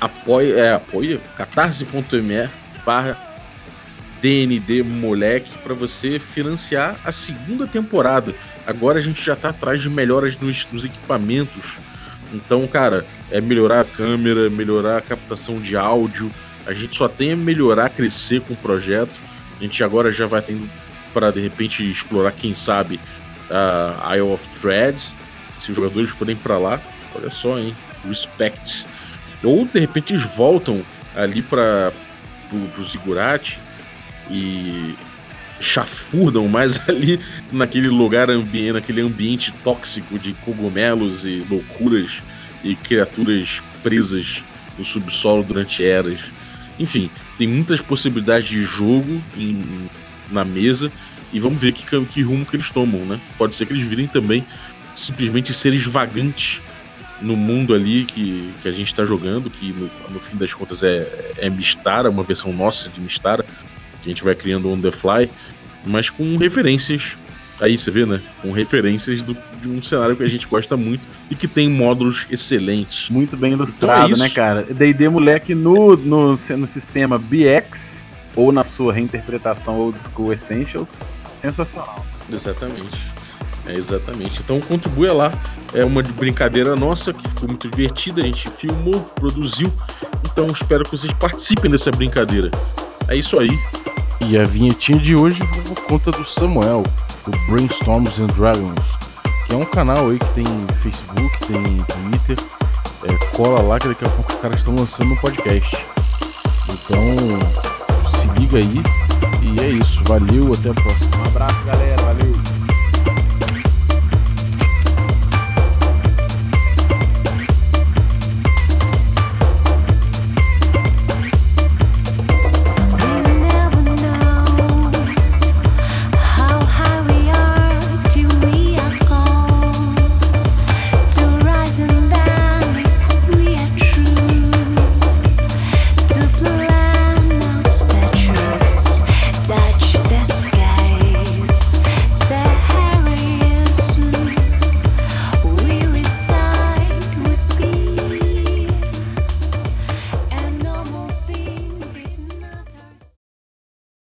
Apoia, 0.00 0.54
é, 0.54 0.72
apoia 0.72 1.20
catarse.me 1.36 2.50
barra 2.84 3.16
DND 4.20 4.82
moleque 4.82 5.56
para 5.58 5.72
você 5.72 6.18
financiar 6.18 6.98
a 7.04 7.12
segunda 7.12 7.68
temporada. 7.68 8.34
Agora 8.66 8.98
a 8.98 9.02
gente 9.02 9.24
já 9.24 9.36
tá 9.36 9.50
atrás 9.50 9.80
de 9.80 9.88
melhoras 9.88 10.36
nos, 10.36 10.66
nos 10.72 10.84
equipamentos. 10.84 11.78
Então, 12.34 12.66
cara, 12.66 13.06
é 13.30 13.40
melhorar 13.40 13.82
a 13.82 13.84
câmera, 13.84 14.50
melhorar 14.50 14.98
a 14.98 15.00
captação 15.00 15.60
de 15.60 15.76
áudio, 15.76 16.28
a 16.66 16.72
gente 16.72 16.96
só 16.96 17.06
tem 17.06 17.30
a 17.30 17.36
melhorar, 17.36 17.88
crescer 17.90 18.40
com 18.40 18.54
o 18.54 18.56
projeto. 18.56 19.27
A 19.58 19.62
gente 19.62 19.82
agora 19.82 20.12
já 20.12 20.26
vai 20.26 20.40
tendo 20.42 20.68
para 21.12 21.30
de 21.30 21.40
repente 21.40 21.88
explorar, 21.88 22.32
quem 22.32 22.54
sabe, 22.54 23.00
a 23.50 24.16
Isle 24.16 24.32
of 24.32 24.48
Dread. 24.60 25.00
Se 25.58 25.70
os 25.70 25.76
jogadores 25.76 26.10
forem 26.10 26.36
para 26.36 26.58
lá, 26.58 26.80
olha 27.14 27.30
só, 27.30 27.58
hein? 27.58 27.74
Respect. 28.06 28.86
Ou 29.42 29.64
de 29.64 29.80
repente 29.80 30.12
eles 30.12 30.24
voltam 30.24 30.82
ali 31.16 31.42
para 31.42 31.92
o 32.52 32.82
Ziggurat 32.84 33.56
e 34.30 34.94
chafurdam 35.60 36.46
mais 36.48 36.80
ali 36.88 37.20
naquele 37.50 37.88
lugar 37.88 38.30
ambiente, 38.30 38.72
naquele 38.72 39.00
ambiente 39.00 39.52
tóxico 39.64 40.18
de 40.18 40.32
cogumelos 40.34 41.24
e 41.24 41.44
loucuras 41.48 42.22
e 42.62 42.74
criaturas 42.76 43.60
presas 43.82 44.42
no 44.78 44.84
subsolo 44.84 45.42
durante 45.42 45.84
eras. 45.84 46.20
Enfim, 46.78 47.10
tem 47.36 47.48
muitas 47.48 47.80
possibilidades 47.80 48.48
de 48.48 48.62
jogo 48.62 49.20
em, 49.36 49.88
na 50.30 50.44
mesa 50.44 50.92
e 51.32 51.40
vamos 51.40 51.60
ver 51.60 51.72
que, 51.72 51.84
que 52.06 52.22
rumo 52.22 52.46
que 52.46 52.56
eles 52.56 52.70
tomam, 52.70 53.04
né? 53.04 53.20
Pode 53.36 53.56
ser 53.56 53.66
que 53.66 53.72
eles 53.72 53.86
virem 53.86 54.06
também 54.06 54.44
simplesmente 54.94 55.52
seres 55.52 55.84
vagantes 55.84 56.60
no 57.20 57.36
mundo 57.36 57.74
ali 57.74 58.04
que, 58.04 58.52
que 58.62 58.68
a 58.68 58.72
gente 58.72 58.86
está 58.86 59.04
jogando, 59.04 59.50
que 59.50 59.72
no, 59.72 59.90
no, 60.10 60.20
fim 60.20 60.36
das 60.36 60.54
contas 60.54 60.82
é, 60.82 61.34
é 61.36 61.50
Mistara, 61.50 62.10
uma 62.10 62.22
versão 62.22 62.52
nossa 62.52 62.88
de 62.88 63.00
Mistara, 63.00 63.44
que 64.00 64.08
a 64.08 64.08
gente 64.08 64.22
vai 64.22 64.34
criando 64.34 64.70
on 64.70 64.80
the 64.80 64.92
fly, 64.92 65.28
mas 65.84 66.10
com 66.10 66.36
referências. 66.36 67.16
Aí 67.60 67.76
você 67.76 67.90
vê, 67.90 68.06
né? 68.06 68.20
Com 68.40 68.52
referências 68.52 69.20
do, 69.20 69.36
de 69.60 69.68
um 69.68 69.82
cenário 69.82 70.16
que 70.16 70.22
a 70.22 70.28
gente 70.28 70.46
gosta 70.46 70.76
muito 70.76 71.06
e 71.30 71.34
que 71.34 71.48
tem 71.48 71.68
módulos 71.68 72.26
excelentes. 72.30 73.08
Muito 73.08 73.36
bem 73.36 73.52
ilustrado, 73.52 74.12
então 74.12 74.24
é 74.24 74.28
né, 74.28 74.34
cara? 74.34 74.62
DD 74.62 75.08
Moleque 75.08 75.54
no, 75.54 75.96
no, 75.96 76.36
no 76.36 76.68
sistema 76.68 77.18
BX 77.18 78.04
ou 78.36 78.52
na 78.52 78.62
sua 78.62 78.92
reinterpretação 78.92 79.76
Old 79.76 79.98
School 79.98 80.32
Essentials, 80.32 80.92
sensacional. 81.34 82.06
Exatamente. 82.30 82.98
É, 83.66 83.74
exatamente. 83.74 84.40
Então 84.40 84.60
contribua 84.60 85.12
lá. 85.12 85.32
É 85.74 85.84
uma 85.84 86.02
brincadeira 86.02 86.74
nossa 86.76 87.12
que 87.12 87.28
ficou 87.28 87.48
muito 87.48 87.68
divertida. 87.68 88.22
A 88.22 88.24
gente 88.24 88.48
filmou, 88.48 89.00
produziu. 89.00 89.72
Então 90.24 90.46
espero 90.48 90.84
que 90.84 90.90
vocês 90.92 91.12
participem 91.12 91.70
dessa 91.70 91.90
brincadeira. 91.90 92.50
É 93.08 93.16
isso 93.16 93.38
aí. 93.38 93.50
E 94.26 94.38
a 94.38 94.44
vinhetinha 94.44 94.98
de 94.98 95.14
hoje 95.14 95.38
foi 95.38 95.62
por 95.62 95.82
conta 95.84 96.10
do 96.10 96.24
Samuel, 96.24 96.82
do 97.30 97.38
Brainstorms 97.46 98.18
and 98.20 98.28
Dragons, 98.28 98.96
que 99.46 99.52
é 99.52 99.56
um 99.56 99.64
canal 99.64 100.10
aí 100.10 100.18
que 100.18 100.28
tem 100.34 100.44
Facebook, 100.76 101.38
tem 101.46 101.62
Twitter. 101.62 102.38
É, 103.04 103.36
cola 103.36 103.60
lá 103.62 103.78
que 103.78 103.88
daqui 103.88 104.04
a 104.04 104.08
pouco 104.08 104.32
os 104.32 104.40
caras 104.40 104.58
estão 104.58 104.74
lançando 104.74 105.12
um 105.12 105.16
podcast. 105.16 105.84
Então 106.68 107.00
se 108.10 108.26
liga 108.38 108.58
aí. 108.58 108.82
E 109.42 109.60
é 109.60 109.68
isso. 109.68 110.02
Valeu, 110.04 110.52
até 110.52 110.70
a 110.70 110.74
próxima. 110.74 111.16
Um 111.16 111.24
abraço, 111.24 111.64
galera. 111.64 111.97